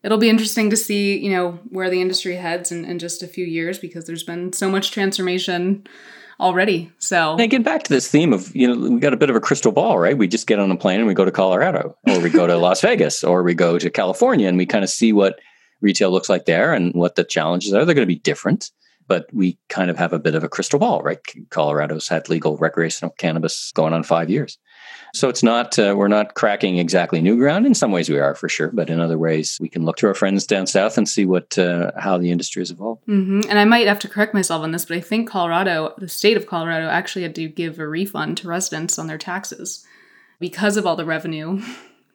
it'll 0.05 0.19
be 0.19 0.29
interesting 0.29 0.69
to 0.69 0.77
see, 0.77 1.17
you 1.17 1.31
know, 1.31 1.53
where 1.69 1.89
the 1.89 1.99
industry 1.99 2.35
heads 2.35 2.71
in, 2.71 2.85
in 2.85 2.99
just 2.99 3.23
a 3.23 3.27
few 3.27 3.45
years 3.45 3.79
because 3.79 4.05
there's 4.05 4.23
been 4.23 4.53
so 4.53 4.69
much 4.69 4.91
transformation 4.91 5.85
already. 6.39 6.91
So 6.99 7.35
and 7.37 7.49
get 7.49 7.63
back 7.63 7.83
to 7.83 7.89
this 7.89 8.07
theme 8.07 8.31
of, 8.31 8.55
you 8.55 8.67
know, 8.67 8.89
we 8.89 8.99
got 8.99 9.13
a 9.13 9.17
bit 9.17 9.31
of 9.31 9.35
a 9.35 9.39
crystal 9.39 9.71
ball, 9.71 9.97
right? 9.97 10.15
We 10.15 10.27
just 10.27 10.45
get 10.45 10.59
on 10.59 10.69
a 10.69 10.77
plane 10.77 10.99
and 10.99 11.07
we 11.07 11.15
go 11.15 11.25
to 11.25 11.31
Colorado 11.31 11.97
or 12.07 12.19
we 12.19 12.29
go 12.29 12.45
to 12.45 12.55
Las 12.65 12.81
Vegas 12.81 13.23
or 13.23 13.41
we 13.41 13.55
go 13.55 13.79
to 13.79 13.89
California 13.89 14.47
and 14.47 14.57
we 14.57 14.67
kind 14.67 14.83
of 14.83 14.91
see 14.91 15.11
what 15.11 15.39
retail 15.81 16.11
looks 16.11 16.29
like 16.29 16.45
there 16.45 16.71
and 16.71 16.93
what 16.93 17.15
the 17.15 17.23
challenges 17.23 17.73
are. 17.73 17.83
They're 17.83 17.95
going 17.95 18.07
to 18.07 18.15
be 18.15 18.19
different. 18.19 18.69
but 19.07 19.27
we 19.33 19.57
kind 19.69 19.89
of 19.89 19.97
have 19.97 20.13
a 20.13 20.19
bit 20.19 20.35
of 20.35 20.43
a 20.43 20.49
crystal 20.49 20.79
ball, 20.79 21.01
right? 21.01 21.19
Colorado's 21.49 22.07
had 22.07 22.29
legal 22.29 22.57
recreational 22.57 23.13
cannabis 23.17 23.71
going 23.73 23.93
on 23.93 24.03
five 24.03 24.29
years. 24.29 24.57
So 25.15 25.29
it's 25.29 25.43
not, 25.43 25.79
uh, 25.79 25.95
we're 25.97 26.09
not 26.09 26.33
cracking 26.33 26.77
exactly 26.77 27.21
new 27.21 27.37
ground. 27.37 27.65
In 27.65 27.73
some 27.73 27.93
ways 27.93 28.09
we 28.09 28.19
are 28.19 28.35
for 28.35 28.49
sure, 28.49 28.69
but 28.73 28.89
in 28.89 28.99
other 28.99 29.17
ways 29.17 29.57
we 29.61 29.69
can 29.69 29.85
look 29.85 29.95
to 29.97 30.07
our 30.07 30.13
friends 30.13 30.45
down 30.45 30.67
south 30.67 30.97
and 30.97 31.07
see 31.07 31.25
what, 31.25 31.57
uh, 31.57 31.91
how 31.97 32.17
the 32.17 32.31
industry 32.31 32.59
has 32.59 32.69
evolved. 32.69 33.01
Mm-hmm. 33.07 33.49
And 33.49 33.57
I 33.57 33.63
might 33.63 33.87
have 33.87 33.99
to 33.99 34.09
correct 34.09 34.33
myself 34.33 34.61
on 34.61 34.71
this, 34.71 34.83
but 34.83 34.97
I 34.97 34.99
think 34.99 35.29
Colorado, 35.29 35.93
the 35.97 36.09
state 36.09 36.35
of 36.35 36.47
Colorado, 36.47 36.89
actually 36.89 37.21
had 37.21 37.33
to 37.35 37.47
give 37.47 37.79
a 37.79 37.87
refund 37.87 38.37
to 38.39 38.49
residents 38.49 38.99
on 38.99 39.07
their 39.07 39.17
taxes 39.17 39.85
because 40.41 40.75
of 40.75 40.85
all 40.85 40.97
the 40.97 41.05
revenue 41.05 41.61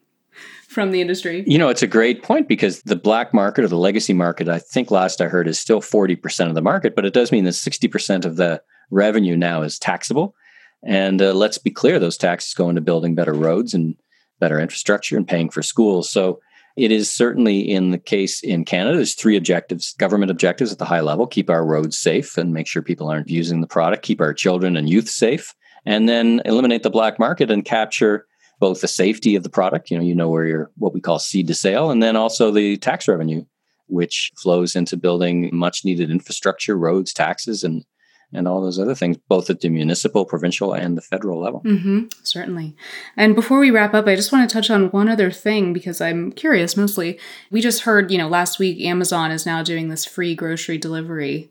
from 0.68 0.90
the 0.90 1.00
industry. 1.00 1.42
You 1.46 1.56
know, 1.56 1.70
it's 1.70 1.82
a 1.82 1.86
great 1.86 2.22
point 2.22 2.48
because 2.48 2.82
the 2.82 2.96
black 2.96 3.32
market 3.32 3.64
or 3.64 3.68
the 3.68 3.78
legacy 3.78 4.12
market, 4.12 4.46
I 4.46 4.58
think 4.58 4.90
last 4.90 5.22
I 5.22 5.28
heard, 5.28 5.48
is 5.48 5.58
still 5.58 5.80
40% 5.80 6.48
of 6.48 6.54
the 6.54 6.60
market, 6.60 6.94
but 6.94 7.06
it 7.06 7.14
does 7.14 7.32
mean 7.32 7.44
that 7.44 7.52
60% 7.54 8.26
of 8.26 8.36
the 8.36 8.62
revenue 8.90 9.38
now 9.38 9.62
is 9.62 9.78
taxable. 9.78 10.34
And 10.82 11.20
uh, 11.20 11.34
let's 11.34 11.58
be 11.58 11.70
clear, 11.70 11.98
those 11.98 12.16
taxes 12.16 12.54
go 12.54 12.68
into 12.68 12.80
building 12.80 13.14
better 13.14 13.34
roads 13.34 13.74
and 13.74 13.94
better 14.38 14.58
infrastructure 14.58 15.16
and 15.16 15.28
paying 15.28 15.50
for 15.50 15.62
schools. 15.62 16.08
So 16.08 16.40
it 16.76 16.90
is 16.90 17.10
certainly 17.10 17.60
in 17.60 17.90
the 17.90 17.98
case 17.98 18.42
in 18.42 18.64
Canada, 18.64 18.96
there's 18.96 19.14
three 19.14 19.36
objectives 19.36 19.92
government 19.94 20.30
objectives 20.30 20.72
at 20.72 20.78
the 20.78 20.84
high 20.84 21.00
level 21.00 21.26
keep 21.26 21.50
our 21.50 21.64
roads 21.64 21.98
safe 21.98 22.38
and 22.38 22.54
make 22.54 22.66
sure 22.66 22.80
people 22.80 23.08
aren't 23.08 23.28
using 23.28 23.60
the 23.60 23.66
product, 23.66 24.02
keep 24.02 24.20
our 24.20 24.32
children 24.32 24.76
and 24.76 24.88
youth 24.88 25.08
safe, 25.08 25.54
and 25.84 26.08
then 26.08 26.40
eliminate 26.44 26.82
the 26.82 26.90
black 26.90 27.18
market 27.18 27.50
and 27.50 27.64
capture 27.64 28.26
both 28.60 28.82
the 28.82 28.88
safety 28.88 29.34
of 29.36 29.42
the 29.42 29.48
product, 29.48 29.90
you 29.90 29.96
know, 29.96 30.04
you 30.04 30.14
know 30.14 30.28
where 30.28 30.44
you're 30.44 30.70
what 30.76 30.92
we 30.92 31.00
call 31.00 31.18
seed 31.18 31.46
to 31.48 31.54
sale, 31.54 31.90
and 31.90 32.02
then 32.02 32.14
also 32.14 32.50
the 32.50 32.76
tax 32.76 33.08
revenue, 33.08 33.44
which 33.86 34.30
flows 34.36 34.76
into 34.76 34.96
building 34.96 35.50
much 35.52 35.84
needed 35.84 36.10
infrastructure, 36.10 36.76
roads, 36.76 37.12
taxes, 37.12 37.64
and 37.64 37.84
and 38.32 38.46
all 38.46 38.60
those 38.60 38.78
other 38.78 38.94
things, 38.94 39.16
both 39.28 39.50
at 39.50 39.60
the 39.60 39.68
municipal, 39.68 40.24
provincial, 40.24 40.72
and 40.72 40.96
the 40.96 41.02
federal 41.02 41.40
level. 41.40 41.62
Mm-hmm, 41.64 42.06
certainly. 42.22 42.76
And 43.16 43.34
before 43.34 43.58
we 43.58 43.70
wrap 43.70 43.94
up, 43.94 44.06
I 44.06 44.14
just 44.14 44.32
want 44.32 44.48
to 44.48 44.52
touch 44.52 44.70
on 44.70 44.90
one 44.90 45.08
other 45.08 45.30
thing 45.30 45.72
because 45.72 46.00
I'm 46.00 46.32
curious 46.32 46.76
mostly. 46.76 47.18
We 47.50 47.60
just 47.60 47.82
heard, 47.82 48.10
you 48.10 48.18
know, 48.18 48.28
last 48.28 48.58
week 48.58 48.80
Amazon 48.82 49.30
is 49.30 49.46
now 49.46 49.62
doing 49.62 49.88
this 49.88 50.04
free 50.04 50.34
grocery 50.34 50.78
delivery 50.78 51.50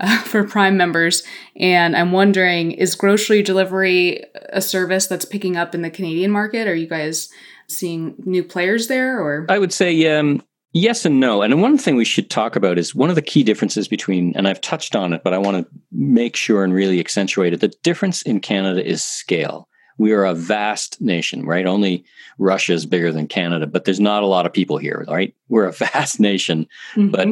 uh, 0.00 0.18
for 0.22 0.44
Prime 0.44 0.76
members. 0.76 1.22
And 1.56 1.96
I'm 1.96 2.12
wondering, 2.12 2.72
is 2.72 2.94
grocery 2.94 3.42
delivery 3.42 4.24
a 4.50 4.60
service 4.60 5.06
that's 5.06 5.24
picking 5.24 5.56
up 5.56 5.74
in 5.74 5.82
the 5.82 5.90
Canadian 5.90 6.30
market? 6.30 6.66
Are 6.66 6.74
you 6.74 6.88
guys 6.88 7.30
seeing 7.68 8.14
new 8.24 8.42
players 8.42 8.88
there 8.88 9.20
or 9.20 9.46
I 9.48 9.58
would 9.58 9.72
say 9.72 10.06
um, 10.16 10.42
yes 10.72 11.04
and 11.04 11.20
no. 11.20 11.42
And 11.42 11.60
one 11.62 11.78
thing 11.78 11.96
we 11.96 12.04
should 12.04 12.30
talk 12.30 12.56
about 12.56 12.78
is 12.78 12.94
one 12.94 13.10
of 13.10 13.16
the 13.16 13.22
key 13.22 13.42
differences 13.42 13.88
between 13.88 14.34
and 14.36 14.46
I've 14.46 14.60
touched 14.60 14.94
on 14.94 15.12
it, 15.12 15.22
but 15.24 15.34
I 15.34 15.38
want 15.38 15.56
to 15.56 15.78
make 15.92 16.36
sure 16.36 16.64
and 16.64 16.72
really 16.72 17.00
accentuate 17.00 17.52
it. 17.52 17.60
The 17.60 17.72
difference 17.82 18.22
in 18.22 18.40
Canada 18.40 18.84
is 18.84 19.02
scale. 19.02 19.68
We 19.98 20.12
are 20.12 20.24
a 20.24 20.34
vast 20.34 21.00
nation, 21.00 21.44
right? 21.44 21.66
Only 21.66 22.04
Russia 22.38 22.72
is 22.72 22.86
bigger 22.86 23.10
than 23.10 23.26
Canada, 23.26 23.66
but 23.66 23.84
there's 23.84 23.98
not 23.98 24.22
a 24.22 24.26
lot 24.26 24.46
of 24.46 24.52
people 24.52 24.78
here, 24.78 25.04
right? 25.08 25.34
We're 25.48 25.64
a 25.64 25.72
vast 25.92 26.20
nation, 26.20 26.66
mm-hmm. 26.94 27.10
but 27.10 27.28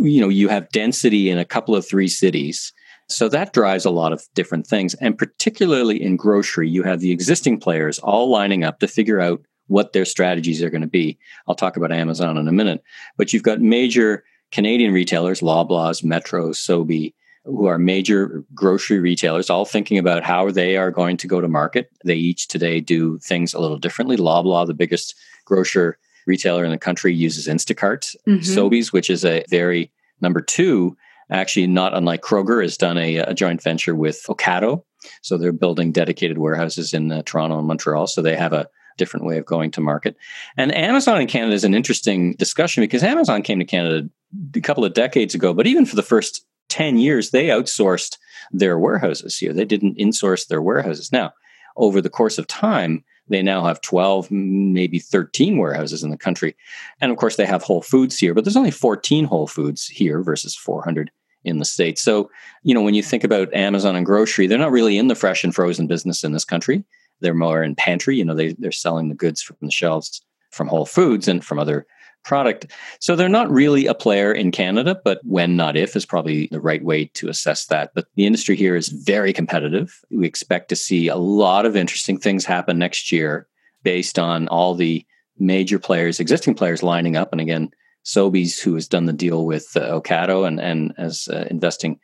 you 0.00 0.20
know 0.20 0.28
you 0.28 0.48
have 0.48 0.68
density 0.70 1.30
in 1.30 1.38
a 1.38 1.44
couple 1.44 1.74
of 1.74 1.86
three 1.86 2.08
cities 2.08 2.72
so 3.08 3.28
that 3.28 3.52
drives 3.52 3.84
a 3.84 3.90
lot 3.90 4.12
of 4.12 4.26
different 4.34 4.66
things 4.66 4.94
and 4.94 5.18
particularly 5.18 6.02
in 6.02 6.16
grocery 6.16 6.68
you 6.68 6.82
have 6.82 7.00
the 7.00 7.12
existing 7.12 7.58
players 7.58 7.98
all 8.00 8.30
lining 8.30 8.64
up 8.64 8.80
to 8.80 8.88
figure 8.88 9.20
out 9.20 9.40
what 9.66 9.92
their 9.92 10.04
strategies 10.04 10.62
are 10.62 10.70
going 10.70 10.80
to 10.80 10.86
be 10.86 11.18
i'll 11.48 11.54
talk 11.54 11.76
about 11.76 11.92
amazon 11.92 12.36
in 12.36 12.48
a 12.48 12.52
minute 12.52 12.82
but 13.16 13.32
you've 13.32 13.42
got 13.42 13.60
major 13.60 14.24
canadian 14.52 14.92
retailers 14.92 15.40
loblaws 15.40 16.04
metro 16.04 16.50
sobeys 16.50 17.12
who 17.46 17.66
are 17.66 17.78
major 17.78 18.42
grocery 18.54 18.98
retailers 18.98 19.50
all 19.50 19.66
thinking 19.66 19.98
about 19.98 20.24
how 20.24 20.50
they 20.50 20.76
are 20.76 20.90
going 20.90 21.16
to 21.16 21.26
go 21.26 21.40
to 21.40 21.48
market 21.48 21.90
they 22.04 22.14
each 22.14 22.48
today 22.48 22.80
do 22.80 23.18
things 23.18 23.52
a 23.52 23.60
little 23.60 23.78
differently 23.78 24.16
loblaw 24.16 24.66
the 24.66 24.74
biggest 24.74 25.14
grocer 25.44 25.98
retailer 26.26 26.64
in 26.64 26.70
the 26.70 26.78
country 26.78 27.14
uses 27.14 27.46
Instacart. 27.46 28.14
Mm-hmm. 28.26 28.38
Sobeys, 28.40 28.92
which 28.92 29.10
is 29.10 29.24
a 29.24 29.44
very 29.48 29.90
number 30.20 30.40
two, 30.40 30.96
actually 31.30 31.66
not 31.66 31.94
unlike 31.94 32.22
Kroger, 32.22 32.62
has 32.62 32.76
done 32.76 32.98
a, 32.98 33.16
a 33.18 33.34
joint 33.34 33.62
venture 33.62 33.94
with 33.94 34.24
Ocado. 34.28 34.82
So 35.22 35.36
they're 35.36 35.52
building 35.52 35.92
dedicated 35.92 36.38
warehouses 36.38 36.94
in 36.94 37.12
uh, 37.12 37.22
Toronto 37.26 37.58
and 37.58 37.68
Montreal. 37.68 38.06
So 38.06 38.22
they 38.22 38.36
have 38.36 38.52
a 38.52 38.68
different 38.96 39.26
way 39.26 39.38
of 39.38 39.44
going 39.44 39.70
to 39.72 39.80
market. 39.80 40.16
And 40.56 40.74
Amazon 40.74 41.20
in 41.20 41.26
Canada 41.26 41.54
is 41.54 41.64
an 41.64 41.74
interesting 41.74 42.34
discussion 42.34 42.82
because 42.82 43.02
Amazon 43.02 43.42
came 43.42 43.58
to 43.58 43.64
Canada 43.64 44.08
a 44.54 44.60
couple 44.60 44.84
of 44.84 44.94
decades 44.94 45.34
ago, 45.34 45.52
but 45.54 45.66
even 45.66 45.86
for 45.86 45.96
the 45.96 46.02
first 46.02 46.44
10 46.68 46.98
years, 46.98 47.30
they 47.30 47.46
outsourced 47.46 48.18
their 48.50 48.78
warehouses 48.78 49.36
here. 49.36 49.52
They 49.52 49.64
didn't 49.64 49.98
insource 49.98 50.48
their 50.48 50.62
warehouses. 50.62 51.12
Now, 51.12 51.32
over 51.76 52.00
the 52.00 52.10
course 52.10 52.38
of 52.38 52.46
time, 52.46 53.04
they 53.28 53.42
now 53.42 53.64
have 53.64 53.80
12, 53.80 54.30
maybe 54.30 54.98
13 54.98 55.56
warehouses 55.56 56.02
in 56.02 56.10
the 56.10 56.16
country. 56.16 56.54
And 57.00 57.10
of 57.10 57.16
course, 57.16 57.36
they 57.36 57.46
have 57.46 57.62
Whole 57.62 57.82
Foods 57.82 58.18
here, 58.18 58.34
but 58.34 58.44
there's 58.44 58.56
only 58.56 58.70
14 58.70 59.24
Whole 59.24 59.46
Foods 59.46 59.86
here 59.86 60.22
versus 60.22 60.54
400 60.54 61.10
in 61.44 61.58
the 61.58 61.64
States. 61.64 62.02
So, 62.02 62.30
you 62.62 62.74
know, 62.74 62.82
when 62.82 62.94
you 62.94 63.02
think 63.02 63.24
about 63.24 63.52
Amazon 63.54 63.96
and 63.96 64.06
grocery, 64.06 64.46
they're 64.46 64.58
not 64.58 64.72
really 64.72 64.98
in 64.98 65.08
the 65.08 65.14
fresh 65.14 65.44
and 65.44 65.54
frozen 65.54 65.86
business 65.86 66.24
in 66.24 66.32
this 66.32 66.44
country. 66.44 66.84
They're 67.20 67.34
more 67.34 67.62
in 67.62 67.74
pantry. 67.74 68.16
You 68.16 68.24
know, 68.24 68.34
they, 68.34 68.52
they're 68.54 68.72
selling 68.72 69.08
the 69.08 69.14
goods 69.14 69.42
from 69.42 69.56
the 69.60 69.70
shelves 69.70 70.20
from 70.50 70.68
Whole 70.68 70.86
Foods 70.86 71.28
and 71.28 71.44
from 71.44 71.58
other 71.58 71.86
product. 72.24 72.66
So 73.00 73.14
they're 73.14 73.28
not 73.28 73.50
really 73.50 73.86
a 73.86 73.94
player 73.94 74.32
in 74.32 74.50
Canada, 74.50 75.00
but 75.04 75.20
when 75.24 75.56
not 75.56 75.76
if 75.76 75.94
is 75.94 76.06
probably 76.06 76.48
the 76.50 76.60
right 76.60 76.82
way 76.82 77.06
to 77.14 77.28
assess 77.28 77.66
that. 77.66 77.92
But 77.94 78.06
the 78.16 78.26
industry 78.26 78.56
here 78.56 78.76
is 78.76 78.88
very 78.88 79.32
competitive. 79.32 80.00
We 80.10 80.26
expect 80.26 80.70
to 80.70 80.76
see 80.76 81.08
a 81.08 81.16
lot 81.16 81.66
of 81.66 81.76
interesting 81.76 82.18
things 82.18 82.44
happen 82.44 82.78
next 82.78 83.12
year 83.12 83.46
based 83.82 84.18
on 84.18 84.48
all 84.48 84.74
the 84.74 85.04
major 85.38 85.78
players, 85.78 86.18
existing 86.18 86.54
players 86.54 86.82
lining 86.82 87.16
up. 87.16 87.30
And 87.30 87.40
again, 87.40 87.70
Sobeys, 88.04 88.60
who 88.60 88.74
has 88.74 88.88
done 88.88 89.06
the 89.06 89.12
deal 89.12 89.44
with 89.44 89.76
uh, 89.76 90.00
and, 90.08 90.60
and 90.60 90.94
as 90.96 91.28
uh, 91.28 91.46
investing 91.50 92.00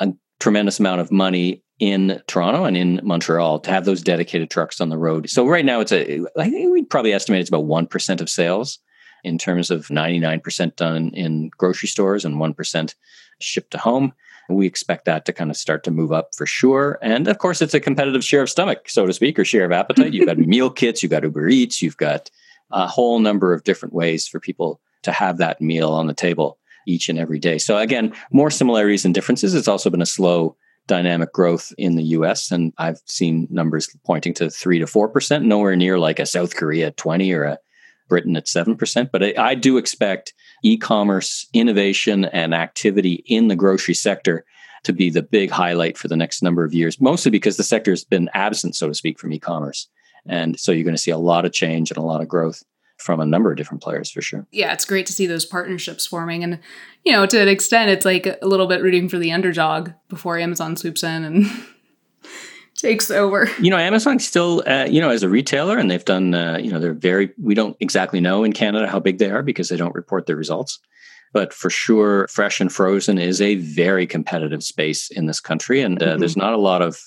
a 0.00 0.12
tremendous 0.40 0.80
amount 0.80 1.00
of 1.00 1.10
money 1.10 1.62
in 1.82 2.22
Toronto 2.28 2.62
and 2.62 2.76
in 2.76 3.00
Montreal 3.02 3.58
to 3.58 3.70
have 3.70 3.84
those 3.84 4.02
dedicated 4.02 4.48
trucks 4.48 4.80
on 4.80 4.88
the 4.88 4.96
road. 4.96 5.28
So 5.28 5.48
right 5.48 5.64
now 5.64 5.80
it's 5.80 5.90
a 5.90 6.20
I 6.38 6.48
think 6.48 6.70
we 6.70 6.84
probably 6.84 7.12
estimate 7.12 7.40
it's 7.40 7.50
about 7.50 7.64
1% 7.64 8.20
of 8.20 8.30
sales 8.30 8.78
in 9.24 9.36
terms 9.36 9.68
of 9.68 9.88
99% 9.88 10.76
done 10.76 11.10
in 11.12 11.50
grocery 11.58 11.88
stores 11.88 12.24
and 12.24 12.36
1% 12.36 12.94
shipped 13.40 13.72
to 13.72 13.78
home. 13.78 14.12
We 14.48 14.64
expect 14.64 15.06
that 15.06 15.24
to 15.24 15.32
kind 15.32 15.50
of 15.50 15.56
start 15.56 15.82
to 15.82 15.90
move 15.90 16.12
up 16.12 16.36
for 16.36 16.46
sure. 16.46 17.00
And 17.02 17.26
of 17.26 17.38
course, 17.38 17.60
it's 17.60 17.74
a 17.74 17.80
competitive 17.80 18.22
share 18.22 18.42
of 18.42 18.50
stomach, 18.50 18.88
so 18.88 19.04
to 19.04 19.12
speak, 19.12 19.36
or 19.36 19.44
share 19.44 19.64
of 19.64 19.72
appetite. 19.72 20.12
You've 20.12 20.26
got 20.26 20.38
meal 20.54 20.70
kits, 20.70 21.02
you've 21.02 21.10
got 21.10 21.24
Uber 21.24 21.48
Eats, 21.48 21.82
you've 21.82 21.96
got 21.96 22.30
a 22.70 22.86
whole 22.86 23.18
number 23.18 23.52
of 23.52 23.64
different 23.64 23.92
ways 23.92 24.28
for 24.28 24.38
people 24.38 24.80
to 25.02 25.10
have 25.10 25.38
that 25.38 25.60
meal 25.60 25.90
on 25.90 26.06
the 26.06 26.14
table 26.14 26.58
each 26.86 27.08
and 27.08 27.18
every 27.18 27.40
day. 27.40 27.58
So, 27.58 27.78
again, 27.78 28.14
more 28.30 28.52
similarities 28.52 29.04
and 29.04 29.12
differences. 29.12 29.52
It's 29.52 29.68
also 29.68 29.90
been 29.90 30.00
a 30.00 30.06
slow 30.06 30.56
dynamic 30.86 31.32
growth 31.32 31.72
in 31.78 31.96
the 31.96 32.02
US. 32.04 32.50
And 32.50 32.72
I've 32.78 33.00
seen 33.06 33.46
numbers 33.50 33.88
pointing 34.04 34.34
to 34.34 34.50
three 34.50 34.78
to 34.78 34.86
4%, 34.86 35.42
nowhere 35.42 35.76
near 35.76 35.98
like 35.98 36.18
a 36.18 36.26
South 36.26 36.56
Korea 36.56 36.88
at 36.88 36.96
20 36.96 37.32
or 37.32 37.44
a 37.44 37.58
Britain 38.08 38.36
at 38.36 38.46
7%. 38.46 39.10
But 39.10 39.22
I, 39.22 39.34
I 39.38 39.54
do 39.54 39.76
expect 39.76 40.34
e 40.62 40.76
commerce 40.76 41.46
innovation 41.52 42.24
and 42.26 42.54
activity 42.54 43.24
in 43.26 43.48
the 43.48 43.56
grocery 43.56 43.94
sector 43.94 44.44
to 44.84 44.92
be 44.92 45.10
the 45.10 45.22
big 45.22 45.50
highlight 45.50 45.96
for 45.96 46.08
the 46.08 46.16
next 46.16 46.42
number 46.42 46.64
of 46.64 46.74
years, 46.74 47.00
mostly 47.00 47.30
because 47.30 47.56
the 47.56 47.62
sector 47.62 47.92
has 47.92 48.04
been 48.04 48.28
absent, 48.34 48.74
so 48.74 48.88
to 48.88 48.94
speak, 48.94 49.18
from 49.18 49.32
e 49.32 49.38
commerce. 49.38 49.88
And 50.26 50.58
so 50.58 50.72
you're 50.72 50.84
going 50.84 50.96
to 50.96 51.02
see 51.02 51.10
a 51.10 51.18
lot 51.18 51.44
of 51.44 51.52
change 51.52 51.90
and 51.90 51.98
a 51.98 52.02
lot 52.02 52.20
of 52.20 52.28
growth 52.28 52.62
from 53.02 53.20
a 53.20 53.26
number 53.26 53.50
of 53.50 53.56
different 53.56 53.82
players 53.82 54.10
for 54.10 54.22
sure. 54.22 54.46
Yeah, 54.52 54.72
it's 54.72 54.84
great 54.84 55.06
to 55.06 55.12
see 55.12 55.26
those 55.26 55.44
partnerships 55.44 56.06
forming. 56.06 56.44
And, 56.44 56.60
you 57.04 57.12
know, 57.12 57.26
to 57.26 57.40
an 57.40 57.48
extent, 57.48 57.90
it's 57.90 58.04
like 58.04 58.26
a 58.26 58.46
little 58.46 58.66
bit 58.66 58.82
rooting 58.82 59.08
for 59.08 59.18
the 59.18 59.32
underdog 59.32 59.90
before 60.08 60.38
Amazon 60.38 60.76
swoops 60.76 61.02
in 61.02 61.24
and 61.24 61.46
takes 62.76 63.10
over. 63.10 63.48
You 63.60 63.70
know, 63.70 63.78
Amazon 63.78 64.18
still, 64.18 64.62
uh, 64.66 64.86
you 64.88 65.00
know, 65.00 65.10
as 65.10 65.22
a 65.22 65.28
retailer, 65.28 65.78
and 65.78 65.90
they've 65.90 66.04
done, 66.04 66.34
uh, 66.34 66.58
you 66.58 66.70
know, 66.70 66.78
they're 66.78 66.94
very, 66.94 67.32
we 67.40 67.54
don't 67.54 67.76
exactly 67.80 68.20
know 68.20 68.44
in 68.44 68.52
Canada 68.52 68.86
how 68.86 69.00
big 69.00 69.18
they 69.18 69.30
are 69.30 69.42
because 69.42 69.68
they 69.68 69.76
don't 69.76 69.94
report 69.94 70.26
their 70.26 70.36
results. 70.36 70.78
But 71.32 71.54
for 71.54 71.70
sure, 71.70 72.28
fresh 72.28 72.60
and 72.60 72.70
frozen 72.70 73.18
is 73.18 73.40
a 73.40 73.56
very 73.56 74.06
competitive 74.06 74.62
space 74.62 75.10
in 75.10 75.26
this 75.26 75.40
country. 75.40 75.80
And 75.80 76.02
uh, 76.02 76.06
mm-hmm. 76.06 76.18
there's 76.20 76.36
not 76.36 76.52
a 76.52 76.58
lot 76.58 76.82
of 76.82 77.00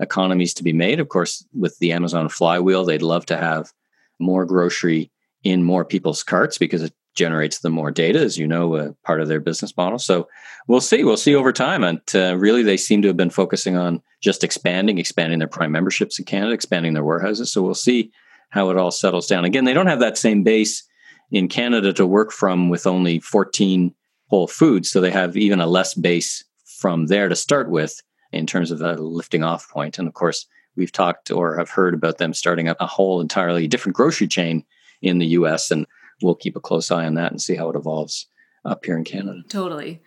economies 0.00 0.54
to 0.54 0.64
be 0.64 0.72
made. 0.72 1.00
Of 1.00 1.08
course, 1.08 1.44
with 1.54 1.78
the 1.78 1.92
Amazon 1.92 2.28
flywheel, 2.28 2.84
they'd 2.84 3.02
love 3.02 3.26
to 3.26 3.36
have 3.36 3.72
more 4.18 4.44
grocery 4.44 5.10
in 5.50 5.62
more 5.64 5.84
people's 5.84 6.22
carts 6.22 6.58
because 6.58 6.82
it 6.82 6.92
generates 7.14 7.58
them 7.58 7.72
more 7.72 7.90
data, 7.90 8.20
as 8.20 8.38
you 8.38 8.46
know, 8.46 8.76
a 8.76 8.92
part 9.04 9.20
of 9.20 9.28
their 9.28 9.40
business 9.40 9.76
model. 9.76 9.98
So 9.98 10.28
we'll 10.68 10.80
see. 10.80 11.04
We'll 11.04 11.16
see 11.16 11.34
over 11.34 11.52
time. 11.52 11.82
And 11.82 12.00
uh, 12.14 12.36
really, 12.36 12.62
they 12.62 12.76
seem 12.76 13.02
to 13.02 13.08
have 13.08 13.16
been 13.16 13.30
focusing 13.30 13.76
on 13.76 14.00
just 14.20 14.44
expanding, 14.44 14.98
expanding 14.98 15.40
their 15.40 15.48
prime 15.48 15.72
memberships 15.72 16.18
in 16.18 16.24
Canada, 16.24 16.52
expanding 16.52 16.94
their 16.94 17.04
warehouses. 17.04 17.52
So 17.52 17.62
we'll 17.62 17.74
see 17.74 18.12
how 18.50 18.70
it 18.70 18.78
all 18.78 18.90
settles 18.90 19.26
down. 19.26 19.44
Again, 19.44 19.64
they 19.64 19.74
don't 19.74 19.88
have 19.88 20.00
that 20.00 20.16
same 20.16 20.42
base 20.42 20.82
in 21.30 21.48
Canada 21.48 21.92
to 21.92 22.06
work 22.06 22.32
from 22.32 22.68
with 22.68 22.86
only 22.86 23.18
14 23.18 23.94
Whole 24.28 24.46
Foods. 24.46 24.90
So 24.90 25.00
they 25.00 25.10
have 25.10 25.36
even 25.36 25.60
a 25.60 25.66
less 25.66 25.94
base 25.94 26.44
from 26.78 27.06
there 27.06 27.28
to 27.28 27.36
start 27.36 27.70
with 27.70 28.00
in 28.32 28.46
terms 28.46 28.70
of 28.70 28.80
a 28.80 28.94
lifting 28.94 29.42
off 29.42 29.68
point. 29.68 29.98
And 29.98 30.06
of 30.06 30.14
course, 30.14 30.46
we've 30.76 30.92
talked 30.92 31.30
or 31.30 31.56
have 31.56 31.70
heard 31.70 31.94
about 31.94 32.18
them 32.18 32.34
starting 32.34 32.68
up 32.68 32.76
a 32.80 32.86
whole 32.86 33.20
entirely 33.20 33.66
different 33.66 33.96
grocery 33.96 34.28
chain 34.28 34.64
in 35.02 35.18
the 35.18 35.26
US. 35.28 35.70
And 35.70 35.86
we'll 36.22 36.34
keep 36.34 36.56
a 36.56 36.60
close 36.60 36.90
eye 36.90 37.06
on 37.06 37.14
that 37.14 37.30
and 37.30 37.40
see 37.40 37.56
how 37.56 37.70
it 37.70 37.76
evolves 37.76 38.26
up 38.64 38.84
here 38.84 38.96
in 38.96 39.04
Canada. 39.04 39.42
Totally. 39.48 40.02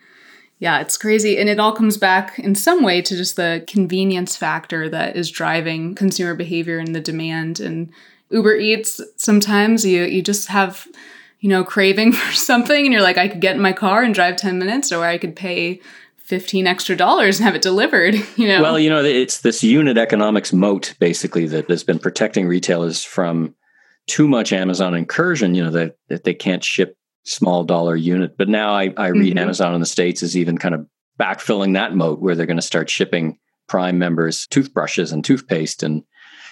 Yeah, 0.58 0.80
it's 0.80 0.96
crazy. 0.96 1.38
And 1.38 1.48
it 1.48 1.58
all 1.58 1.72
comes 1.72 1.96
back 1.96 2.38
in 2.38 2.54
some 2.54 2.84
way 2.84 3.02
to 3.02 3.16
just 3.16 3.34
the 3.34 3.64
convenience 3.66 4.36
factor 4.36 4.88
that 4.88 5.16
is 5.16 5.28
driving 5.28 5.96
consumer 5.96 6.34
behavior 6.34 6.78
and 6.78 6.94
the 6.94 7.00
demand. 7.00 7.58
And 7.58 7.90
Uber 8.30 8.54
Eats, 8.54 9.00
sometimes 9.16 9.84
you, 9.84 10.04
you 10.04 10.22
just 10.22 10.46
have, 10.48 10.86
you 11.40 11.48
know, 11.48 11.64
craving 11.64 12.12
for 12.12 12.32
something 12.32 12.84
and 12.84 12.92
you're 12.92 13.02
like, 13.02 13.18
I 13.18 13.26
could 13.26 13.40
get 13.40 13.56
in 13.56 13.62
my 13.62 13.72
car 13.72 14.04
and 14.04 14.14
drive 14.14 14.36
10 14.36 14.56
minutes, 14.58 14.92
or 14.92 15.04
I 15.04 15.18
could 15.18 15.34
pay 15.34 15.80
15 16.18 16.68
extra 16.68 16.96
dollars 16.96 17.40
and 17.40 17.44
have 17.44 17.56
it 17.56 17.62
delivered, 17.62 18.14
you 18.36 18.46
know? 18.46 18.62
Well, 18.62 18.78
you 18.78 18.88
know, 18.88 19.04
it's 19.04 19.40
this 19.40 19.64
unit 19.64 19.98
economics 19.98 20.52
moat 20.52 20.94
basically 21.00 21.46
that 21.48 21.68
has 21.70 21.82
been 21.82 21.98
protecting 21.98 22.46
retailers 22.46 23.02
from 23.02 23.56
too 24.06 24.28
much 24.28 24.52
Amazon 24.52 24.94
incursion, 24.94 25.54
you 25.54 25.62
know, 25.62 25.70
that, 25.70 25.96
that 26.08 26.24
they 26.24 26.34
can't 26.34 26.64
ship 26.64 26.96
small 27.24 27.64
dollar 27.64 27.96
unit. 27.96 28.36
But 28.36 28.48
now 28.48 28.74
I, 28.74 28.92
I 28.96 29.08
read 29.08 29.30
mm-hmm. 29.30 29.38
Amazon 29.38 29.74
in 29.74 29.80
the 29.80 29.86
States 29.86 30.22
is 30.22 30.36
even 30.36 30.58
kind 30.58 30.74
of 30.74 30.86
backfilling 31.20 31.74
that 31.74 31.94
moat 31.94 32.20
where 32.20 32.34
they're 32.34 32.46
going 32.46 32.56
to 32.56 32.62
start 32.62 32.90
shipping 32.90 33.38
Prime 33.68 33.98
members 33.98 34.46
toothbrushes 34.48 35.12
and 35.12 35.24
toothpaste 35.24 35.82
and 35.82 36.02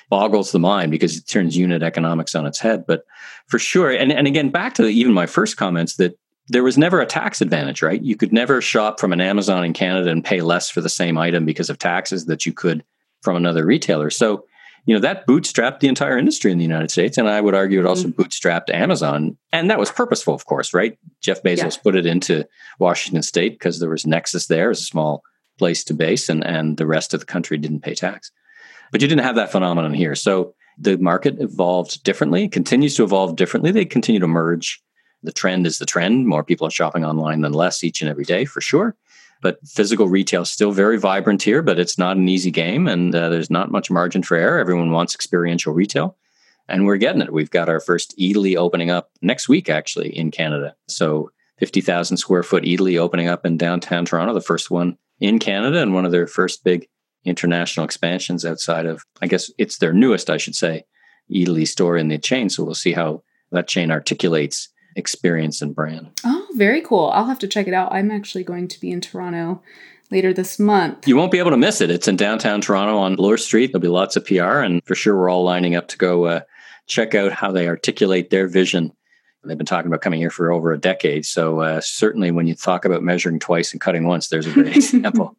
boggles 0.09 0.53
the 0.53 0.59
mind 0.59 0.91
because 0.91 1.17
it 1.17 1.27
turns 1.27 1.57
unit 1.57 1.83
economics 1.83 2.35
on 2.35 2.47
its 2.47 2.59
head. 2.59 2.85
But 2.87 3.05
for 3.47 3.59
sure, 3.59 3.91
and, 3.91 4.13
and 4.13 4.27
again, 4.27 4.51
back 4.51 4.75
to 4.75 4.87
even 4.87 5.13
my 5.13 5.27
first 5.27 5.57
comments 5.57 5.97
that 5.97 6.19
there 6.49 6.65
was 6.65 6.79
never 6.79 7.01
a 7.01 7.07
tax 7.07 7.41
advantage, 7.41 7.83
right? 7.83 8.03
You 8.03 8.17
could 8.17 8.33
never 8.33 8.61
shop 8.61 8.99
from 8.99 9.13
an 9.13 9.21
Amazon 9.21 9.65
in 9.65 9.73
Canada 9.73 10.11
and 10.11 10.25
pay 10.25 10.41
less 10.41 10.69
for 10.69 10.81
the 10.81 10.89
same 10.89 11.17
item 11.17 11.45
because 11.45 11.71
of 11.71 11.79
taxes 11.79 12.27
that 12.27 12.45
you 12.45 12.53
could 12.53 12.85
from 13.23 13.37
another 13.37 13.65
retailer. 13.65 14.11
So 14.11 14.45
you 14.87 14.95
know 14.95 15.01
that 15.01 15.27
bootstrapped 15.27 15.81
the 15.81 15.89
entire 15.89 16.19
industry 16.19 16.51
in 16.53 16.59
the 16.59 16.65
United 16.65 16.91
States, 16.91 17.19
and 17.19 17.29
I 17.29 17.41
would 17.41 17.55
argue 17.55 17.81
it 17.81 17.87
also 17.87 18.09
mm-hmm. 18.09 18.21
bootstrapped 18.21 18.71
Amazon, 18.73 19.37
and 19.53 19.71
that 19.71 19.79
was 19.79 19.91
purposeful, 19.91 20.35
of 20.35 20.47
course, 20.47 20.75
right? 20.75 20.99
Jeff 21.21 21.43
Bezos 21.43 21.77
yeah. 21.77 21.83
put 21.83 21.97
it 21.97 22.07
into 22.07 22.47
Washington 22.79 23.23
State 23.23 23.53
because 23.53 23.81
there 23.81 23.91
was 23.91 24.07
nexus 24.07 24.47
there, 24.47 24.71
as 24.71 24.81
a 24.81 24.85
small 24.85 25.23
place 25.59 25.85
to 25.85 25.95
base, 25.95 26.29
and 26.29 26.45
and 26.45 26.77
the 26.77 26.87
rest 26.87 27.15
of 27.15 27.21
the 27.21 27.27
country 27.27 27.59
didn't 27.59 27.81
pay 27.81 27.95
tax, 27.95 28.31
but 28.93 29.03
you 29.03 29.09
didn't 29.09 29.25
have 29.25 29.37
that 29.37 29.53
phenomenon 29.53 29.95
here. 29.95 30.15
So 30.15 30.55
the 30.79 30.97
market 30.97 31.37
evolved 31.41 32.03
differently, 32.03 32.49
continues 32.49 32.97
to 32.97 33.05
evolve 33.05 33.37
differently. 33.37 33.71
They 33.71 33.85
continue 33.85 34.21
to 34.21 34.27
merge. 34.27 34.83
The 35.23 35.33
trend 35.33 35.67
is 35.67 35.79
the 35.79 35.87
trend. 35.87 36.27
More 36.27 36.43
people 36.43 36.67
are 36.67 36.71
shopping 36.71 37.05
online 37.05 37.43
than 37.43 37.53
less 37.53 37.85
each 37.85 38.01
and 38.01 38.09
every 38.09 38.25
day, 38.25 38.47
for 38.47 38.63
sure. 38.63 38.97
But 39.43 39.59
physical 39.67 40.09
retail 40.09 40.43
is 40.43 40.51
still 40.51 40.73
very 40.73 40.99
vibrant 40.99 41.43
here, 41.43 41.63
but 41.63 41.79
it's 41.79 41.99
not 41.99 42.17
an 42.17 42.29
easy 42.29 42.51
game 42.51 42.87
and 42.87 43.15
uh, 43.15 43.31
there's 43.31 43.51
not 43.51 43.71
much 43.71 43.91
margin 43.91 44.23
for 44.23 44.37
error. 44.37 44.59
Everyone 44.59 44.91
wants 44.91 45.15
experiential 45.15 45.73
retail 45.73 46.17
and 46.69 46.87
we're 46.87 46.97
getting 46.97 47.23
it. 47.23 47.33
We've 47.33 47.51
got 47.51 47.69
our 47.69 47.81
first 47.81 48.15
Eataly 48.19 48.57
opening 48.57 48.91
up 48.91 49.11
next 49.23 49.49
week, 49.49 49.69
actually, 49.69 50.17
in 50.17 50.31
Canada. 50.31 50.75
So 50.89 51.31
50,000 51.59 52.17
square 52.17 52.43
foot 52.43 52.65
Eataly 52.65 52.99
opening 52.99 53.29
up 53.29 53.45
in 53.45 53.57
downtown 53.57 54.05
Toronto, 54.05 54.33
the 54.33 54.41
first 54.41 54.71
one 54.71 54.97
in 55.21 55.39
Canada 55.39 55.83
and 55.83 55.93
one 55.95 56.07
of 56.07 56.13
their 56.13 56.27
first 56.27 56.65
big 56.65 56.89
international 57.25 57.85
expansions 57.85 58.45
outside 58.45 58.87
of, 58.87 59.05
I 59.21 59.27
guess 59.27 59.51
it's 59.59 59.79
their 59.79 59.93
newest, 59.93 60.31
I 60.31 60.39
should 60.39 60.55
say, 60.55 60.85
Eataly 61.31 61.67
store 61.67 61.97
in 61.97 62.09
the 62.09 62.19
chain. 62.19 62.49
So 62.49 62.65
we'll 62.65 62.75
see 62.75 62.93
how 62.93 63.23
that 63.53 63.69
chain 63.69 63.91
articulates 63.91 64.69
experience 65.01 65.61
and 65.61 65.75
brand. 65.75 66.11
Oh, 66.25 66.47
very 66.55 66.81
cool. 66.81 67.11
I'll 67.13 67.27
have 67.27 67.41
to 67.41 67.49
check 67.49 67.67
it 67.67 67.75
out. 67.75 67.93
I'm 67.93 68.13
actually 68.13 68.45
going 68.45 68.69
to 68.69 68.81
be 68.81 68.93
in 68.93 69.01
Toronto 69.01 69.61
later 70.13 70.33
this 70.33 70.61
month. 70.61 71.09
You 71.09 71.17
won't 71.17 71.33
be 71.33 71.41
able 71.41 71.51
to 71.51 71.57
miss 71.57 71.81
it. 71.81 71.91
It's 71.91 72.07
in 72.07 72.15
downtown 72.15 72.61
Toronto 72.61 72.99
on 72.99 73.17
Bloor 73.17 73.37
Street. 73.37 73.73
There'll 73.73 73.81
be 73.81 73.89
lots 73.89 74.15
of 74.15 74.25
PR, 74.25 74.61
and 74.61 74.85
for 74.85 74.95
sure, 74.95 75.17
we're 75.17 75.31
all 75.31 75.43
lining 75.43 75.75
up 75.75 75.89
to 75.89 75.99
go 75.99 76.27
uh, 76.27 76.41
check 76.87 77.15
out 77.15 77.33
how 77.33 77.51
they 77.51 77.67
articulate 77.67 78.31
their 78.31 78.47
vision 78.47 78.93
They've 79.43 79.57
been 79.57 79.67
talking 79.67 79.87
about 79.87 80.03
coming 80.03 80.21
here 80.21 80.31
for 80.31 80.53
over 80.53 80.73
a 80.73 80.79
decade. 80.79 81.25
So 81.25 81.61
uh, 81.61 81.81
certainly, 81.81 82.31
when 82.31 82.47
you 82.47 82.55
talk 82.55 82.85
about 82.85 83.03
measuring 83.03 83.39
twice 83.39 83.73
and 83.73 83.81
cutting 83.81 84.07
once, 84.07 84.29
there's 84.29 84.47
a 84.47 84.53
great 84.53 84.77
example. 84.77 85.35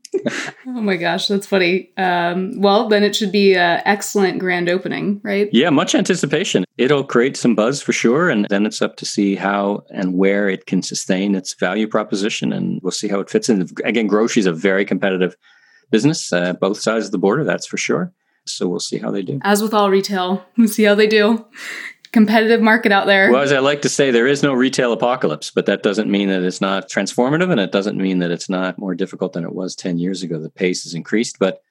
oh 0.65 0.81
my 0.81 0.97
gosh, 0.97 1.27
that's 1.27 1.45
funny. 1.45 1.91
Um, 1.97 2.59
well, 2.59 2.89
then 2.89 3.03
it 3.03 3.15
should 3.15 3.31
be 3.31 3.55
an 3.55 3.81
excellent 3.85 4.39
grand 4.39 4.69
opening, 4.69 5.21
right? 5.23 5.49
Yeah, 5.53 5.69
much 5.69 5.93
anticipation. 5.93 6.65
It'll 6.79 7.03
create 7.03 7.37
some 7.37 7.53
buzz 7.53 7.81
for 7.81 7.93
sure, 7.93 8.29
and 8.29 8.47
then 8.49 8.65
it's 8.65 8.81
up 8.81 8.95
to 8.97 9.05
see 9.05 9.35
how 9.35 9.83
and 9.91 10.17
where 10.17 10.49
it 10.49 10.65
can 10.65 10.81
sustain 10.81 11.35
its 11.35 11.53
value 11.53 11.87
proposition, 11.87 12.51
and 12.51 12.81
we'll 12.81 12.91
see 12.91 13.07
how 13.07 13.19
it 13.19 13.29
fits 13.29 13.49
in. 13.49 13.69
Again, 13.85 14.07
grocery 14.07 14.39
is 14.39 14.47
a 14.47 14.53
very 14.53 14.83
competitive 14.83 15.37
business, 15.91 16.33
uh, 16.33 16.53
both 16.53 16.79
sides 16.79 17.05
of 17.05 17.11
the 17.11 17.19
border, 17.19 17.43
that's 17.43 17.67
for 17.67 17.77
sure. 17.77 18.11
So 18.45 18.67
we'll 18.67 18.79
see 18.79 18.97
how 18.97 19.11
they 19.11 19.21
do. 19.21 19.39
As 19.43 19.61
with 19.61 19.73
all 19.73 19.91
retail, 19.91 20.43
we'll 20.57 20.67
see 20.67 20.83
how 20.83 20.95
they 20.95 21.05
do 21.05 21.45
competitive 22.11 22.61
market 22.61 22.91
out 22.91 23.07
there. 23.07 23.31
Well, 23.31 23.41
as 23.41 23.51
I 23.51 23.59
like 23.59 23.81
to 23.83 23.89
say, 23.89 24.11
there 24.11 24.27
is 24.27 24.43
no 24.43 24.53
retail 24.53 24.91
apocalypse, 24.91 25.51
but 25.51 25.65
that 25.65 25.83
doesn't 25.83 26.11
mean 26.11 26.29
that 26.29 26.43
it's 26.43 26.61
not 26.61 26.89
transformative 26.89 27.49
and 27.49 27.59
it 27.59 27.71
doesn't 27.71 27.97
mean 27.97 28.19
that 28.19 28.31
it's 28.31 28.49
not 28.49 28.77
more 28.77 28.95
difficult 28.95 29.33
than 29.33 29.43
it 29.43 29.53
was 29.53 29.75
10 29.75 29.97
years 29.97 30.21
ago. 30.21 30.39
The 30.39 30.49
pace 30.49 30.83
has 30.83 30.93
increased, 30.93 31.37
but 31.39 31.61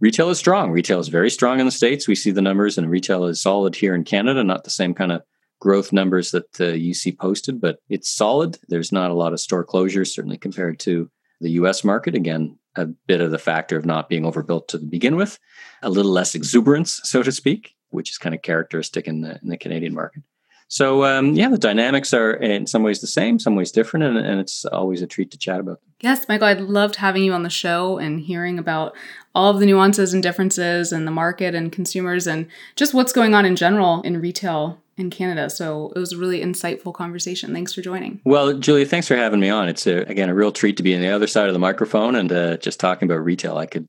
retail 0.00 0.30
is 0.30 0.38
strong. 0.38 0.70
Retail 0.70 1.00
is 1.00 1.08
very 1.08 1.30
strong 1.30 1.60
in 1.60 1.66
the 1.66 1.72
States. 1.72 2.08
We 2.08 2.16
see 2.16 2.32
the 2.32 2.42
numbers, 2.42 2.76
and 2.76 2.90
retail 2.90 3.24
is 3.24 3.40
solid 3.40 3.76
here 3.76 3.94
in 3.94 4.04
Canada, 4.04 4.42
not 4.42 4.64
the 4.64 4.70
same 4.70 4.94
kind 4.94 5.12
of 5.12 5.22
growth 5.60 5.92
numbers 5.92 6.32
that 6.32 6.60
uh, 6.60 6.66
you 6.66 6.92
see 6.92 7.12
posted, 7.12 7.60
but 7.60 7.78
it's 7.88 8.10
solid. 8.10 8.58
There's 8.68 8.92
not 8.92 9.10
a 9.10 9.14
lot 9.14 9.32
of 9.32 9.40
store 9.40 9.64
closures, 9.64 10.08
certainly 10.08 10.38
compared 10.38 10.80
to 10.80 11.08
the 11.40 11.50
US 11.50 11.84
market. 11.84 12.14
Again, 12.16 12.58
a 12.74 12.86
bit 12.86 13.20
of 13.20 13.30
the 13.30 13.38
factor 13.38 13.76
of 13.76 13.86
not 13.86 14.08
being 14.08 14.26
overbuilt 14.26 14.68
to 14.68 14.78
begin 14.78 15.14
with, 15.14 15.38
a 15.82 15.88
little 15.88 16.10
less 16.10 16.34
exuberance, 16.34 17.00
so 17.04 17.22
to 17.22 17.30
speak 17.30 17.73
which 17.94 18.10
is 18.10 18.18
kind 18.18 18.34
of 18.34 18.42
characteristic 18.42 19.06
in 19.06 19.20
the 19.22 19.38
in 19.42 19.48
the 19.48 19.56
Canadian 19.56 19.94
market. 19.94 20.22
So 20.68 21.04
um, 21.04 21.34
yeah, 21.34 21.48
the 21.48 21.58
dynamics 21.58 22.12
are 22.14 22.32
in 22.32 22.66
some 22.66 22.82
ways 22.82 23.00
the 23.00 23.06
same, 23.06 23.38
some 23.38 23.54
ways 23.54 23.70
different, 23.70 24.04
and, 24.04 24.18
and 24.18 24.40
it's 24.40 24.64
always 24.64 25.02
a 25.02 25.06
treat 25.06 25.30
to 25.30 25.38
chat 25.38 25.60
about. 25.60 25.80
Them. 25.80 25.90
Yes, 26.00 26.26
Michael, 26.28 26.48
I 26.48 26.54
loved 26.54 26.96
having 26.96 27.22
you 27.22 27.32
on 27.32 27.42
the 27.42 27.50
show 27.50 27.98
and 27.98 28.20
hearing 28.20 28.58
about 28.58 28.94
all 29.34 29.50
of 29.50 29.60
the 29.60 29.66
nuances 29.66 30.14
and 30.14 30.22
differences 30.22 30.92
in 30.92 31.04
the 31.04 31.10
market 31.10 31.54
and 31.54 31.70
consumers 31.70 32.26
and 32.26 32.46
just 32.76 32.94
what's 32.94 33.12
going 33.12 33.34
on 33.34 33.44
in 33.44 33.56
general 33.56 34.02
in 34.02 34.20
retail 34.20 34.80
in 34.96 35.10
Canada. 35.10 35.50
So 35.50 35.92
it 35.94 35.98
was 35.98 36.12
a 36.12 36.18
really 36.18 36.40
insightful 36.40 36.94
conversation. 36.94 37.52
Thanks 37.52 37.72
for 37.72 37.82
joining. 37.82 38.20
Well, 38.24 38.54
Julia, 38.54 38.86
thanks 38.86 39.08
for 39.08 39.16
having 39.16 39.40
me 39.40 39.50
on. 39.50 39.68
It's 39.68 39.86
a, 39.86 39.98
again 40.02 40.28
a 40.28 40.34
real 40.34 40.52
treat 40.52 40.76
to 40.76 40.82
be 40.82 40.94
on 40.94 41.00
the 41.00 41.08
other 41.08 41.26
side 41.26 41.48
of 41.48 41.52
the 41.52 41.58
microphone 41.58 42.14
and 42.14 42.32
uh, 42.32 42.56
just 42.58 42.80
talking 42.80 43.08
about 43.08 43.24
retail. 43.24 43.58
I 43.58 43.66
could 43.66 43.88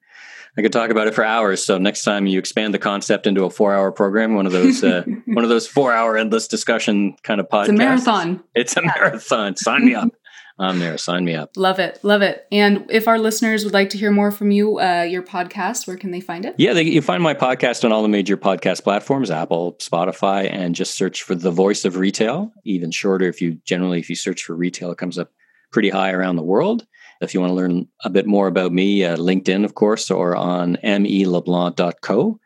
I 0.58 0.62
could 0.62 0.72
talk 0.72 0.90
about 0.90 1.08
it 1.08 1.14
for 1.14 1.24
hours. 1.24 1.66
So 1.66 1.78
next 1.78 2.04
time 2.04 2.28
you 2.28 2.40
expand 2.40 2.74
the 2.74 2.80
concept 2.80 3.28
into 3.28 3.44
a 3.44 3.50
four-hour 3.50 3.92
program, 3.92 4.36
one 4.36 4.46
of 4.46 4.52
those 4.52 4.84
uh, 4.84 5.04
one 5.26 5.44
of 5.44 5.50
those 5.50 5.68
four-hour 5.68 6.18
endless 6.18 6.48
discussion 6.48 7.16
kind 7.24 7.40
of 7.40 7.50
podcasts. 7.50 7.64
It's 7.64 7.70
a 7.70 7.74
marathon. 7.74 8.44
It's 8.56 8.78
a 8.78 8.82
marathon. 8.82 9.56
Sign 9.58 9.86
me 9.86 9.96
up. 9.96 10.10
I'm 10.58 10.80
there. 10.80 10.98
Sign 10.98 11.26
me 11.26 11.36
up. 11.36 11.52
Love 11.58 11.80
it. 11.80 12.00
Love 12.02 12.22
it. 12.22 12.48
And 12.50 12.86
if 12.90 13.10
our 13.10 13.20
listeners 13.20 13.66
would 13.66 13.74
like 13.74 13.90
to 13.90 13.98
hear 13.98 14.10
more 14.10 14.32
from 14.32 14.52
you, 14.52 14.80
uh, 14.80 15.02
your 15.02 15.22
podcast, 15.22 15.86
where 15.86 15.98
can 15.98 16.12
they 16.12 16.22
find 16.22 16.46
it? 16.46 16.56
Yeah, 16.58 16.72
they, 16.72 16.84
you 16.84 17.02
find 17.02 17.22
my 17.22 17.34
podcast 17.34 17.84
on 17.84 17.92
all 17.92 18.02
the 18.02 18.08
major 18.08 18.38
podcast 18.38 18.84
platforms, 18.84 19.30
Apple, 19.30 19.74
Spotify, 19.80 20.50
and 20.50 20.74
just 20.74 20.96
search 20.96 21.24
for 21.24 21.36
the 21.36 21.52
voice 21.52 21.84
of 21.84 21.98
retail. 21.98 22.54
Even 22.64 22.92
shorter, 22.92 23.28
if 23.28 23.42
you 23.42 23.56
generally, 23.66 24.00
if 24.00 24.10
you 24.10 24.16
search 24.16 24.44
for 24.44 24.56
retail, 24.56 24.92
it 24.92 24.98
comes 24.98 25.18
up 25.18 25.32
pretty 25.74 25.90
high 25.90 26.12
around 26.12 26.38
the 26.38 26.44
world. 26.44 26.88
If 27.22 27.34
you 27.34 27.40
want 27.40 27.52
to 27.52 27.56
learn 27.56 27.88
a 28.04 28.10
bit 28.10 28.28
more 28.28 28.48
about 28.48 28.72
me, 28.72 29.04
uh, 29.04 29.16
LinkedIn, 29.18 29.64
of 29.64 29.76
course, 29.76 30.12
or 30.12 30.36
on 30.36 30.78
meleblanc.co. 30.84 31.92
Co 32.02 32.40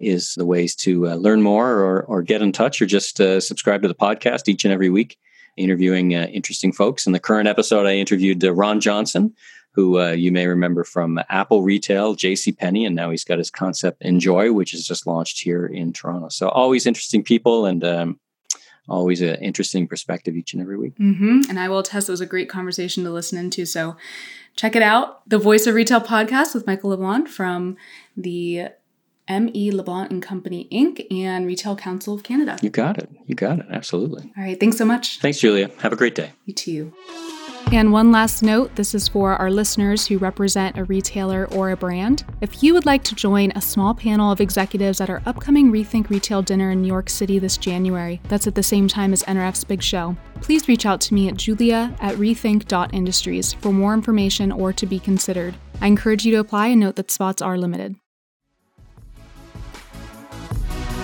is 0.00 0.34
the 0.34 0.46
ways 0.46 0.74
to 0.76 1.08
uh, 1.08 1.14
learn 1.14 1.42
more 1.42 1.78
or, 1.80 2.02
or 2.04 2.22
get 2.22 2.42
in 2.42 2.52
touch 2.52 2.80
or 2.80 2.86
just 2.86 3.20
uh, 3.20 3.40
subscribe 3.40 3.82
to 3.82 3.88
the 3.88 3.94
podcast 3.94 4.48
each 4.48 4.64
and 4.64 4.72
every 4.72 4.88
week, 4.88 5.18
interviewing 5.56 6.14
uh, 6.14 6.26
interesting 6.26 6.72
folks. 6.72 7.06
In 7.06 7.12
the 7.12 7.20
current 7.20 7.48
episode, 7.48 7.86
I 7.86 7.94
interviewed 7.94 8.42
uh, 8.44 8.52
Ron 8.52 8.80
Johnson, 8.80 9.34
who 9.72 10.00
uh, 10.00 10.12
you 10.12 10.32
may 10.32 10.46
remember 10.46 10.84
from 10.84 11.20
Apple 11.28 11.62
Retail, 11.62 12.14
J.C. 12.14 12.52
Penney, 12.52 12.86
and 12.86 12.96
now 12.96 13.10
he's 13.10 13.24
got 13.24 13.38
his 13.38 13.50
concept 13.50 14.02
Enjoy, 14.02 14.52
which 14.52 14.74
is 14.74 14.86
just 14.86 15.06
launched 15.06 15.40
here 15.40 15.66
in 15.66 15.92
Toronto. 15.92 16.28
So 16.28 16.48
always 16.48 16.86
interesting 16.86 17.22
people, 17.22 17.66
and 17.66 17.84
um, 17.84 18.20
always 18.88 19.20
an 19.20 19.36
interesting 19.36 19.86
perspective 19.86 20.36
each 20.36 20.52
and 20.52 20.62
every 20.62 20.78
week. 20.78 20.96
Mm-hmm. 20.98 21.42
And 21.48 21.58
I 21.58 21.68
will 21.68 21.80
attest 21.80 22.08
it 22.08 22.12
was 22.12 22.20
a 22.20 22.26
great 22.26 22.48
conversation 22.48 23.04
to 23.04 23.10
listen 23.10 23.38
into. 23.38 23.64
So 23.66 23.96
check 24.56 24.74
it 24.76 24.82
out. 24.82 25.28
The 25.28 25.38
Voice 25.38 25.66
of 25.66 25.74
Retail 25.74 26.00
podcast 26.00 26.54
with 26.54 26.66
Michael 26.66 26.90
LeBlanc 26.90 27.28
from 27.28 27.76
the 28.16 28.68
M.E. 29.28 29.70
LeBlanc 29.70 30.10
and 30.10 30.22
Company 30.22 30.68
Inc. 30.72 31.06
and 31.10 31.46
Retail 31.46 31.76
Council 31.76 32.14
of 32.14 32.24
Canada. 32.24 32.58
You 32.62 32.70
got 32.70 32.98
it. 32.98 33.08
You 33.26 33.36
got 33.36 33.60
it. 33.60 33.66
Absolutely. 33.70 34.32
All 34.36 34.42
right. 34.42 34.58
Thanks 34.58 34.76
so 34.76 34.84
much. 34.84 35.20
Thanks, 35.20 35.38
Julia. 35.38 35.70
Have 35.78 35.92
a 35.92 35.96
great 35.96 36.16
day. 36.16 36.32
You 36.46 36.54
too. 36.54 36.92
And 37.72 37.92
one 37.92 38.10
last 38.10 38.42
note 38.42 38.74
this 38.74 38.96
is 38.96 39.06
for 39.06 39.36
our 39.36 39.50
listeners 39.50 40.06
who 40.06 40.18
represent 40.18 40.76
a 40.76 40.84
retailer 40.84 41.46
or 41.52 41.70
a 41.70 41.76
brand. 41.76 42.24
If 42.40 42.64
you 42.64 42.74
would 42.74 42.84
like 42.84 43.04
to 43.04 43.14
join 43.14 43.52
a 43.52 43.60
small 43.60 43.94
panel 43.94 44.32
of 44.32 44.40
executives 44.40 45.00
at 45.00 45.08
our 45.08 45.22
upcoming 45.24 45.70
Rethink 45.70 46.10
Retail 46.10 46.42
dinner 46.42 46.72
in 46.72 46.82
New 46.82 46.88
York 46.88 47.08
City 47.08 47.38
this 47.38 47.56
January, 47.56 48.20
that's 48.24 48.48
at 48.48 48.56
the 48.56 48.62
same 48.62 48.88
time 48.88 49.12
as 49.12 49.22
NRF's 49.22 49.62
big 49.62 49.82
show, 49.82 50.16
please 50.40 50.66
reach 50.66 50.84
out 50.84 51.00
to 51.02 51.14
me 51.14 51.28
at 51.28 51.36
julia 51.36 51.94
at 52.00 52.16
rethink.industries 52.16 53.52
for 53.52 53.72
more 53.72 53.94
information 53.94 54.50
or 54.50 54.72
to 54.72 54.84
be 54.84 54.98
considered. 54.98 55.54
I 55.80 55.86
encourage 55.86 56.26
you 56.26 56.32
to 56.32 56.40
apply 56.40 56.68
and 56.68 56.80
note 56.80 56.96
that 56.96 57.12
spots 57.12 57.40
are 57.40 57.56
limited. 57.56 57.94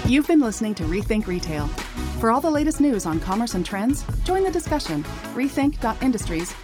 You've 0.06 0.26
been 0.26 0.40
listening 0.40 0.74
to 0.76 0.84
Rethink 0.84 1.26
Retail. 1.26 1.70
For 2.20 2.30
all 2.30 2.40
the 2.40 2.50
latest 2.50 2.80
news 2.80 3.04
on 3.04 3.20
commerce 3.20 3.54
and 3.54 3.64
trends, 3.64 4.04
join 4.24 4.42
the 4.42 4.50
discussion. 4.50 5.04
Rethink.industries 5.34 6.54